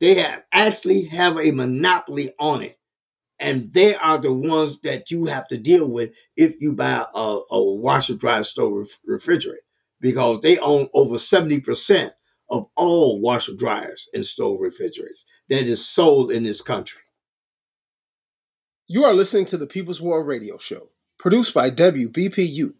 They 0.00 0.14
have 0.16 0.42
actually 0.52 1.04
have 1.06 1.38
a 1.38 1.52
monopoly 1.52 2.34
on 2.38 2.62
it. 2.62 2.78
And 3.38 3.72
they 3.72 3.94
are 3.94 4.18
the 4.18 4.32
ones 4.32 4.78
that 4.82 5.10
you 5.10 5.26
have 5.26 5.46
to 5.48 5.58
deal 5.58 5.90
with 5.90 6.12
if 6.36 6.54
you 6.60 6.72
buy 6.72 7.04
a, 7.14 7.40
a 7.50 7.74
washer, 7.74 8.14
dryer, 8.14 8.44
stove, 8.44 8.88
refrigerator, 9.04 9.60
because 10.00 10.40
they 10.40 10.58
own 10.58 10.88
over 10.94 11.16
70% 11.16 12.12
of 12.48 12.66
all 12.76 13.20
washer 13.20 13.54
dryers 13.54 14.08
and 14.14 14.24
stove 14.24 14.60
refrigerators 14.60 15.18
that 15.48 15.64
is 15.64 15.86
sold 15.86 16.32
in 16.32 16.44
this 16.44 16.62
country. 16.62 17.00
You 18.88 19.04
are 19.04 19.14
listening 19.14 19.46
to 19.46 19.56
the 19.56 19.66
People's 19.66 20.00
War 20.00 20.22
Radio 20.22 20.58
Show, 20.58 20.90
produced 21.18 21.52
by 21.52 21.70
WBPU, 21.70 22.72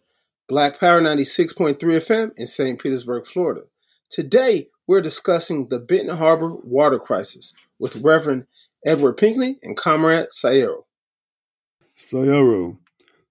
Black 0.47 0.79
Power 0.79 1.01
96.3 1.01 1.77
FM 1.77 2.31
in 2.37 2.47
St. 2.47 2.81
Petersburg, 2.81 3.27
Florida. 3.27 3.63
Today, 4.09 4.69
we're 4.87 5.01
discussing 5.01 5.67
the 5.67 5.79
Benton 5.79 6.15
Harbor 6.15 6.55
water 6.55 6.97
crisis 6.97 7.53
with 7.77 7.97
Reverend 7.97 8.47
Edward 8.87 9.17
Pinkney 9.17 9.59
and 9.63 9.75
Comrade 9.75 10.29
Sayero. 10.31 10.83
Sayero. 11.99 12.77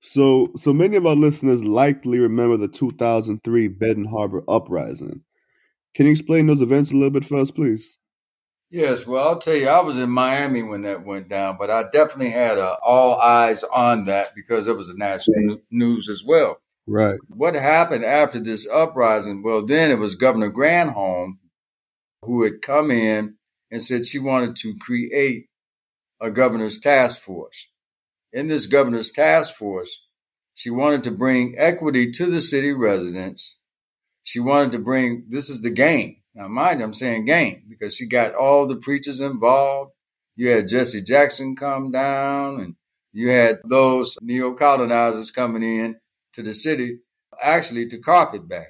So, 0.00 0.52
so 0.56 0.72
many 0.72 0.96
of 0.96 1.06
our 1.06 1.16
listeners 1.16 1.64
likely 1.64 2.18
remember 2.18 2.56
the 2.56 2.68
2003 2.68 3.68
Benton 3.68 4.04
Harbor 4.04 4.44
uprising. 4.46 5.22
Can 5.94 6.06
you 6.06 6.12
explain 6.12 6.46
those 6.46 6.60
events 6.60 6.92
a 6.92 6.94
little 6.94 7.10
bit 7.10 7.24
for 7.24 7.38
us, 7.38 7.50
please? 7.50 7.96
Yes, 8.70 9.06
well, 9.06 9.26
I'll 9.26 9.38
tell 9.38 9.54
you, 9.54 9.68
I 9.68 9.80
was 9.80 9.96
in 9.96 10.10
Miami 10.10 10.62
when 10.62 10.82
that 10.82 11.04
went 11.04 11.28
down, 11.28 11.56
but 11.58 11.70
I 11.70 11.84
definitely 11.84 12.32
had 12.32 12.58
uh, 12.58 12.76
all 12.84 13.18
eyes 13.18 13.64
on 13.72 14.04
that 14.04 14.28
because 14.34 14.68
it 14.68 14.76
was 14.76 14.88
a 14.88 14.96
national 14.96 15.58
news 15.70 16.08
as 16.08 16.22
well. 16.24 16.58
Right. 16.86 17.18
What 17.28 17.54
happened 17.54 18.04
after 18.04 18.40
this 18.40 18.68
uprising? 18.68 19.42
Well, 19.42 19.64
then 19.64 19.90
it 19.90 19.98
was 19.98 20.14
Governor 20.16 20.50
Granholm 20.50 21.38
who 22.22 22.42
had 22.42 22.60
come 22.60 22.90
in 22.90 23.36
and 23.70 23.82
said 23.82 24.06
she 24.06 24.18
wanted 24.18 24.56
to 24.56 24.76
create 24.78 25.46
a 26.20 26.30
governor's 26.30 26.78
task 26.78 27.20
force. 27.20 27.68
In 28.32 28.46
this 28.46 28.66
governor's 28.66 29.10
task 29.10 29.56
force, 29.56 30.02
she 30.54 30.70
wanted 30.70 31.04
to 31.04 31.10
bring 31.10 31.54
equity 31.58 32.10
to 32.10 32.26
the 32.26 32.40
city 32.40 32.72
residents. 32.72 33.58
She 34.22 34.40
wanted 34.40 34.72
to 34.72 34.78
bring, 34.78 35.24
this 35.28 35.48
is 35.48 35.62
the 35.62 35.70
game 35.70 36.16
now, 36.36 36.48
mind 36.48 36.80
you, 36.80 36.84
I'm 36.84 36.92
saying 36.92 37.24
game 37.24 37.62
because 37.66 37.96
she 37.96 38.06
got 38.06 38.34
all 38.34 38.66
the 38.66 38.76
preachers 38.76 39.22
involved. 39.22 39.92
You 40.36 40.50
had 40.50 40.68
Jesse 40.68 41.00
Jackson 41.00 41.56
come 41.56 41.90
down 41.90 42.60
and 42.60 42.74
you 43.14 43.30
had 43.30 43.60
those 43.66 44.18
neo 44.20 44.52
colonizers 44.52 45.30
coming 45.30 45.62
in 45.62 45.96
to 46.34 46.42
the 46.42 46.52
city 46.52 46.98
actually 47.42 47.86
to 47.86 47.98
carpetbag 47.98 48.66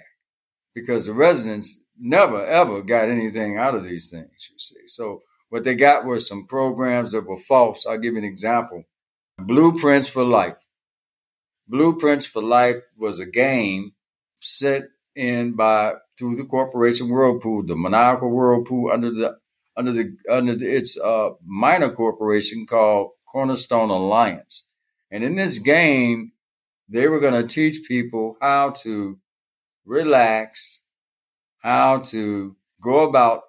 because 0.77 1.07
the 1.07 1.13
residents 1.13 1.81
never 1.99 2.45
ever 2.45 2.83
got 2.83 3.09
anything 3.09 3.59
out 3.59 3.75
of 3.75 3.85
these 3.85 4.11
things, 4.11 4.51
you 4.51 4.59
see. 4.59 4.87
So 4.87 5.23
what 5.49 5.65
they 5.65 5.75
got 5.75 6.05
were 6.05 6.21
some 6.21 6.47
programs 6.47 7.13
that 7.13 7.27
were 7.27 7.37
false. 7.37 7.87
I'll 7.87 7.99
give 7.99 8.15
you 8.15 8.19
an 8.19 8.25
example. 8.25 8.85
Blueprints 9.39 10.09
for 10.09 10.25
Life. 10.25 10.59
Blueprints 11.69 12.27
for 12.27 12.43
Life 12.43 12.77
was 12.97 13.21
a 13.21 13.27
game 13.27 13.93
set 14.41 14.85
in 15.15 15.55
by 15.55 15.95
through 16.19 16.37
the 16.37 16.45
corporation 16.45 17.09
Whirlpool, 17.09 17.65
the 17.65 17.77
maniacal 17.77 18.31
Whirlpool 18.31 18.91
under 18.93 19.11
the 19.11 19.37
under 19.77 19.93
the 19.93 20.17
under 20.31 20.57
the, 20.57 20.67
its 20.67 20.99
uh, 20.99 21.31
minor 21.45 21.91
corporation 21.91 22.67
called 22.67 23.11
Cornerstone 23.31 23.91
Alliance. 23.91 24.67
And 25.11 25.23
in 25.23 25.37
this 25.37 25.59
game, 25.59 26.33
they 26.89 27.09
were 27.09 27.21
going 27.21 27.35
to 27.35 27.47
teach 27.47 27.87
people 27.87 28.37
how 28.41 28.71
to 28.83 29.19
relax, 29.85 30.86
how 31.67 31.99
to 31.99 32.55
go 32.81 33.09
about 33.09 33.43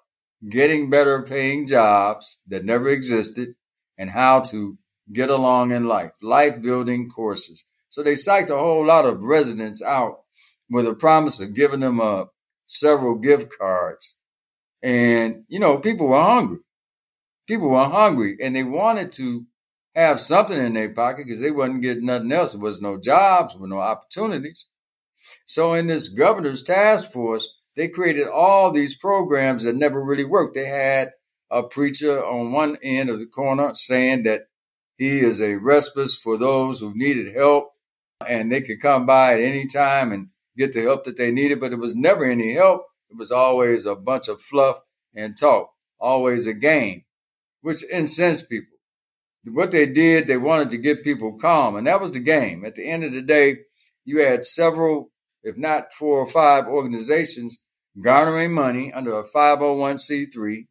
getting 0.50 0.90
better 0.90 1.22
paying 1.22 1.68
jobs 1.68 2.40
that 2.48 2.64
never 2.64 2.88
existed, 2.88 3.54
and 3.96 4.10
how 4.10 4.40
to 4.40 4.76
get 5.12 5.30
along 5.30 5.70
in 5.70 5.86
life, 5.86 6.10
life 6.20 6.60
building 6.60 7.08
courses. 7.08 7.64
So 7.90 8.02
they 8.02 8.14
psyched 8.14 8.50
a 8.50 8.58
whole 8.58 8.84
lot 8.84 9.06
of 9.06 9.22
residents 9.22 9.80
out 9.80 10.22
with 10.68 10.84
a 10.84 10.94
promise 10.94 11.38
of 11.38 11.54
giving 11.54 11.80
them 11.80 12.00
a 12.00 12.26
several 12.66 13.14
gift 13.14 13.52
cards. 13.56 14.18
And, 14.82 15.44
you 15.46 15.60
know, 15.60 15.78
people 15.78 16.08
were 16.08 16.20
hungry. 16.20 16.58
People 17.46 17.70
were 17.70 17.84
hungry 17.84 18.36
and 18.42 18.54
they 18.54 18.64
wanted 18.64 19.12
to 19.12 19.46
have 19.94 20.18
something 20.18 20.58
in 20.58 20.74
their 20.74 20.90
pocket 20.90 21.26
because 21.26 21.40
they 21.40 21.52
wasn't 21.52 21.82
getting 21.82 22.06
nothing 22.06 22.32
else. 22.32 22.52
There 22.52 22.60
was 22.60 22.80
no 22.80 22.98
jobs, 22.98 23.54
there 23.54 23.60
were 23.60 23.68
no 23.68 23.78
opportunities. 23.78 24.66
So 25.46 25.74
in 25.74 25.86
this 25.86 26.08
governor's 26.08 26.64
task 26.64 27.12
force, 27.12 27.48
they 27.78 27.86
created 27.86 28.26
all 28.26 28.72
these 28.72 28.96
programs 28.96 29.62
that 29.62 29.76
never 29.76 30.04
really 30.04 30.24
worked. 30.24 30.56
They 30.56 30.66
had 30.66 31.12
a 31.48 31.62
preacher 31.62 32.22
on 32.24 32.50
one 32.50 32.76
end 32.82 33.08
of 33.08 33.20
the 33.20 33.26
corner 33.26 33.72
saying 33.72 34.24
that 34.24 34.48
he 34.96 35.20
is 35.20 35.40
a 35.40 35.54
respite 35.54 36.10
for 36.10 36.36
those 36.36 36.80
who 36.80 36.92
needed 36.96 37.36
help 37.36 37.70
and 38.26 38.50
they 38.50 38.62
could 38.62 38.82
come 38.82 39.06
by 39.06 39.34
at 39.34 39.40
any 39.40 39.64
time 39.68 40.10
and 40.10 40.30
get 40.56 40.72
the 40.72 40.82
help 40.82 41.04
that 41.04 41.16
they 41.16 41.30
needed, 41.30 41.60
but 41.60 41.72
it 41.72 41.78
was 41.78 41.94
never 41.94 42.24
any 42.24 42.52
help. 42.54 42.82
It 43.10 43.16
was 43.16 43.30
always 43.30 43.86
a 43.86 43.94
bunch 43.94 44.26
of 44.26 44.40
fluff 44.40 44.80
and 45.14 45.38
talk, 45.38 45.70
always 46.00 46.48
a 46.48 46.54
game, 46.54 47.04
which 47.60 47.84
incensed 47.84 48.50
people. 48.50 48.76
What 49.44 49.70
they 49.70 49.86
did, 49.86 50.26
they 50.26 50.36
wanted 50.36 50.72
to 50.72 50.78
get 50.78 51.04
people 51.04 51.38
calm, 51.38 51.76
and 51.76 51.86
that 51.86 52.00
was 52.00 52.10
the 52.10 52.18
game. 52.18 52.64
At 52.64 52.74
the 52.74 52.90
end 52.90 53.04
of 53.04 53.12
the 53.12 53.22
day, 53.22 53.58
you 54.04 54.18
had 54.18 54.42
several, 54.42 55.12
if 55.44 55.56
not 55.56 55.92
four 55.92 56.18
or 56.18 56.26
five 56.26 56.66
organizations 56.66 57.60
garnering 58.00 58.52
money 58.52 58.92
under 58.92 59.18
a 59.18 59.24
501c3, 59.24 60.66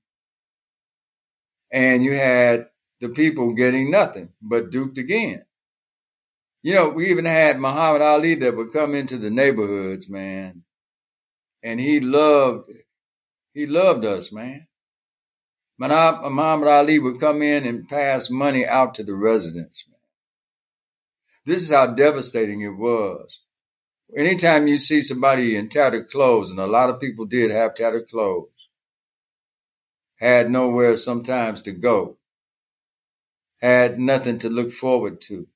and 1.72 2.04
you 2.04 2.14
had 2.14 2.68
the 3.00 3.10
people 3.10 3.54
getting 3.54 3.92
nothing 3.92 4.30
but 4.42 4.72
duped 4.72 4.98
again. 4.98 5.44
You 6.64 6.74
know, 6.74 6.90
we 6.90 7.10
even 7.12 7.26
had 7.26 7.60
Muhammad 7.60 8.02
Ali 8.02 8.36
that 8.36 8.56
would 8.56 8.74
come 8.74 8.96
into 8.96 9.18
the 9.18 9.30
neighborhoods, 9.30 10.10
man, 10.10 10.64
and 11.64 11.80
he 11.80 12.00
loved 12.00 12.72
he 13.54 13.66
loved 13.66 14.06
us, 14.06 14.32
man. 14.32 14.68
Muhammad 15.80 16.68
Ali 16.68 17.00
would 17.00 17.20
come 17.20 17.42
in 17.42 17.66
and 17.66 17.88
pass 17.88 18.30
money 18.30 18.66
out 18.66 18.94
to 18.96 19.04
the 19.04 19.16
residents. 19.16 19.86
Man. 19.90 20.00
This 21.46 21.64
is 21.64 21.72
how 21.72 21.88
devastating 21.88 22.62
it 22.62 22.78
was. 22.78 23.42
Anytime 24.16 24.68
you 24.68 24.78
see 24.78 25.02
somebody 25.02 25.56
in 25.56 25.68
tattered 25.68 26.10
clothes, 26.10 26.50
and 26.50 26.60
a 26.60 26.68
lot 26.68 26.90
of 26.90 27.00
people 27.00 27.26
did 27.26 27.52
have 27.52 27.76
tattered 27.76 28.10
clothes, 28.10 28.70
had 30.16 30.50
nowhere 30.50 30.96
sometimes 30.96 31.62
to 31.62 31.72
go, 31.72 32.18
had 33.62 34.00
nothing 34.00 34.40
to 34.40 34.50
look 34.50 34.72
forward 34.72 35.20
to, 35.22 35.48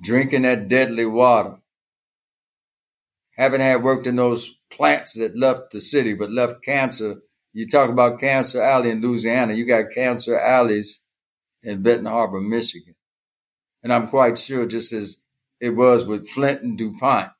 drinking 0.00 0.42
that 0.42 0.68
deadly 0.68 1.04
water, 1.04 1.56
haven't 3.36 3.60
had 3.60 3.82
worked 3.82 4.06
in 4.06 4.16
those 4.16 4.54
plants 4.70 5.14
that 5.14 5.36
left 5.36 5.72
the 5.72 5.80
city 5.80 6.14
but 6.14 6.30
left 6.30 6.62
cancer. 6.62 7.22
You 7.52 7.66
talk 7.66 7.90
about 7.90 8.20
Cancer 8.20 8.62
Alley 8.62 8.90
in 8.90 9.00
Louisiana, 9.00 9.54
you 9.54 9.66
got 9.66 9.90
Cancer 9.92 10.38
Alleys 10.38 11.02
in 11.62 11.82
Benton 11.82 12.06
Harbor, 12.06 12.40
Michigan. 12.40 12.94
And 13.82 13.92
I'm 13.92 14.06
quite 14.06 14.38
sure, 14.38 14.64
just 14.64 14.92
as 14.92 15.21
it 15.62 15.76
was 15.76 16.04
with 16.04 16.28
Flint 16.28 16.62
and 16.62 16.76
DuPont, 16.76 17.30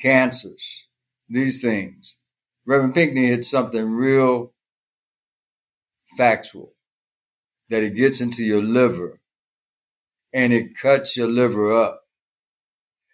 cancers, 0.00 0.86
these 1.28 1.60
things. 1.60 2.16
Reverend 2.64 2.94
Pinkney 2.94 3.26
hit 3.26 3.44
something 3.44 3.90
real 3.90 4.52
factual 6.16 6.74
that 7.68 7.82
it 7.82 7.96
gets 7.96 8.20
into 8.20 8.44
your 8.44 8.62
liver 8.62 9.20
and 10.32 10.52
it 10.52 10.78
cuts 10.80 11.16
your 11.16 11.26
liver 11.26 11.76
up. 11.76 12.02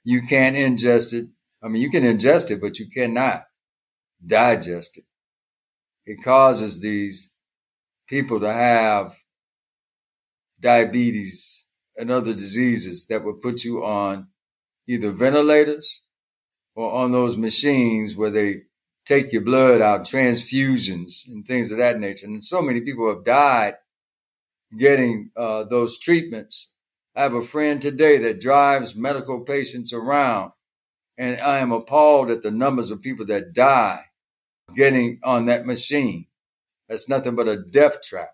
You 0.04 0.20
can't 0.20 0.54
ingest 0.54 1.14
it. 1.14 1.24
I 1.62 1.68
mean, 1.68 1.80
you 1.80 1.90
can 1.90 2.04
ingest 2.04 2.50
it, 2.50 2.60
but 2.60 2.78
you 2.78 2.90
cannot 2.90 3.44
digest 4.24 4.98
it. 4.98 5.04
It 6.04 6.22
causes 6.22 6.82
these 6.82 7.32
people 8.06 8.38
to 8.40 8.52
have 8.52 9.16
diabetes 10.60 11.64
and 11.96 12.10
other 12.10 12.32
diseases 12.32 13.06
that 13.06 13.24
would 13.24 13.40
put 13.40 13.64
you 13.64 13.84
on 13.84 14.28
either 14.86 15.10
ventilators 15.10 16.02
or 16.74 16.92
on 16.92 17.12
those 17.12 17.36
machines 17.36 18.16
where 18.16 18.30
they 18.30 18.62
take 19.04 19.32
your 19.32 19.42
blood 19.42 19.80
out, 19.80 20.02
transfusions 20.02 21.26
and 21.26 21.44
things 21.46 21.72
of 21.72 21.78
that 21.78 21.98
nature. 21.98 22.26
And 22.26 22.44
so 22.44 22.62
many 22.62 22.80
people 22.80 23.08
have 23.08 23.24
died 23.24 23.74
getting 24.78 25.30
uh, 25.36 25.64
those 25.64 25.98
treatments. 25.98 26.70
I 27.16 27.22
have 27.22 27.34
a 27.34 27.42
friend 27.42 27.82
today 27.82 28.18
that 28.18 28.40
drives 28.40 28.94
medical 28.94 29.40
patients 29.40 29.92
around, 29.92 30.52
and 31.18 31.40
I 31.40 31.58
am 31.58 31.72
appalled 31.72 32.30
at 32.30 32.42
the 32.42 32.52
numbers 32.52 32.90
of 32.90 33.02
people 33.02 33.26
that 33.26 33.52
die 33.52 34.04
getting 34.74 35.18
on 35.24 35.46
that 35.46 35.66
machine. 35.66 36.26
That's 36.88 37.08
nothing 37.08 37.34
but 37.34 37.48
a 37.48 37.56
death 37.56 38.02
trap. 38.02 38.30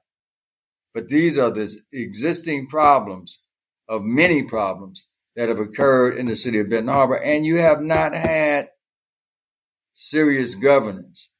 But 0.92 1.08
these 1.08 1.38
are 1.38 1.50
the 1.50 1.74
existing 1.92 2.68
problems 2.68 3.40
of 3.88 4.02
many 4.02 4.42
problems 4.42 5.06
that 5.36 5.48
have 5.48 5.58
occurred 5.58 6.16
in 6.16 6.26
the 6.26 6.36
city 6.36 6.58
of 6.58 6.70
Benton 6.70 6.88
Harbor, 6.88 7.16
and 7.16 7.44
you 7.44 7.56
have 7.56 7.80
not 7.80 8.14
had 8.14 8.68
serious 9.94 10.54
governance. 10.54 11.32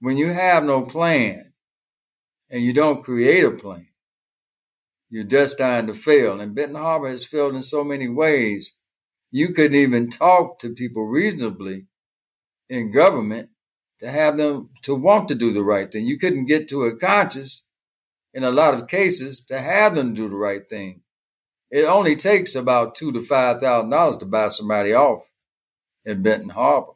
When 0.00 0.16
you 0.16 0.32
have 0.32 0.64
no 0.64 0.82
plan 0.82 1.52
and 2.50 2.62
you 2.62 2.72
don't 2.72 3.04
create 3.04 3.44
a 3.44 3.50
plan, 3.50 3.88
you're 5.08 5.24
destined 5.24 5.88
to 5.88 5.94
fail. 5.94 6.40
And 6.40 6.54
Benton 6.54 6.76
Harbor 6.76 7.08
has 7.08 7.26
failed 7.26 7.54
in 7.54 7.62
so 7.62 7.84
many 7.84 8.08
ways. 8.08 8.76
You 9.30 9.52
couldn't 9.52 9.76
even 9.76 10.08
talk 10.08 10.58
to 10.60 10.74
people 10.74 11.06
reasonably 11.06 11.86
in 12.68 12.92
government 12.92 13.50
to 14.00 14.10
have 14.10 14.36
them 14.36 14.70
to 14.82 14.94
want 14.94 15.28
to 15.28 15.34
do 15.34 15.52
the 15.52 15.62
right 15.62 15.90
thing. 15.90 16.06
You 16.06 16.18
couldn't 16.18 16.46
get 16.46 16.66
to 16.68 16.82
a 16.82 16.96
conscience 16.96 17.66
in 18.34 18.42
a 18.42 18.50
lot 18.50 18.74
of 18.74 18.88
cases 18.88 19.44
to 19.44 19.60
have 19.60 19.94
them 19.94 20.14
do 20.14 20.28
the 20.28 20.34
right 20.34 20.68
thing. 20.68 21.01
It 21.72 21.86
only 21.86 22.16
takes 22.16 22.54
about 22.54 22.94
two 22.94 23.12
to 23.12 23.22
five 23.22 23.60
thousand 23.60 23.88
dollars 23.88 24.18
to 24.18 24.26
buy 24.26 24.50
somebody 24.50 24.92
off 24.92 25.22
in 26.04 26.22
Benton 26.22 26.50
Harbor. 26.50 26.92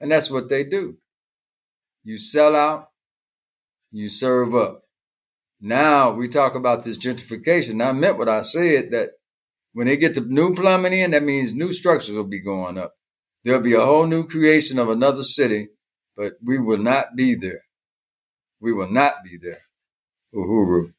And 0.00 0.12
that's 0.12 0.30
what 0.30 0.48
they 0.48 0.62
do. 0.62 0.98
You 2.04 2.16
sell 2.16 2.54
out, 2.54 2.90
you 3.90 4.08
serve 4.08 4.54
up. 4.54 4.82
Now 5.60 6.12
we 6.12 6.28
talk 6.28 6.54
about 6.54 6.84
this 6.84 6.96
gentrification. 6.96 7.84
I 7.84 7.90
meant 7.90 8.16
what 8.16 8.28
I 8.28 8.42
said 8.42 8.92
that 8.92 9.10
when 9.72 9.88
they 9.88 9.96
get 9.96 10.14
the 10.14 10.20
new 10.20 10.54
plumbing 10.54 10.92
in, 10.92 11.10
that 11.10 11.24
means 11.24 11.52
new 11.52 11.72
structures 11.72 12.14
will 12.14 12.22
be 12.22 12.40
going 12.40 12.78
up. 12.78 12.94
There'll 13.42 13.60
be 13.60 13.74
a 13.74 13.80
whole 13.80 14.06
new 14.06 14.28
creation 14.28 14.78
of 14.78 14.88
another 14.88 15.24
city, 15.24 15.70
but 16.16 16.34
we 16.40 16.58
will 16.60 16.78
not 16.78 17.16
be 17.16 17.34
there. 17.34 17.62
We 18.60 18.72
will 18.72 18.90
not 18.90 19.24
be 19.24 19.38
there. 19.42 19.62
Uhuru. 20.32 20.92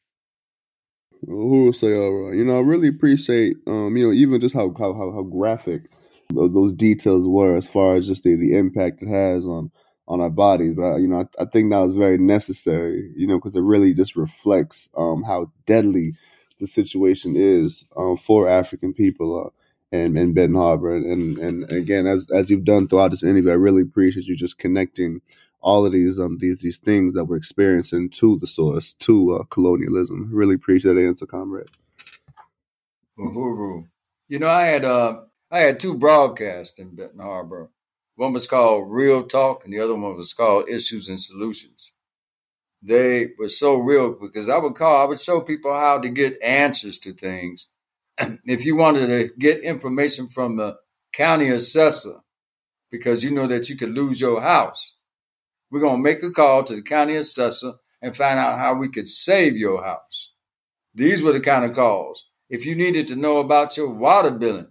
Uhuru 1.26 1.74
say 1.74 1.94
all 1.94 2.12
right. 2.12 2.36
You 2.36 2.44
know, 2.44 2.58
I 2.58 2.60
really 2.60 2.88
appreciate 2.88 3.56
um, 3.66 3.96
you 3.96 4.06
know, 4.06 4.12
even 4.12 4.40
just 4.40 4.54
how 4.54 4.72
how 4.78 4.94
how, 4.94 5.12
how 5.12 5.22
graphic 5.22 5.90
those 6.30 6.72
details 6.72 7.26
were 7.26 7.56
as 7.56 7.66
far 7.68 7.96
as 7.96 8.06
just 8.06 8.24
the, 8.24 8.34
the 8.34 8.56
impact 8.56 9.02
it 9.02 9.08
has 9.08 9.46
on 9.46 9.70
on 10.08 10.20
our 10.20 10.30
bodies. 10.30 10.74
But 10.74 10.82
I, 10.84 10.96
you 10.98 11.08
know, 11.08 11.20
I, 11.20 11.42
I 11.42 11.44
think 11.46 11.70
that 11.70 11.78
was 11.80 11.94
very 11.94 12.18
necessary. 12.18 13.12
You 13.16 13.26
know, 13.26 13.38
because 13.38 13.54
it 13.54 13.60
really 13.60 13.94
just 13.94 14.16
reflects 14.16 14.88
um, 14.96 15.22
how 15.22 15.52
deadly 15.66 16.14
the 16.58 16.66
situation 16.66 17.34
is 17.36 17.84
um, 17.96 18.16
for 18.16 18.48
African 18.48 18.92
people 18.94 19.46
uh, 19.46 19.96
and 19.96 20.18
in 20.18 20.34
Benton 20.34 20.56
Harbor. 20.56 20.94
And, 20.96 21.06
and 21.06 21.38
and 21.38 21.72
again, 21.72 22.06
as 22.06 22.26
as 22.30 22.50
you've 22.50 22.64
done 22.64 22.88
throughout 22.88 23.10
this 23.10 23.22
interview, 23.24 23.50
I 23.50 23.54
really 23.54 23.82
appreciate 23.82 24.26
you 24.26 24.36
just 24.36 24.58
connecting 24.58 25.20
all 25.66 25.84
of 25.84 25.92
these 25.92 26.18
um 26.18 26.38
these 26.38 26.60
these 26.60 26.78
things 26.78 27.12
that 27.12 27.24
we're 27.24 27.36
experiencing 27.36 28.08
to 28.08 28.38
the 28.38 28.46
source 28.46 28.94
to 28.94 29.32
uh, 29.32 29.44
colonialism. 29.50 30.30
Really 30.32 30.54
appreciate 30.54 30.94
the 30.94 31.06
answer, 31.06 31.26
comrade. 31.26 31.66
Uhuru. 33.18 33.88
You 34.28 34.38
know, 34.38 34.48
I 34.48 34.66
had 34.66 34.84
uh 34.84 35.22
I 35.50 35.58
had 35.58 35.80
two 35.80 35.98
broadcasts 35.98 36.78
in 36.78 36.94
Benton 36.94 37.18
Harbor. 37.20 37.70
One 38.14 38.32
was 38.32 38.46
called 38.46 38.90
Real 38.90 39.24
Talk, 39.24 39.64
and 39.64 39.72
the 39.72 39.80
other 39.80 39.94
one 39.94 40.16
was 40.16 40.32
called 40.32 40.68
Issues 40.68 41.08
and 41.08 41.20
Solutions. 41.20 41.92
They 42.80 43.32
were 43.38 43.48
so 43.48 43.74
real 43.74 44.14
because 44.14 44.48
I 44.48 44.58
would 44.58 44.76
call, 44.76 45.02
I 45.02 45.06
would 45.06 45.20
show 45.20 45.40
people 45.40 45.72
how 45.72 45.98
to 45.98 46.08
get 46.08 46.40
answers 46.42 46.98
to 47.00 47.12
things. 47.12 47.66
if 48.18 48.64
you 48.64 48.76
wanted 48.76 49.08
to 49.08 49.30
get 49.36 49.62
information 49.62 50.28
from 50.28 50.56
the 50.56 50.76
county 51.12 51.50
assessor, 51.50 52.20
because 52.90 53.24
you 53.24 53.32
know 53.32 53.48
that 53.48 53.68
you 53.68 53.76
could 53.76 53.90
lose 53.90 54.20
your 54.20 54.40
house, 54.40 54.95
we're 55.70 55.80
going 55.80 55.96
to 55.96 56.02
make 56.02 56.22
a 56.22 56.30
call 56.30 56.64
to 56.64 56.76
the 56.76 56.82
county 56.82 57.16
assessor 57.16 57.74
and 58.02 58.16
find 58.16 58.38
out 58.38 58.58
how 58.58 58.74
we 58.74 58.88
could 58.88 59.08
save 59.08 59.56
your 59.56 59.84
house. 59.84 60.32
These 60.94 61.22
were 61.22 61.32
the 61.32 61.40
kind 61.40 61.64
of 61.64 61.74
calls. 61.74 62.24
If 62.48 62.64
you 62.64 62.74
needed 62.74 63.08
to 63.08 63.16
know 63.16 63.38
about 63.38 63.76
your 63.76 63.90
water 63.90 64.30
billing, 64.30 64.68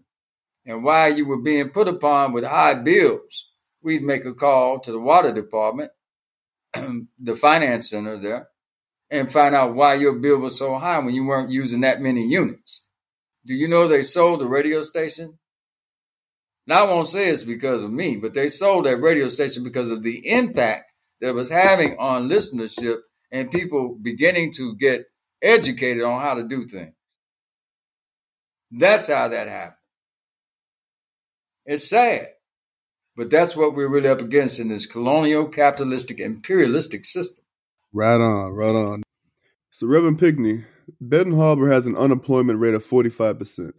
and 0.65 0.83
why 0.83 1.07
you 1.07 1.27
were 1.27 1.41
being 1.41 1.69
put 1.69 1.87
upon 1.87 2.33
with 2.33 2.43
high 2.43 2.73
bills, 2.73 3.49
we'd 3.81 4.01
make 4.01 4.25
a 4.25 4.33
call 4.33 4.79
to 4.79 4.91
the 4.91 4.99
water 4.99 5.31
department, 5.31 5.91
the 6.73 7.35
finance 7.35 7.91
center 7.91 8.19
there, 8.19 8.47
and 9.11 9.31
find 9.31 9.53
out 9.53 9.75
why 9.75 9.93
your 9.93 10.13
bill 10.13 10.39
was 10.39 10.57
so 10.57 10.77
high 10.79 10.97
when 10.99 11.13
you 11.13 11.25
weren't 11.25 11.51
using 11.51 11.81
that 11.81 12.01
many 12.01 12.27
units. 12.27 12.83
Do 13.45 13.53
you 13.53 13.67
know 13.67 13.87
they 13.87 14.01
sold 14.01 14.41
the 14.41 14.47
radio 14.47 14.81
station? 14.81 15.37
Now 16.67 16.85
I 16.85 16.91
won't 16.91 17.07
say 17.07 17.29
it's 17.29 17.43
because 17.43 17.83
of 17.83 17.91
me, 17.91 18.17
but 18.17 18.33
they 18.33 18.47
sold 18.47 18.85
that 18.85 18.97
radio 18.97 19.29
station 19.29 19.63
because 19.63 19.91
of 19.91 20.03
the 20.03 20.27
impact 20.29 20.91
that 21.21 21.33
was 21.33 21.49
having 21.49 21.97
on 21.99 22.29
listenership 22.29 22.97
and 23.31 23.51
people 23.51 23.97
beginning 24.01 24.51
to 24.57 24.75
get 24.75 25.05
educated 25.41 26.03
on 26.03 26.21
how 26.21 26.33
to 26.35 26.47
do 26.47 26.65
things. 26.65 26.93
That's 28.71 29.07
how 29.07 29.27
that 29.27 29.47
happened. 29.47 29.75
It's 31.65 31.89
sad. 31.89 32.29
But 33.15 33.29
that's 33.29 33.55
what 33.55 33.73
we're 33.73 33.89
really 33.89 34.09
up 34.09 34.19
against 34.19 34.59
in 34.59 34.67
this 34.67 34.85
colonial, 34.85 35.47
capitalistic, 35.47 36.19
imperialistic 36.19 37.05
system. 37.05 37.43
Right 37.93 38.19
on, 38.19 38.51
right 38.51 38.75
on. 38.75 39.03
So, 39.71 39.87
Reverend 39.87 40.19
Pinkney, 40.19 40.65
Benton 40.99 41.37
Harbor 41.37 41.71
has 41.71 41.85
an 41.85 41.95
unemployment 41.95 42.59
rate 42.59 42.73
of 42.73 42.85
45%. 42.85 43.71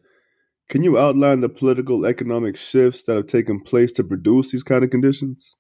Can 0.69 0.83
you 0.83 0.99
outline 0.99 1.41
the 1.41 1.49
political, 1.49 2.07
economic 2.07 2.57
shifts 2.57 3.05
that 3.05 3.17
have 3.17 3.27
taken 3.27 3.61
place 3.61 3.93
to 3.93 4.05
produce 4.05 4.51
these 4.51 4.65
kind 4.65 4.83
of 4.83 4.91
conditions? 4.91 5.55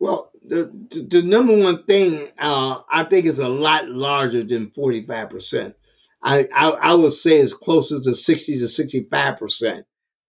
Well, 0.00 0.30
the, 0.46 0.72
the, 0.90 1.02
the 1.02 1.22
number 1.22 1.56
one 1.56 1.84
thing 1.84 2.28
uh, 2.38 2.80
I 2.90 3.04
think 3.04 3.26
is 3.26 3.38
a 3.38 3.48
lot 3.48 3.88
larger 3.88 4.42
than 4.42 4.70
45%. 4.70 5.74
I, 6.22 6.48
I, 6.54 6.70
I 6.70 6.94
would 6.94 7.12
say 7.12 7.40
it's 7.40 7.52
closer 7.52 8.00
to 8.00 8.14
60 8.14 8.58
to 8.58 8.64
65%. 8.64 9.84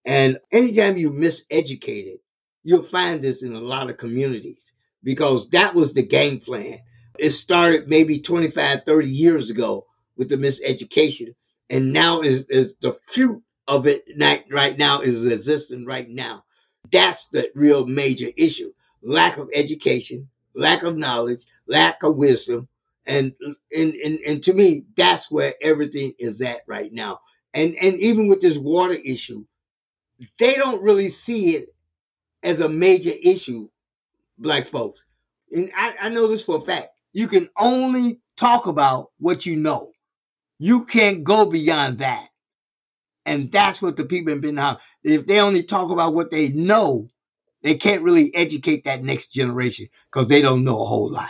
And 0.06 0.39
anytime 0.51 0.97
you 0.97 1.10
miseducated, 1.10 2.20
you'll 2.64 2.84
find 2.84 3.22
this 3.22 3.41
in 3.41 3.56
a 3.56 3.60
lot 3.60 3.89
of 3.89 3.97
communities 3.97 4.72
because 5.03 5.49
that 5.49 5.74
was 5.74 5.93
the 5.93 6.03
game 6.03 6.39
plan. 6.39 6.80
It 7.18 7.32
started 7.32 7.88
maybe 7.88 8.20
25, 8.20 8.84
30 8.86 9.10
years 9.10 9.49
ago 9.49 9.88
with 10.16 10.30
the 10.30 10.38
miseducation. 10.38 11.34
And 11.70 11.91
now 11.93 12.22
is, 12.22 12.45
is 12.49 12.76
the 12.82 12.97
fruit 13.08 13.41
of 13.68 13.88
it 13.88 14.05
right 14.51 14.78
now 14.78 15.01
is 15.01 15.26
existing 15.26 15.86
right 15.86 16.09
now. 16.09 16.43
That's 16.91 17.28
the 17.30 17.49
real 17.55 17.86
major 17.88 18.30
issue. 18.38 18.72
lack 19.01 19.38
of 19.38 19.49
education, 19.53 20.30
lack 20.55 20.84
of 20.84 20.97
knowledge, 20.97 21.43
lack 21.68 22.03
of 22.03 22.18
wisdom. 22.18 22.68
And, 23.05 23.34
and, 23.76 23.93
and, 23.95 24.20
and 24.26 24.43
to 24.43 24.53
me, 24.53 24.86
that's 24.95 25.30
where 25.32 25.55
everything 25.61 26.13
is 26.20 26.41
at 26.41 26.61
right 26.68 26.91
now. 26.93 27.20
And, 27.53 27.76
and 27.76 27.99
even 27.99 28.28
with 28.28 28.41
this 28.41 28.57
water 28.57 28.95
issue, 28.95 29.45
they 30.39 30.55
don't 30.55 30.84
really 30.84 31.09
see 31.09 31.55
it 31.55 31.70
as 32.43 32.61
a 32.61 32.70
major 32.70 33.13
issue, 33.24 33.70
black 34.38 34.68
folks. 34.68 35.03
And 35.51 35.72
I, 35.78 35.95
I 36.01 36.09
know 36.09 36.28
this 36.28 36.43
for 36.43 36.57
a 36.57 36.61
fact. 36.61 36.89
You 37.13 37.28
can 37.28 37.49
only 37.57 38.22
talk 38.38 38.68
about 38.68 39.11
what 39.20 39.45
you 39.45 39.57
know. 39.57 39.91
You 40.59 40.86
can't 40.86 41.24
go 41.24 41.45
beyond 41.45 41.99
that. 41.99 42.30
And 43.26 43.51
that's 43.51 43.82
what 43.82 43.97
the 43.97 44.05
people 44.05 44.34
in 44.34 44.41
Benham, 44.41 44.78
if 45.03 45.26
they 45.26 45.39
only 45.39 45.63
talk 45.63 45.91
about 45.91 46.13
what 46.13 46.32
they 46.32 46.49
know, 46.49 47.09
they 47.63 47.76
can't 47.76 48.03
really 48.03 48.34
educate 48.36 48.84
that 48.86 49.03
next 49.03 49.30
generation 49.34 49.88
because 50.11 50.28
they 50.28 50.41
don't 50.41 50.63
know 50.63 50.82
a 50.82 50.86
whole 50.86 51.11
lot. 51.11 51.30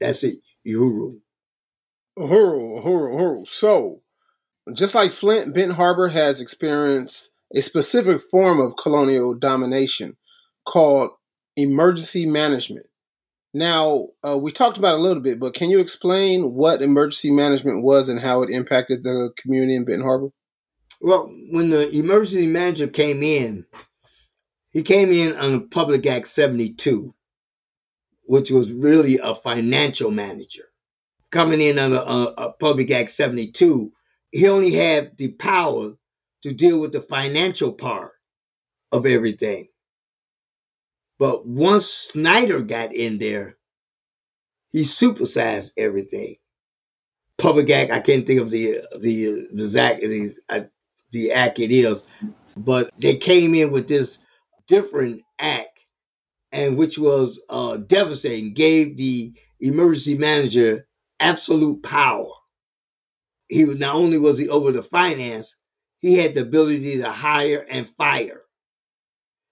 That's 0.00 0.24
it. 0.24 0.38
Uhuru. 0.66 1.20
Uhuru, 2.18 2.82
Uhuru, 2.82 3.14
Uhuru. 3.14 3.48
So, 3.48 4.02
just 4.74 4.94
like 4.94 5.12
Flint, 5.12 5.54
Benton 5.54 5.76
Harbor 5.76 6.08
has 6.08 6.40
experienced 6.40 7.30
a 7.54 7.62
specific 7.62 8.20
form 8.20 8.60
of 8.60 8.76
colonial 8.76 9.34
domination 9.34 10.16
called 10.66 11.10
emergency 11.56 12.26
management. 12.26 12.86
Now, 13.52 14.08
uh, 14.22 14.38
we 14.38 14.52
talked 14.52 14.78
about 14.78 14.98
a 14.98 15.02
little 15.02 15.22
bit, 15.22 15.40
but 15.40 15.54
can 15.54 15.70
you 15.70 15.80
explain 15.80 16.54
what 16.54 16.82
emergency 16.82 17.32
management 17.32 17.82
was 17.82 18.08
and 18.08 18.20
how 18.20 18.42
it 18.42 18.50
impacted 18.50 19.02
the 19.02 19.32
community 19.36 19.74
in 19.74 19.84
Benton 19.84 20.04
Harbor? 20.04 20.30
Well, 21.00 21.32
when 21.50 21.70
the 21.70 21.90
emergency 21.90 22.46
manager 22.46 22.86
came 22.86 23.22
in, 23.22 23.66
he 24.70 24.82
came 24.82 25.10
in 25.10 25.34
on 25.34 25.68
Public 25.68 26.06
Act 26.06 26.28
72, 26.28 27.12
which 28.24 28.50
was 28.50 28.70
really 28.70 29.18
a 29.18 29.34
financial 29.34 30.12
manager. 30.12 30.64
Coming 31.32 31.60
in 31.60 31.78
under 31.78 32.04
a 32.36 32.52
Public 32.52 32.90
Act 32.92 33.10
72, 33.10 33.92
he 34.30 34.48
only 34.48 34.70
had 34.72 35.16
the 35.16 35.32
power 35.32 35.94
to 36.42 36.52
deal 36.52 36.80
with 36.80 36.92
the 36.92 37.02
financial 37.02 37.72
part 37.72 38.12
of 38.92 39.06
everything. 39.06 39.69
But 41.20 41.46
once 41.46 41.84
Snyder 41.84 42.62
got 42.62 42.94
in 42.94 43.18
there, 43.18 43.58
he 44.72 44.84
supersized 44.84 45.72
everything. 45.76 46.36
Public 47.36 47.68
Act, 47.68 47.90
I 47.90 48.00
can't 48.00 48.26
think 48.26 48.40
of 48.40 48.50
the 48.50 48.80
the 48.98 49.46
the 49.52 49.66
Zach 49.66 50.00
the, 50.00 50.32
uh, 50.48 50.60
the 51.12 51.32
act 51.32 51.58
it 51.58 51.72
is, 51.72 52.02
but 52.56 52.90
they 52.98 53.16
came 53.18 53.54
in 53.54 53.70
with 53.70 53.86
this 53.86 54.18
different 54.66 55.20
act, 55.38 55.78
and 56.52 56.78
which 56.78 56.98
was 56.98 57.42
uh, 57.50 57.76
devastating, 57.76 58.54
gave 58.54 58.96
the 58.96 59.34
emergency 59.60 60.16
manager 60.16 60.86
absolute 61.18 61.82
power. 61.82 62.30
He 63.48 63.66
was 63.66 63.76
not 63.76 63.94
only 63.94 64.16
was 64.16 64.38
he 64.38 64.48
over 64.48 64.72
the 64.72 64.82
finance, 64.82 65.54
he 65.98 66.16
had 66.16 66.34
the 66.34 66.42
ability 66.42 66.96
to 66.98 67.10
hire 67.10 67.66
and 67.68 67.86
fire 67.86 68.39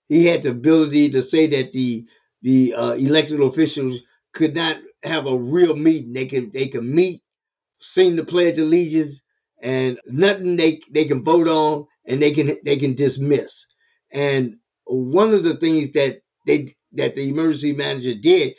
he 0.09 0.27
had 0.27 0.45
the 0.45 0.51
ability 0.51 1.11
to 1.13 1.23
say 1.23 1.49
that 1.49 1.73
the 1.73 2.07
the 2.43 2.75
uh, 2.75 2.93
elected 2.95 3.41
officials 3.41 4.01
could 4.35 4.55
not 4.57 4.79
have 5.05 5.27
a 5.27 5.37
real 5.39 5.77
meeting. 5.77 6.15
They 6.15 6.27
can 6.27 6.53
they 6.53 6.69
can 6.69 6.95
meet, 6.95 7.23
sing 7.81 8.17
the 8.17 8.25
Pledge 8.25 8.55
of 8.59 8.67
Allegiance, 8.67 9.21
and 9.63 10.01
nothing 10.07 10.57
they 10.57 10.81
they 10.93 11.07
can 11.07 11.25
vote 11.25 11.49
on, 11.49 11.87
and 12.07 12.23
they 12.23 12.33
can 12.33 12.59
they 12.65 12.79
can 12.79 12.95
dismiss. 12.95 13.67
And 14.13 14.57
one 14.87 15.35
of 15.35 15.45
the 15.45 15.57
things 15.57 15.93
that 15.93 16.21
they 16.47 16.75
that 16.95 17.15
the 17.17 17.29
emergency 17.29 17.75
manager 17.75 18.15
did, 18.15 18.55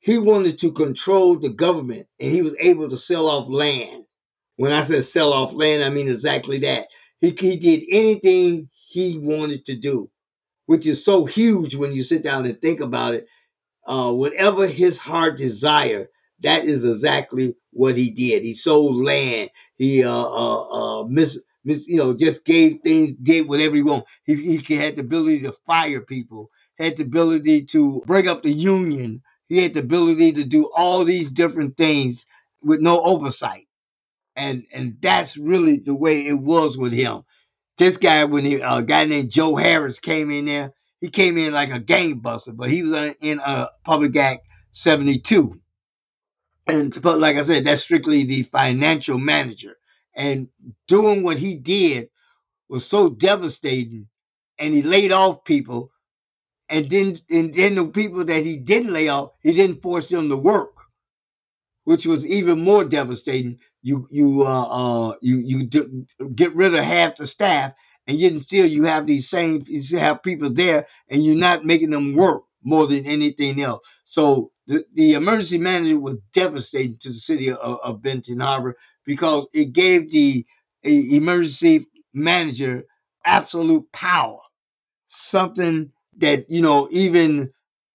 he 0.00 0.18
wanted 0.18 0.58
to 0.60 0.72
control 0.72 1.38
the 1.38 1.50
government, 1.50 2.08
and 2.20 2.32
he 2.32 2.42
was 2.42 2.56
able 2.60 2.88
to 2.90 2.98
sell 2.98 3.28
off 3.28 3.48
land. 3.50 4.04
When 4.56 4.72
I 4.72 4.82
said 4.82 5.04
sell 5.04 5.32
off 5.32 5.54
land, 5.54 5.84
I 5.84 5.90
mean 5.90 6.08
exactly 6.08 6.58
that. 6.60 6.88
He 7.20 7.30
he 7.30 7.56
did 7.58 7.84
anything 7.90 8.70
he 8.88 9.18
wanted 9.22 9.66
to 9.66 9.76
do 9.76 10.08
which 10.70 10.86
is 10.86 11.04
so 11.04 11.24
huge 11.26 11.74
when 11.74 11.92
you 11.92 12.00
sit 12.00 12.22
down 12.22 12.46
and 12.46 12.62
think 12.62 12.80
about 12.80 13.14
it. 13.14 13.26
Uh, 13.86 14.12
whatever 14.12 14.66
his 14.66 14.98
heart 14.98 15.36
desired, 15.36 16.08
that 16.40 16.64
is 16.64 16.84
exactly 16.84 17.56
what 17.72 17.96
he 17.96 18.10
did. 18.10 18.44
He 18.44 18.54
sold 18.54 18.96
land. 19.04 19.50
He 19.78 20.04
uh, 20.04 20.10
uh, 20.12 21.00
uh, 21.02 21.04
miss, 21.08 21.40
you 21.64 21.98
know, 21.98 22.14
just 22.14 22.44
gave 22.44 22.80
things, 22.84 23.12
did 23.14 23.48
whatever 23.48 23.76
he 23.76 23.82
wanted. 23.82 24.06
He, 24.24 24.58
he 24.58 24.76
had 24.76 24.96
the 24.96 25.02
ability 25.02 25.42
to 25.42 25.52
fire 25.66 26.00
people, 26.02 26.50
had 26.78 26.98
the 26.98 27.04
ability 27.04 27.64
to 27.66 28.02
break 28.06 28.26
up 28.26 28.42
the 28.42 28.52
union. 28.52 29.22
He 29.48 29.58
had 29.58 29.74
the 29.74 29.80
ability 29.80 30.32
to 30.34 30.44
do 30.44 30.70
all 30.76 31.04
these 31.04 31.30
different 31.30 31.76
things 31.76 32.26
with 32.62 32.80
no 32.80 33.02
oversight. 33.02 33.66
And 34.36 34.64
and 34.72 34.98
that's 35.02 35.36
really 35.36 35.78
the 35.78 35.94
way 35.94 36.26
it 36.26 36.34
was 36.40 36.78
with 36.78 36.92
him. 36.94 37.22
This 37.80 37.96
guy, 37.96 38.26
when 38.26 38.44
he, 38.44 38.56
a 38.56 38.82
guy 38.82 39.06
named 39.06 39.30
Joe 39.30 39.56
Harris 39.56 40.00
came 40.00 40.30
in 40.30 40.44
there, 40.44 40.74
he 41.00 41.08
came 41.08 41.38
in 41.38 41.54
like 41.54 41.70
a 41.70 41.80
game 41.80 42.20
buster, 42.20 42.52
but 42.52 42.70
he 42.70 42.82
was 42.82 43.14
in 43.22 43.40
a 43.40 43.70
Public 43.84 44.14
Act 44.18 44.46
72. 44.72 45.58
And 46.66 47.02
but 47.02 47.20
like 47.20 47.38
I 47.38 47.42
said, 47.42 47.64
that's 47.64 47.82
strictly 47.82 48.24
the 48.24 48.42
financial 48.42 49.18
manager. 49.18 49.78
And 50.14 50.48
doing 50.88 51.22
what 51.22 51.38
he 51.38 51.56
did 51.56 52.10
was 52.68 52.86
so 52.86 53.08
devastating. 53.08 54.08
And 54.58 54.74
he 54.74 54.82
laid 54.82 55.10
off 55.10 55.44
people. 55.44 55.90
And 56.68 56.90
then 56.90 57.16
and 57.30 57.54
then 57.54 57.76
the 57.76 57.86
people 57.88 58.26
that 58.26 58.44
he 58.44 58.58
didn't 58.58 58.92
lay 58.92 59.08
off, 59.08 59.30
he 59.40 59.54
didn't 59.54 59.80
force 59.80 60.06
them 60.06 60.28
to 60.28 60.36
work, 60.36 60.74
which 61.90 62.06
was 62.06 62.24
even 62.24 62.62
more 62.62 62.84
devastating. 62.84 63.58
You 63.82 64.06
you 64.12 64.44
uh, 64.44 64.62
uh 65.10 65.14
you 65.20 65.38
you 65.38 65.64
get 66.36 66.54
rid 66.54 66.72
of 66.72 66.84
half 66.84 67.16
the 67.16 67.26
staff 67.26 67.72
and 68.06 68.16
yet 68.16 68.40
still 68.42 68.64
you 68.64 68.84
have 68.84 69.08
these 69.08 69.28
same 69.28 69.64
you 69.66 69.98
have 69.98 70.22
people 70.22 70.50
there 70.50 70.86
and 71.08 71.24
you're 71.24 71.34
not 71.34 71.64
making 71.64 71.90
them 71.90 72.14
work 72.14 72.44
more 72.62 72.86
than 72.86 73.06
anything 73.06 73.60
else. 73.60 73.84
So 74.04 74.52
the, 74.68 74.84
the 74.94 75.14
emergency 75.14 75.58
manager 75.58 75.98
was 75.98 76.18
devastating 76.32 76.98
to 76.98 77.08
the 77.08 77.14
city 77.14 77.50
of, 77.50 77.58
of 77.82 78.02
benton 78.02 78.38
harbor 78.38 78.76
because 79.04 79.48
it 79.52 79.72
gave 79.72 80.12
the 80.12 80.46
emergency 80.84 81.88
manager 82.14 82.84
absolute 83.24 83.90
power. 83.90 84.38
Something 85.08 85.90
that 86.18 86.50
you 86.50 86.62
know 86.62 86.86
even 86.92 87.50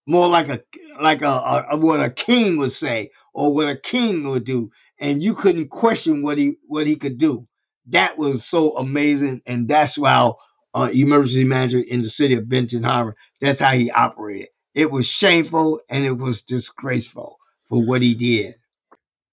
more 0.05 0.27
like 0.27 0.49
a 0.49 0.61
like 1.01 1.21
a, 1.21 1.65
a, 1.71 1.77
what 1.77 2.01
a 2.03 2.09
king 2.09 2.57
would 2.57 2.73
say 2.73 3.09
or 3.35 3.53
what 3.53 3.69
a 3.69 3.75
king 3.75 4.27
would 4.27 4.45
do 4.45 4.71
and 4.99 5.21
you 5.21 5.33
couldn't 5.33 5.69
question 5.69 6.21
what 6.21 6.37
he 6.37 6.57
what 6.67 6.87
he 6.87 6.95
could 6.95 7.17
do. 7.17 7.47
That 7.87 8.17
was 8.17 8.45
so 8.45 8.77
amazing, 8.77 9.41
and 9.45 9.67
that's 9.67 9.97
why 9.97 10.31
uh, 10.73 10.89
emergency 10.93 11.43
manager 11.43 11.79
in 11.79 12.01
the 12.01 12.09
city 12.09 12.35
of 12.35 12.49
Benton 12.49 12.83
Harbor. 12.83 13.15
That's 13.41 13.59
how 13.59 13.73
he 13.73 13.91
operated. 13.91 14.49
It 14.73 14.91
was 14.91 15.05
shameful 15.05 15.79
and 15.89 16.05
it 16.05 16.13
was 16.13 16.41
disgraceful 16.41 17.37
for 17.69 17.85
what 17.85 18.01
he 18.01 18.13
did. 18.13 18.55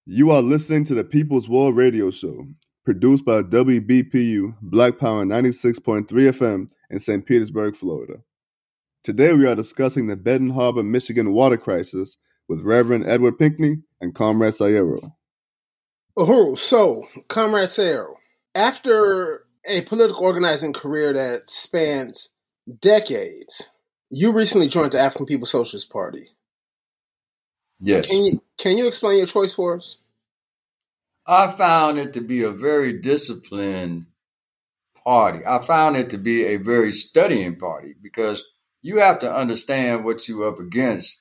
You 0.07 0.30
are 0.30 0.42
listening 0.42 0.84
to 0.84 0.94
the 0.94 1.05
People's 1.05 1.48
War 1.48 1.72
Radio 1.72 2.11
Show, 2.11 2.46
produced 2.84 3.24
by 3.24 3.42
WBPU 3.42 4.57
Black 4.61 4.98
Power 4.98 5.24
96.3 5.24 6.07
FM 6.07 6.68
in 6.90 7.00
St. 7.00 7.24
Petersburg, 7.26 7.74
Florida. 7.74 8.22
Today 9.03 9.34
we 9.34 9.46
are 9.46 9.57
discussing 9.57 10.07
the 10.07 10.16
Benton 10.16 10.50
Harbor, 10.50 10.82
Michigan 10.84 11.32
water 11.32 11.57
crisis 11.57 12.18
with 12.48 12.61
Reverend 12.61 13.07
Edward 13.07 13.38
Pinkney 13.38 13.78
and 14.03 14.14
Comrade 14.14 14.53
Sayero. 14.53 15.14
Oh, 16.16 16.55
so, 16.57 17.09
Comrade 17.28 17.70
Sayero, 17.70 18.16
after 18.55 19.46
a 19.66 19.80
political 19.82 20.24
organizing 20.24 20.74
career 20.74 21.14
that 21.14 21.48
spans 21.48 22.28
decades, 22.80 23.70
you 24.11 24.32
recently 24.32 24.68
joined 24.68 24.92
the 24.92 25.00
African 25.00 25.24
People's 25.24 25.53
Socialist 25.53 25.88
Party. 25.88 26.28
Yes. 27.80 28.07
Can 28.07 28.22
you 28.22 28.42
can 28.59 28.76
you 28.76 28.86
explain 28.86 29.18
your 29.18 29.26
choice 29.26 29.53
for 29.53 29.76
us? 29.76 29.96
I 31.26 31.50
found 31.50 31.98
it 31.98 32.12
to 32.14 32.20
be 32.20 32.42
a 32.44 32.50
very 32.50 33.00
disciplined 33.00 34.07
party. 35.05 35.40
I 35.46 35.59
found 35.61 35.96
it 35.96 36.11
to 36.11 36.18
be 36.18 36.44
a 36.44 36.59
very 36.59 36.92
studying 36.92 37.57
party 37.57 37.94
because 38.00 38.44
you 38.82 38.98
have 38.98 39.20
to 39.20 39.32
understand 39.32 40.05
what 40.05 40.28
you're 40.28 40.48
up 40.48 40.59
against 40.59 41.20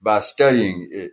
by 0.00 0.20
studying 0.20 0.88
it 0.90 1.12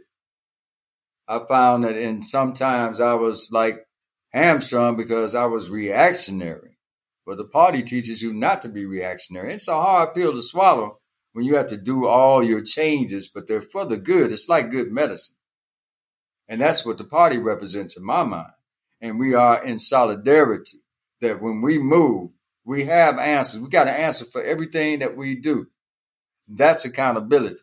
I 1.28 1.39
found 1.47 1.84
that 1.84 1.95
in 1.95 2.21
sometimes 2.21 3.01
I 3.01 3.13
was 3.13 3.49
like 3.51 3.88
hamstrung 4.34 4.95
because 4.95 5.34
I 5.34 5.45
was 5.45 5.69
reactionary. 5.69 6.78
But 7.26 7.38
the 7.38 7.45
party 7.45 7.82
teaches 7.82 8.21
you 8.21 8.34
not 8.34 8.61
to 8.61 8.69
be 8.69 8.86
reactionary. 8.86 9.53
It's 9.53 9.67
a 9.67 9.73
hard 9.73 10.13
pill 10.13 10.34
to 10.34 10.43
swallow 10.43 10.99
when 11.34 11.43
you 11.43 11.55
have 11.55 11.67
to 11.67 11.78
do 11.78 12.07
all 12.07 12.43
your 12.43 12.61
changes, 12.61 13.28
but 13.28 13.47
they're 13.47 13.61
for 13.61 13.86
the 13.86 13.97
good. 13.97 14.32
It's 14.32 14.47
like 14.47 14.69
good 14.69 14.91
medicine. 14.91 15.36
And 16.47 16.61
that's 16.61 16.86
what 16.86 16.99
the 16.99 17.03
party 17.03 17.38
represents 17.38 17.97
in 17.97 18.05
my 18.05 18.23
mind. 18.23 18.51
And 19.01 19.19
we 19.19 19.34
are 19.34 19.63
in 19.63 19.80
solidarity 19.80 20.80
that 21.21 21.41
when 21.41 21.61
we 21.61 21.80
move, 21.80 22.36
we 22.63 22.86
have 22.86 23.17
answers. 23.17 23.59
We 23.59 23.69
got 23.69 23.88
an 23.88 23.95
answer 23.95 24.26
for 24.26 24.43
everything 24.43 24.99
that 24.99 25.17
we 25.17 25.36
do. 25.36 25.67
That's 26.47 26.86
accountability. 26.86 27.61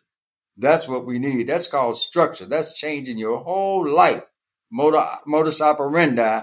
That's 0.57 0.87
what 0.87 1.05
we 1.05 1.19
need. 1.19 1.47
That's 1.47 1.67
called 1.67 1.97
structure. 1.97 2.45
That's 2.45 2.77
changing 2.77 3.17
your 3.17 3.43
whole 3.43 3.87
life. 3.87 4.23
Motor, 4.71 5.05
modus 5.25 5.61
operandi 5.61 6.41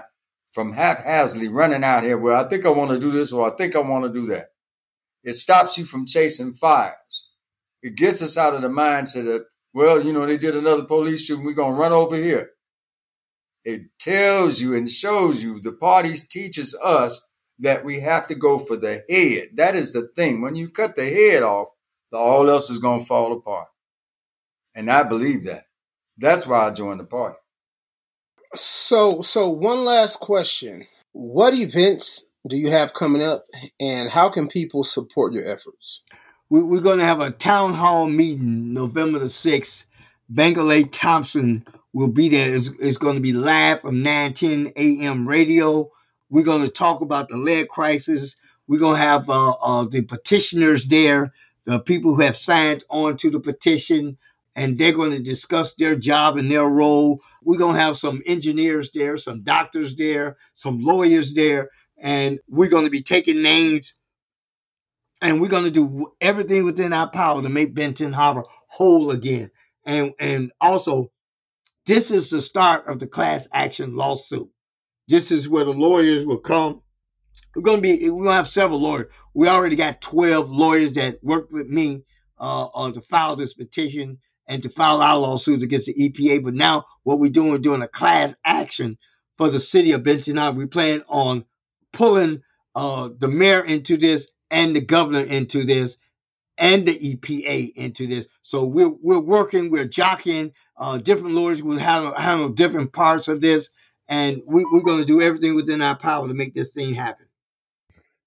from 0.51 0.73
haphazardly 0.73 1.47
running 1.47 1.83
out 1.83 2.03
here 2.03 2.17
where 2.17 2.35
I 2.35 2.47
think 2.47 2.65
I 2.65 2.69
want 2.69 2.91
to 2.91 2.99
do 2.99 3.11
this 3.11 3.31
or 3.31 3.51
I 3.51 3.55
think 3.55 3.75
I 3.75 3.79
want 3.79 4.05
to 4.05 4.11
do 4.11 4.25
that. 4.27 4.47
It 5.23 5.33
stops 5.33 5.77
you 5.77 5.85
from 5.85 6.05
chasing 6.05 6.53
fires. 6.53 7.29
It 7.81 7.95
gets 7.95 8.21
us 8.21 8.37
out 8.37 8.53
of 8.53 8.61
the 8.61 8.67
mindset 8.67 9.25
that, 9.25 9.45
well, 9.73 10.03
you 10.03 10.11
know, 10.11 10.25
they 10.25 10.37
did 10.37 10.55
another 10.55 10.83
police 10.83 11.25
shooting. 11.25 11.45
We're 11.45 11.53
going 11.53 11.75
to 11.75 11.79
run 11.79 11.91
over 11.91 12.15
here. 12.15 12.51
It 13.63 13.83
tells 13.99 14.59
you 14.59 14.75
and 14.75 14.89
shows 14.89 15.43
you 15.43 15.59
the 15.59 15.71
parties 15.71 16.27
teaches 16.27 16.75
us 16.83 17.25
that 17.59 17.85
we 17.85 17.99
have 17.99 18.27
to 18.27 18.35
go 18.35 18.57
for 18.57 18.75
the 18.75 19.03
head. 19.09 19.49
That 19.55 19.75
is 19.75 19.93
the 19.93 20.09
thing. 20.15 20.41
When 20.41 20.55
you 20.55 20.69
cut 20.69 20.95
the 20.95 21.09
head 21.09 21.43
off, 21.43 21.67
the 22.11 22.17
all 22.17 22.49
else 22.49 22.69
is 22.69 22.79
going 22.79 23.01
to 23.01 23.05
fall 23.05 23.31
apart. 23.33 23.67
And 24.75 24.91
I 24.91 25.03
believe 25.03 25.45
that. 25.45 25.63
That's 26.17 26.47
why 26.47 26.67
I 26.67 26.71
joined 26.71 26.99
the 26.99 27.05
party. 27.05 27.37
So, 28.55 29.21
so 29.21 29.49
one 29.49 29.85
last 29.85 30.19
question: 30.19 30.87
What 31.13 31.53
events 31.53 32.27
do 32.47 32.57
you 32.57 32.69
have 32.71 32.93
coming 32.93 33.23
up, 33.23 33.45
and 33.79 34.09
how 34.09 34.29
can 34.29 34.47
people 34.47 34.83
support 34.83 35.33
your 35.33 35.45
efforts? 35.45 36.01
We, 36.49 36.61
we're 36.63 36.81
going 36.81 36.99
to 36.99 37.05
have 37.05 37.21
a 37.21 37.31
town 37.31 37.73
hall 37.73 38.07
meeting 38.07 38.73
November 38.73 39.19
the 39.19 39.29
sixth. 39.29 39.85
Bangalay 40.29 40.83
Thompson 40.83 41.65
will 41.93 42.07
be 42.07 42.29
there. 42.29 42.53
It's, 42.53 42.69
it's 42.79 42.97
going 42.97 43.15
to 43.15 43.21
be 43.21 43.33
live 43.33 43.81
from 43.81 44.01
9 44.03 44.33
10 44.33 44.73
a.m. 44.75 45.27
radio. 45.27 45.89
We're 46.29 46.43
going 46.45 46.63
to 46.63 46.71
talk 46.71 47.01
about 47.01 47.29
the 47.29 47.37
lead 47.37 47.67
crisis. 47.67 48.37
We're 48.67 48.79
going 48.79 48.95
to 48.95 49.01
have 49.01 49.29
uh, 49.29 49.51
uh, 49.51 49.85
the 49.85 50.01
petitioners 50.01 50.85
there, 50.85 51.33
the 51.65 51.79
people 51.79 52.15
who 52.15 52.21
have 52.21 52.37
signed 52.37 52.83
on 52.89 53.17
to 53.17 53.29
the 53.29 53.39
petition, 53.41 54.17
and 54.55 54.77
they're 54.77 54.91
going 54.91 55.11
to 55.11 55.19
discuss 55.19 55.73
their 55.75 55.95
job 55.95 56.37
and 56.37 56.51
their 56.51 56.67
role. 56.67 57.21
We're 57.43 57.57
going 57.57 57.75
to 57.75 57.81
have 57.81 57.97
some 57.97 58.21
engineers 58.25 58.91
there, 58.93 59.17
some 59.17 59.43
doctors 59.43 59.95
there, 59.95 60.37
some 60.55 60.79
lawyers 60.79 61.33
there, 61.33 61.69
and 61.97 62.39
we're 62.47 62.69
going 62.69 62.85
to 62.85 62.91
be 62.91 63.03
taking 63.03 63.41
names 63.41 63.93
and 65.21 65.39
we're 65.39 65.49
going 65.49 65.65
to 65.65 65.71
do 65.71 66.13
everything 66.19 66.63
within 66.65 66.93
our 66.93 67.09
power 67.09 67.41
to 67.41 67.49
make 67.49 67.75
Benton 67.75 68.11
Harbor 68.11 68.43
whole 68.67 69.11
again. 69.11 69.51
And 69.85 70.13
and 70.19 70.51
also, 70.59 71.11
this 71.85 72.11
is 72.11 72.29
the 72.29 72.41
start 72.41 72.87
of 72.87 72.99
the 72.99 73.07
class 73.07 73.47
action 73.53 73.95
lawsuit. 73.95 74.49
This 75.07 75.31
is 75.31 75.47
where 75.47 75.65
the 75.65 75.73
lawyers 75.73 76.25
will 76.25 76.39
come. 76.39 76.81
We're 77.55 77.63
going 77.63 77.77
to 77.77 77.81
be 77.81 78.09
we're 78.09 78.23
going 78.23 78.25
to 78.25 78.33
have 78.33 78.47
several 78.47 78.79
lawyers. 78.79 79.11
We 79.33 79.47
already 79.47 79.75
got 79.75 80.01
12 80.01 80.49
lawyers 80.49 80.93
that 80.93 81.23
worked 81.23 81.51
with 81.51 81.67
me 81.67 82.03
uh, 82.39 82.65
uh, 82.65 82.91
to 82.91 83.01
file 83.01 83.35
this 83.35 83.53
petition 83.53 84.19
and 84.51 84.63
to 84.63 84.69
file 84.69 85.01
our 85.01 85.17
lawsuit 85.17 85.63
against 85.63 85.85
the 85.85 85.93
EPA. 85.93 86.43
But 86.43 86.55
now 86.55 86.83
what 87.03 87.19
we're 87.19 87.31
doing, 87.31 87.51
we're 87.51 87.57
doing 87.57 87.81
a 87.81 87.87
class 87.87 88.35
action 88.43 88.97
for 89.37 89.49
the 89.49 89.61
city 89.61 89.93
of 89.93 90.03
Benton. 90.03 90.55
We 90.57 90.65
plan 90.65 91.03
on 91.07 91.45
pulling 91.93 92.41
uh, 92.75 93.09
the 93.17 93.29
mayor 93.29 93.63
into 93.63 93.95
this 93.95 94.27
and 94.49 94.75
the 94.75 94.81
governor 94.81 95.21
into 95.21 95.63
this 95.63 95.97
and 96.57 96.85
the 96.85 96.99
EPA 97.15 97.73
into 97.75 98.07
this. 98.07 98.27
So 98.41 98.65
we're 98.65 98.91
we're 99.01 99.21
working, 99.21 99.71
we're 99.71 99.85
jockeying. 99.85 100.51
Uh, 100.75 100.97
different 100.97 101.33
lawyers 101.35 101.63
will 101.63 101.77
handle, 101.77 102.13
handle 102.13 102.49
different 102.49 102.91
parts 102.91 103.29
of 103.29 103.39
this, 103.39 103.69
and 104.09 104.41
we, 104.45 104.65
we're 104.69 104.83
going 104.83 104.99
to 104.99 105.05
do 105.05 105.21
everything 105.21 105.55
within 105.55 105.81
our 105.81 105.95
power 105.95 106.27
to 106.27 106.33
make 106.33 106.53
this 106.53 106.71
thing 106.71 106.93
happen. 106.93 107.27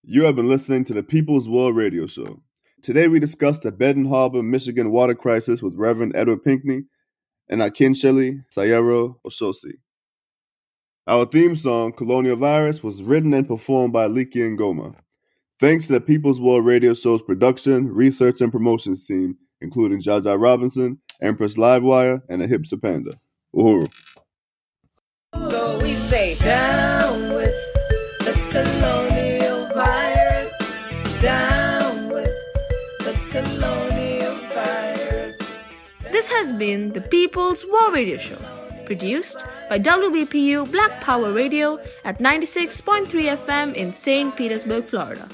You 0.03 0.25
have 0.25 0.37
been 0.37 0.49
listening 0.49 0.85
to 0.85 0.95
the 0.95 1.03
People's 1.03 1.51
World 1.51 1.77
Radio 1.77 2.07
Show. 2.07 2.41
Today 2.85 3.09
we 3.09 3.19
discussed 3.19 3.63
the 3.63 3.73
Benton 3.73 4.05
Harbor, 4.05 4.43
Michigan 4.43 4.91
water 4.91 5.15
crisis 5.15 5.63
with 5.63 5.73
Reverend 5.75 6.15
Edward 6.15 6.45
Pinkney 6.45 6.83
and 7.49 7.63
Akinshele 7.63 8.45
Sayero 8.55 9.17
Ososi. 9.27 9.79
Our 11.07 11.25
theme 11.25 11.57
song, 11.57 11.93
Colonial 11.93 12.37
Virus, 12.37 12.83
was 12.83 13.03
written 13.03 13.33
and 13.33 13.49
performed 13.49 13.95
by 13.95 14.07
Liki 14.07 14.35
Ngoma. 14.55 14.97
Thanks 15.59 15.87
to 15.87 15.95
the 15.95 16.01
People's 16.03 16.39
World 16.39 16.67
Radio 16.67 16.93
Show's 16.93 17.23
production, 17.23 17.89
research, 17.89 18.43
and 18.43 18.53
promotions 18.53 19.07
team, 19.07 19.39
including 19.63 20.03
Jaja 20.03 20.39
Robinson, 20.39 20.99
Empress 21.23 21.57
Livewire, 21.57 22.21
and 22.29 22.43
a 22.43 22.47
Hipsa 22.47 22.83
Panda. 22.83 23.19
Uhuru. 23.57 23.91
So 25.35 25.79
we 25.79 25.95
say 26.11 26.35
down 26.35 27.33
with 27.35 27.55
the 28.19 28.33
colonial 28.51 29.04
This 36.25 36.33
has 36.33 36.53
been 36.53 36.91
the 36.95 37.03
People's 37.03 37.67
War 37.71 37.93
Radio 37.93 38.17
Show, 38.17 38.39
produced 38.87 39.45
by 39.69 39.79
WBPU 39.79 40.73
Black 40.73 41.03
Power 41.03 41.31
Radio 41.35 41.79
at 42.03 42.19
96.3 42.19 43.37
FM 43.37 43.75
in 43.75 43.93
St. 43.93 44.35
Petersburg, 44.35 44.87
Florida. 44.87 45.29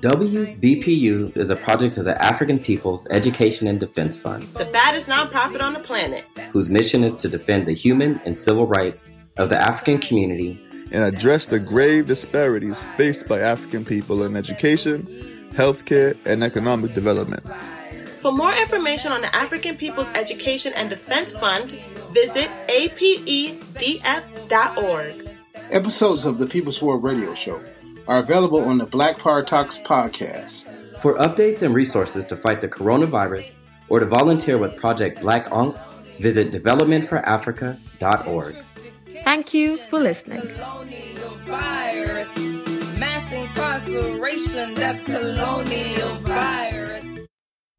WBPU 0.00 1.36
is 1.36 1.50
a 1.50 1.56
project 1.56 1.98
of 1.98 2.06
the 2.06 2.16
African 2.24 2.58
People's 2.58 3.06
Education 3.10 3.68
and 3.68 3.78
Defense 3.78 4.16
Fund, 4.16 4.44
The 4.54 4.64
baddest 4.64 5.08
nonprofit 5.08 5.60
on 5.60 5.74
the 5.74 5.80
planet. 5.80 6.24
whose 6.52 6.70
mission 6.70 7.04
is 7.04 7.16
to 7.16 7.28
defend 7.28 7.66
the 7.66 7.74
human 7.74 8.18
and 8.24 8.38
civil 8.38 8.66
rights 8.66 9.08
of 9.36 9.50
the 9.50 9.62
African 9.62 9.98
community 9.98 10.58
and 10.90 11.04
address 11.04 11.44
the 11.44 11.60
grave 11.60 12.06
disparities 12.06 12.82
faced 12.82 13.28
by 13.28 13.40
African 13.40 13.84
people 13.84 14.22
in 14.22 14.36
education, 14.36 15.06
healthcare, 15.52 16.16
and 16.24 16.42
economic 16.42 16.94
development. 16.94 17.44
For 18.20 18.32
more 18.32 18.54
information 18.54 19.10
on 19.12 19.20
the 19.22 19.34
African 19.34 19.76
People's 19.76 20.08
Education 20.08 20.74
and 20.76 20.90
Defense 20.90 21.32
Fund, 21.32 21.80
visit 22.12 22.50
apedf.org. 22.68 23.56
Episodes 25.70 26.26
of 26.26 26.36
the 26.36 26.46
People's 26.46 26.82
World 26.82 27.02
Radio 27.02 27.32
Show 27.32 27.62
are 28.06 28.18
available 28.18 28.60
on 28.60 28.76
the 28.76 28.84
Black 28.84 29.18
Power 29.18 29.42
Talks 29.42 29.78
podcast. 29.78 30.68
For 31.00 31.16
updates 31.16 31.62
and 31.62 31.74
resources 31.74 32.26
to 32.26 32.36
fight 32.36 32.60
the 32.60 32.68
coronavirus 32.68 33.60
or 33.88 34.00
to 34.00 34.06
volunteer 34.06 34.58
with 34.58 34.76
Project 34.76 35.22
Black 35.22 35.50
Ankh, 35.50 35.74
visit 36.18 36.52
developmentforafrica.org. 36.52 38.56
Thank 39.24 39.54
you 39.54 39.78
for 39.88 39.98
listening. 39.98 40.42
Colonial 40.42 41.30
virus, 41.46 42.38
mass 42.98 43.32
incarceration, 43.32 44.74
that's 44.74 45.02
colonial 45.04 46.14
virus. 46.16 46.79